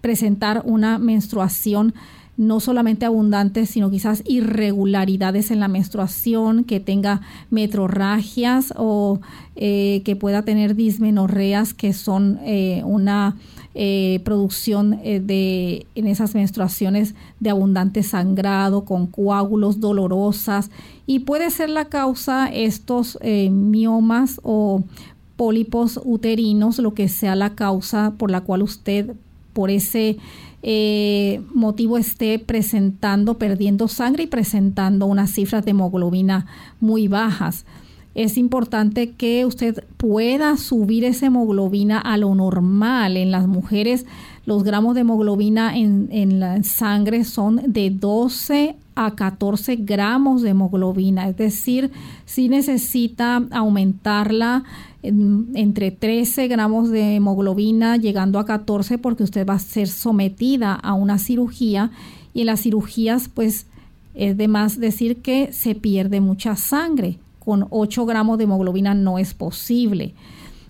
presentar 0.00 0.62
una 0.64 0.98
menstruación 0.98 1.94
no 2.38 2.60
solamente 2.60 3.04
abundante, 3.04 3.66
sino 3.66 3.90
quizás 3.90 4.22
irregularidades 4.26 5.50
en 5.50 5.60
la 5.60 5.68
menstruación, 5.68 6.64
que 6.64 6.80
tenga 6.80 7.20
metrorragias 7.50 8.72
o 8.76 9.20
eh, 9.56 10.00
que 10.06 10.16
pueda 10.16 10.42
tener 10.42 10.74
dismenorreas, 10.74 11.74
que 11.74 11.92
son 11.92 12.38
una 12.84 13.36
eh, 13.80 14.20
producción 14.24 14.98
eh, 15.04 15.20
de 15.20 15.86
en 15.94 16.08
esas 16.08 16.34
menstruaciones 16.34 17.14
de 17.38 17.50
abundante 17.50 18.02
sangrado, 18.02 18.84
con 18.84 19.06
coágulos 19.06 19.78
dolorosas. 19.78 20.72
Y 21.06 21.20
puede 21.20 21.48
ser 21.52 21.68
la 21.68 21.84
causa 21.84 22.48
estos 22.48 23.18
eh, 23.20 23.50
miomas 23.50 24.40
o 24.42 24.82
pólipos 25.36 26.00
uterinos, 26.02 26.80
lo 26.80 26.94
que 26.94 27.08
sea 27.08 27.36
la 27.36 27.54
causa 27.54 28.14
por 28.18 28.32
la 28.32 28.40
cual 28.40 28.62
usted 28.62 29.14
por 29.52 29.70
ese 29.70 30.16
motivo 31.54 31.98
esté 31.98 32.38
presentando, 32.38 33.38
perdiendo 33.38 33.88
sangre 33.88 34.24
y 34.24 34.26
presentando 34.26 35.06
unas 35.06 35.30
cifras 35.30 35.64
de 35.64 35.70
hemoglobina 35.70 36.46
muy 36.80 37.08
bajas 37.08 37.64
es 38.18 38.36
importante 38.36 39.12
que 39.12 39.44
usted 39.46 39.84
pueda 39.96 40.56
subir 40.56 41.04
esa 41.04 41.26
hemoglobina 41.26 42.00
a 42.00 42.16
lo 42.16 42.34
normal. 42.34 43.16
En 43.16 43.30
las 43.30 43.46
mujeres, 43.46 44.06
los 44.44 44.64
gramos 44.64 44.96
de 44.96 45.02
hemoglobina 45.02 45.76
en, 45.76 46.40
la 46.40 46.60
sangre 46.64 47.22
son 47.22 47.60
de 47.68 47.90
12 47.90 48.74
a 48.96 49.12
14 49.12 49.76
gramos 49.76 50.42
de 50.42 50.50
hemoglobina, 50.50 51.28
es 51.28 51.36
decir, 51.36 51.92
si 52.24 52.48
necesita 52.48 53.40
aumentarla 53.52 54.64
entre 55.02 55.90
13 55.92 56.48
gramos 56.48 56.90
de 56.90 57.14
hemoglobina 57.14 57.96
llegando 57.96 58.38
a 58.38 58.44
14 58.44 58.98
porque 58.98 59.22
usted 59.22 59.46
va 59.46 59.54
a 59.54 59.58
ser 59.60 59.86
sometida 59.86 60.74
a 60.74 60.94
una 60.94 61.18
cirugía 61.18 61.92
y 62.34 62.40
en 62.40 62.46
las 62.46 62.62
cirugías 62.62 63.28
pues 63.28 63.66
es 64.14 64.36
de 64.36 64.48
más 64.48 64.80
decir 64.80 65.22
que 65.22 65.52
se 65.52 65.76
pierde 65.76 66.20
mucha 66.20 66.56
sangre 66.56 67.18
con 67.48 67.66
8 67.70 68.04
gramos 68.04 68.36
de 68.36 68.44
hemoglobina 68.44 68.92
no 68.92 69.18
es 69.18 69.32
posible. 69.32 70.14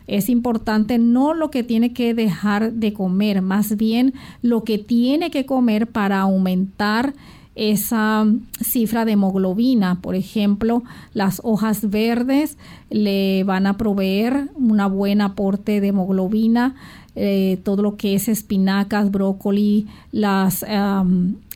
Es 0.06 0.28
importante 0.28 0.96
no 0.98 1.34
lo 1.34 1.50
que 1.50 1.64
tiene 1.64 1.92
que 1.92 2.14
dejar 2.14 2.72
de 2.72 2.92
comer, 2.92 3.42
más 3.42 3.76
bien 3.76 4.14
lo 4.42 4.62
que 4.62 4.78
tiene 4.78 5.32
que 5.32 5.44
comer 5.44 5.88
para 5.88 6.20
aumentar 6.20 7.14
esa 7.58 8.24
cifra 8.62 9.04
de 9.04 9.12
hemoglobina. 9.12 10.00
Por 10.00 10.14
ejemplo, 10.14 10.84
las 11.12 11.40
hojas 11.44 11.90
verdes 11.90 12.56
le 12.88 13.42
van 13.44 13.66
a 13.66 13.76
proveer 13.76 14.48
un 14.54 14.80
buen 14.92 15.20
aporte 15.20 15.80
de 15.80 15.88
hemoglobina. 15.88 16.76
Eh, 17.16 17.58
todo 17.64 17.82
lo 17.82 17.96
que 17.96 18.14
es 18.14 18.28
espinacas, 18.28 19.10
brócoli, 19.10 19.88
las 20.12 20.64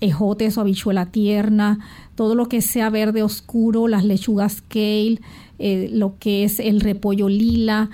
ejotes 0.00 0.58
o 0.58 0.60
habichuela 0.60 1.06
tierna, 1.06 1.78
todo 2.16 2.34
lo 2.34 2.48
que 2.48 2.62
sea 2.62 2.90
verde 2.90 3.22
oscuro, 3.22 3.86
las 3.86 4.04
lechugas 4.04 4.60
kale, 4.60 5.20
eh, 5.60 5.88
lo 5.92 6.18
que 6.18 6.42
es 6.42 6.58
el 6.58 6.80
repollo 6.80 7.28
lila, 7.28 7.90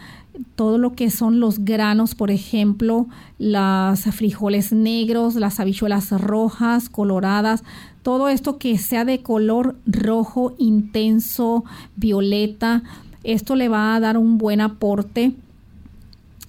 todo 0.55 0.79
lo 0.79 0.93
que 0.93 1.11
son 1.11 1.41
los 1.41 1.65
granos, 1.65 2.15
por 2.15 2.31
ejemplo, 2.31 3.07
las 3.39 4.03
frijoles 4.15 4.73
negros, 4.73 5.35
las 5.35 5.61
habichuelas 5.61 6.11
rojas, 6.11 6.89
coloradas, 6.89 7.65
todo 8.09 8.31
esto 8.31 8.57
que 8.57 8.79
sea 8.79 9.05
de 9.05 9.21
color 9.21 9.77
rojo 9.85 10.55
intenso, 10.57 11.65
violeta, 11.95 12.83
esto 13.23 13.55
le 13.55 13.69
va 13.69 13.95
a 13.95 14.01
dar 14.01 14.17
un 14.17 14.39
buen 14.39 14.63
aporte 14.63 15.35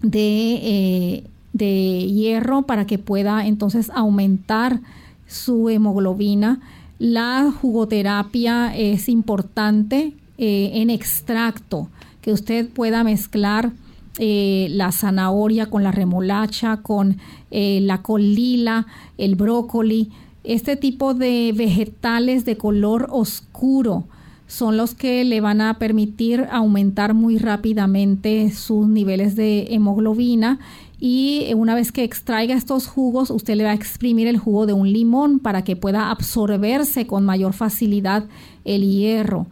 de, 0.02 0.54
eh, 0.64 1.24
de 1.52 2.08
hierro 2.08 2.62
para 2.62 2.88
que 2.88 2.98
pueda 2.98 3.46
entonces 3.46 3.92
aumentar 3.94 4.80
su 5.28 5.68
hemoglobina 5.68 6.62
La 6.98 7.52
jugoterapia 7.52 8.74
es 8.74 9.10
importante 9.10 10.14
eh, 10.38 10.72
en 10.76 10.90
extracto, 10.90 11.90
que 12.22 12.32
usted 12.32 12.70
pueda 12.70 13.04
mezclar 13.04 13.74
eh, 14.18 14.68
la 14.70 14.94
zanahoria 14.94 15.66
con 15.66 15.84
la 15.84 15.92
remolacha, 15.92 16.78
con 16.78 17.18
la 17.52 18.02
col 18.02 18.34
lila, 18.34 18.88
el 19.18 19.36
brócoli. 19.36 20.10
Este 20.44 20.76
tipo 20.76 21.14
de 21.14 21.54
vegetales 21.56 22.46
de 22.46 22.58
color 22.58 23.08
oscuro 23.12 24.06
son 24.48 24.78
los 24.78 24.96
que 24.96 25.24
le 25.26 25.42
van 25.42 25.62
a 25.62 25.78
permitir 25.78 26.48
aumentar 26.52 27.14
muy 27.14 27.38
rápidamente 27.38 28.52
sus 28.52 28.88
niveles 28.88 29.36
de 29.36 29.68
hemoglobina 29.70 30.60
y 31.00 31.46
una 31.56 31.76
vez 31.76 31.92
que 31.92 32.04
extraiga 32.04 32.56
estos 32.56 32.88
jugos, 32.88 33.30
usted 33.30 33.56
le 33.56 33.64
va 33.64 33.72
a 33.72 33.76
exprimir 33.76 34.28
el 34.28 34.38
jugo 34.38 34.66
de 34.66 34.74
un 34.74 34.92
limón 34.92 35.40
para 35.40 35.64
que 35.64 35.76
pueda 35.76 36.12
absorberse 36.12 37.08
con 37.08 37.26
mayor 37.26 37.54
facilidad 37.54 38.26
el 38.66 38.82
hierro. 38.82 39.48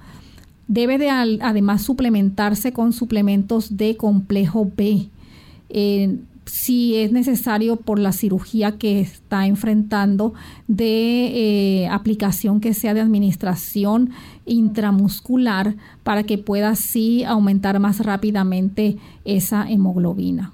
Debe 0.67 0.97
de 0.97 1.09
además 1.09 1.83
suplementarse 1.83 2.73
con 2.73 2.91
suplementos 2.91 3.77
de 3.77 3.95
complejo 3.95 4.69
B. 4.75 5.09
Eh, 5.69 6.17
si 6.47 6.95
es 6.95 7.11
necesario 7.11 7.75
por 7.75 7.99
la 7.99 8.11
cirugía 8.11 8.77
que 8.77 8.99
está 8.99 9.45
enfrentando 9.47 10.33
de 10.67 11.83
eh, 11.83 11.87
aplicación 11.87 12.59
que 12.59 12.73
sea 12.73 12.93
de 12.93 13.01
administración 13.01 14.11
intramuscular 14.45 15.75
para 16.03 16.23
que 16.23 16.37
pueda 16.37 16.69
así 16.69 17.23
aumentar 17.23 17.79
más 17.79 17.99
rápidamente 17.99 18.97
esa 19.25 19.69
hemoglobina. 19.69 20.53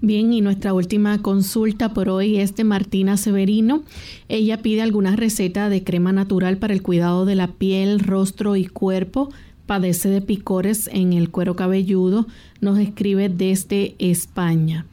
Bien, 0.00 0.34
y 0.34 0.42
nuestra 0.42 0.74
última 0.74 1.22
consulta 1.22 1.94
por 1.94 2.10
hoy 2.10 2.36
es 2.36 2.54
de 2.56 2.64
Martina 2.64 3.16
Severino. 3.16 3.84
Ella 4.28 4.60
pide 4.60 4.82
alguna 4.82 5.16
receta 5.16 5.70
de 5.70 5.82
crema 5.82 6.12
natural 6.12 6.58
para 6.58 6.74
el 6.74 6.82
cuidado 6.82 7.24
de 7.24 7.36
la 7.36 7.46
piel, 7.46 8.00
rostro 8.00 8.54
y 8.54 8.66
cuerpo. 8.66 9.30
Padece 9.64 10.10
de 10.10 10.20
picores 10.20 10.90
en 10.92 11.14
el 11.14 11.30
cuero 11.30 11.56
cabelludo. 11.56 12.26
Nos 12.60 12.78
escribe 12.78 13.30
desde 13.30 13.94
España. 13.98 14.84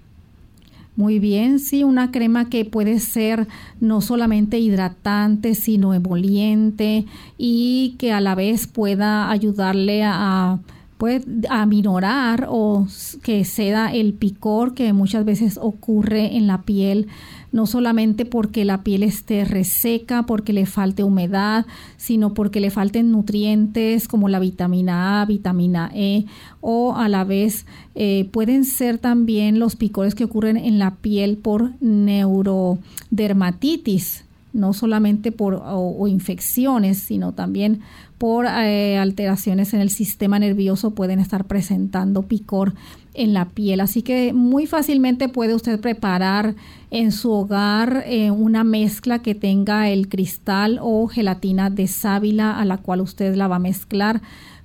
Muy 1.02 1.18
bien, 1.18 1.58
sí, 1.58 1.84
una 1.84 2.12
crema 2.12 2.48
que 2.48 2.64
puede 2.64 3.00
ser 3.00 3.48
no 3.80 4.02
solamente 4.02 4.60
hidratante, 4.60 5.56
sino 5.56 5.96
emoliente 5.96 7.08
y 7.40 7.96
que 7.98 8.12
a 8.12 8.22
la 8.22 8.36
vez 8.36 8.68
pueda 8.68 9.32
ayudarle 9.32 10.04
a 10.04 10.60
puede 11.00 11.24
aminorar 11.50 12.46
o 12.50 12.86
que 13.24 13.44
ceda 13.46 13.92
el 13.92 14.14
picor 14.14 14.76
que 14.76 14.94
muchas 14.94 15.26
veces 15.26 15.58
ocurre 15.60 16.38
en 16.38 16.46
la 16.46 16.62
piel, 16.62 17.08
no 17.52 17.66
solamente 17.66 18.26
porque 18.26 18.64
la 18.66 18.84
piel 18.84 19.04
esté 19.04 19.46
reseca, 19.46 20.24
porque 20.24 20.52
le 20.54 20.66
falte 20.66 21.04
humedad, 21.04 21.66
sino 21.98 22.34
porque 22.34 22.60
le 22.60 22.72
falten 22.72 23.12
nutrientes 23.12 24.08
como 24.08 24.30
la 24.30 24.40
vitamina 24.40 25.22
A, 25.22 25.26
vitamina 25.26 25.92
E, 25.94 26.26
o 26.62 26.96
a 26.96 27.10
la 27.10 27.24
vez 27.24 27.68
eh, 27.96 28.28
pueden 28.32 28.66
ser 28.66 28.98
también 28.98 29.60
los 29.60 29.76
picores 29.76 30.16
que 30.16 30.24
ocurren 30.24 30.58
en 30.58 30.80
la 30.80 30.96
piel 30.96 31.38
por 31.38 31.74
neurodermatitis, 31.82 34.26
no 34.54 34.74
solamente 34.74 35.32
por 35.32 35.62
o 35.64 36.08
infecciones, 36.08 36.98
sino 37.00 37.34
también 37.34 37.82
por 38.22 38.46
eh, 38.46 39.00
alteraciones 39.00 39.74
en 39.74 39.82
el 39.82 39.90
sistema 39.90 40.38
nervioso 40.38 40.92
pueden 40.92 41.20
estar 41.20 41.46
presentando 41.46 42.22
picor 42.22 42.76
en 43.14 43.34
la 43.34 43.50
piel. 43.50 43.82
Así 43.82 44.02
que 44.02 44.34
muy 44.34 44.68
fácilmente 44.68 45.30
puede 45.30 45.56
usted 45.56 45.80
preparar 45.80 46.56
en 46.90 47.12
su 47.12 47.32
hogar 47.32 48.04
eh, 48.06 48.32
una 48.32 48.64
mezcla 48.64 49.20
que 49.20 49.36
tenga 49.36 49.90
el 49.90 50.10
cristal 50.10 50.80
o 50.82 51.08
gelatina 51.08 51.70
de 51.70 51.88
sábila 51.88 52.60
a 52.60 52.66
la 52.66 52.78
cual 52.78 53.02
usted 53.02 53.36
la 53.36 53.48
va 53.48 53.58
a 53.58 53.60
mezclar 53.60 54.22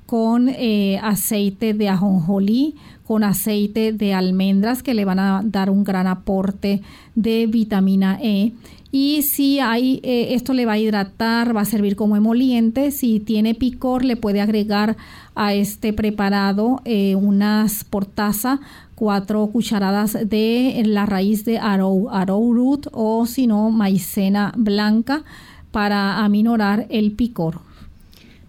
con 0.07 0.49
eh, 0.49 1.01
aceite 1.03 1.75
de 1.75 1.89
ajonjolí, 1.89 2.77
con 3.05 3.25
aceite 3.25 3.93
de 3.93 4.15
almendras 4.15 4.83
que 4.83 4.95
le 4.95 5.05
van 5.05 5.19
a 5.19 5.43
dar 5.45 5.69
un 5.69 5.85
gran 5.85 6.07
aporte 6.07 6.83
de 7.15 7.47
vitamina 7.47 8.19
E 8.23 8.53
y 8.99 9.21
si 9.21 9.61
hay, 9.61 10.01
eh, 10.05 10.29
esto 10.31 10.55
le 10.55 10.65
va 10.65 10.73
a 10.73 10.79
hidratar, 10.79 11.55
va 11.55 11.61
a 11.61 11.65
servir 11.67 11.97
como 11.97 12.17
emoliente. 12.17 12.91
Si 12.93 13.21
tiene 13.21 13.55
picor, 13.55 14.03
le 14.07 14.17
puede 14.17 14.41
agregar 14.41 14.97
a 15.35 15.53
este 15.53 15.93
preparado 15.93 16.81
eh, 16.87 17.15
unas 17.15 17.85
por 17.85 18.07
taza, 18.07 18.59
cuatro 18.95 19.49
cucharadas 19.49 20.17
de 20.27 20.83
la 20.87 21.05
raíz 21.05 21.45
de 21.45 21.59
arrow, 21.59 22.09
root 22.55 22.87
o 22.93 23.27
si 23.27 23.47
no, 23.47 23.71
maicena 23.71 24.55
blanca 24.57 25.25
para 25.73 26.25
aminorar 26.25 26.87
el 26.89 27.13
picor. 27.13 27.66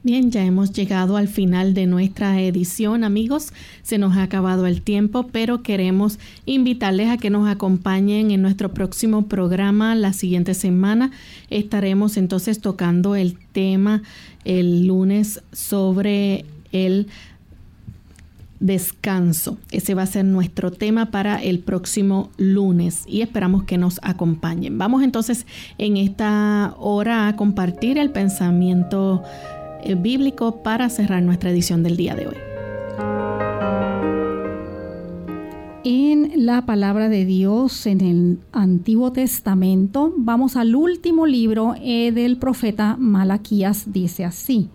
Bien, 0.08 0.32
ya 0.32 0.46
hemos 0.46 0.72
llegado 0.72 1.18
al 1.18 1.28
final 1.28 1.74
de 1.74 1.86
nuestra 1.86 2.40
edición, 2.40 3.04
amigos. 3.04 3.52
Se 3.84 3.98
nos 3.98 4.16
ha 4.16 4.24
acabado 4.24 4.66
el 4.66 4.82
tiempo, 4.82 5.28
pero 5.34 5.64
queremos 5.64 6.18
invitarles 6.46 7.10
a 7.10 7.18
que 7.18 7.30
nos 7.30 7.46
acompañen 7.50 8.32
en 8.32 8.42
nuestro 8.42 8.74
próximo 8.74 9.28
programa 9.28 9.96
la 9.96 10.14
siguiente 10.14 10.54
semana. 10.54 11.12
Estaremos 11.50 12.16
entonces 12.16 12.62
tocando 12.62 13.18
el 13.18 13.38
tema 13.52 14.02
el 14.46 14.88
lunes 14.88 15.42
sobre 15.52 16.46
el 16.72 17.08
descanso. 18.62 19.58
Ese 19.72 19.94
va 19.94 20.04
a 20.04 20.08
ser 20.08 20.24
nuestro 20.24 20.72
tema 20.72 21.12
para 21.12 21.44
el 21.44 21.60
próximo 21.60 22.30
lunes 22.38 23.04
y 23.08 23.24
esperamos 23.24 23.66
que 23.66 23.78
nos 23.78 24.00
acompañen. 24.04 24.78
Vamos 24.78 25.04
entonces 25.04 25.46
en 25.78 25.98
esta 25.98 26.74
hora 26.78 27.28
a 27.28 27.36
compartir 27.36 27.98
el 27.98 28.10
pensamiento 28.12 29.22
bíblico 29.96 30.64
para 30.64 30.90
cerrar 30.90 31.24
nuestra 31.24 31.50
edición 31.50 31.84
del 31.84 31.98
día 31.98 32.16
de 32.16 32.28
hoy. 32.28 32.36
En 35.90 36.46
la 36.46 36.66
palabra 36.66 37.08
de 37.08 37.24
Dios 37.24 37.86
en 37.86 38.02
el 38.02 38.40
Antiguo 38.52 39.14
Testamento, 39.14 40.14
vamos 40.18 40.58
al 40.58 40.76
último 40.76 41.26
libro 41.26 41.76
eh, 41.82 42.12
del 42.12 42.38
profeta 42.38 42.98
Malaquías, 43.00 43.94
dice 43.94 44.26
así. 44.26 44.70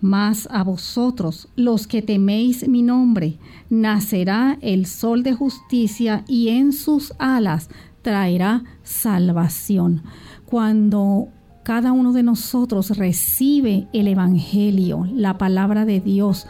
Mas 0.00 0.48
a 0.50 0.62
vosotros, 0.62 1.48
los 1.54 1.86
que 1.86 2.00
teméis 2.00 2.66
mi 2.66 2.82
nombre, 2.82 3.38
nacerá 3.68 4.58
el 4.62 4.86
sol 4.86 5.22
de 5.22 5.34
justicia 5.34 6.24
y 6.26 6.48
en 6.48 6.72
sus 6.72 7.12
alas 7.18 7.68
traerá 8.00 8.64
salvación. 8.82 10.02
Cuando 10.46 11.28
cada 11.64 11.92
uno 11.92 12.12
de 12.12 12.22
nosotros 12.22 12.96
recibe 12.96 13.88
el 13.94 14.06
Evangelio, 14.06 15.08
la 15.12 15.38
palabra 15.38 15.86
de 15.86 15.98
Dios, 15.98 16.46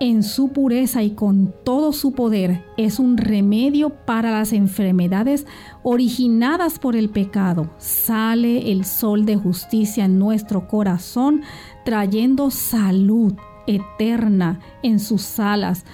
en 0.00 0.22
su 0.22 0.48
pureza 0.48 1.02
y 1.02 1.10
con 1.10 1.54
todo 1.62 1.92
su 1.92 2.12
poder, 2.12 2.64
es 2.78 2.98
un 2.98 3.18
remedio 3.18 3.90
para 3.90 4.30
las 4.30 4.54
enfermedades 4.54 5.46
originadas 5.82 6.78
por 6.78 6.96
el 6.96 7.10
pecado. 7.10 7.70
Sale 7.78 8.72
el 8.72 8.86
sol 8.86 9.26
de 9.26 9.36
justicia 9.36 10.06
en 10.06 10.18
nuestro 10.18 10.68
corazón, 10.68 11.42
trayendo 11.84 12.50
salud 12.50 13.34
eterna 13.66 14.60
en 14.82 15.00
sus 15.00 15.38
alas. 15.38 15.84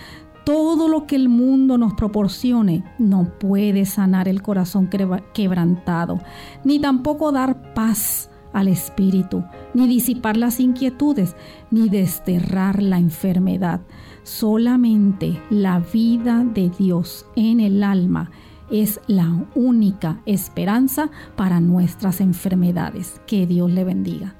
Todo 0.44 0.88
lo 0.88 1.06
que 1.06 1.16
el 1.16 1.28
mundo 1.28 1.78
nos 1.78 1.94
proporcione 1.94 2.84
no 2.98 3.38
puede 3.38 3.86
sanar 3.86 4.26
el 4.28 4.42
corazón 4.42 4.88
quebrantado, 5.32 6.20
ni 6.64 6.80
tampoco 6.80 7.30
dar 7.30 7.74
paz 7.74 8.31
al 8.52 8.68
espíritu, 8.68 9.44
ni 9.74 9.86
disipar 9.86 10.36
las 10.36 10.60
inquietudes, 10.60 11.36
ni 11.70 11.88
desterrar 11.88 12.82
la 12.82 12.98
enfermedad. 12.98 13.80
Solamente 14.22 15.40
la 15.50 15.80
vida 15.80 16.44
de 16.44 16.70
Dios 16.70 17.26
en 17.36 17.60
el 17.60 17.82
alma 17.82 18.30
es 18.70 19.00
la 19.06 19.44
única 19.54 20.20
esperanza 20.26 21.10
para 21.36 21.60
nuestras 21.60 22.20
enfermedades. 22.20 23.20
Que 23.26 23.46
Dios 23.46 23.70
le 23.70 23.84
bendiga. 23.84 24.34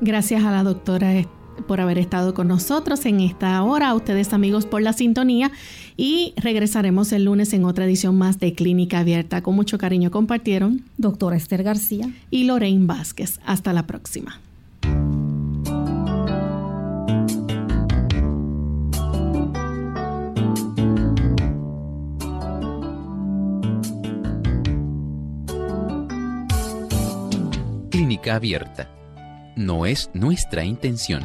Gracias 0.00 0.44
a 0.44 0.50
la 0.50 0.62
doctora 0.62 1.12
por 1.66 1.80
haber 1.80 1.98
estado 1.98 2.34
con 2.34 2.48
nosotros 2.48 3.04
en 3.06 3.20
esta 3.20 3.62
hora, 3.62 3.88
a 3.88 3.94
ustedes 3.94 4.32
amigos 4.32 4.66
por 4.66 4.82
la 4.82 4.92
sintonía 4.92 5.50
y 5.96 6.32
regresaremos 6.36 7.12
el 7.12 7.24
lunes 7.24 7.52
en 7.52 7.64
otra 7.64 7.84
edición 7.84 8.16
más 8.16 8.38
de 8.38 8.54
Clínica 8.54 9.00
Abierta. 9.00 9.42
Con 9.42 9.54
mucho 9.54 9.78
cariño 9.78 10.10
compartieron 10.10 10.84
doctora 10.96 11.36
Esther 11.36 11.62
García 11.62 12.10
y 12.30 12.44
Lorraine 12.44 12.86
Vázquez. 12.86 13.40
Hasta 13.44 13.72
la 13.72 13.86
próxima. 13.86 14.40
Clínica 27.90 28.36
Abierta. 28.36 28.88
No 29.56 29.84
es 29.84 30.10
nuestra 30.14 30.64
intención 30.64 31.24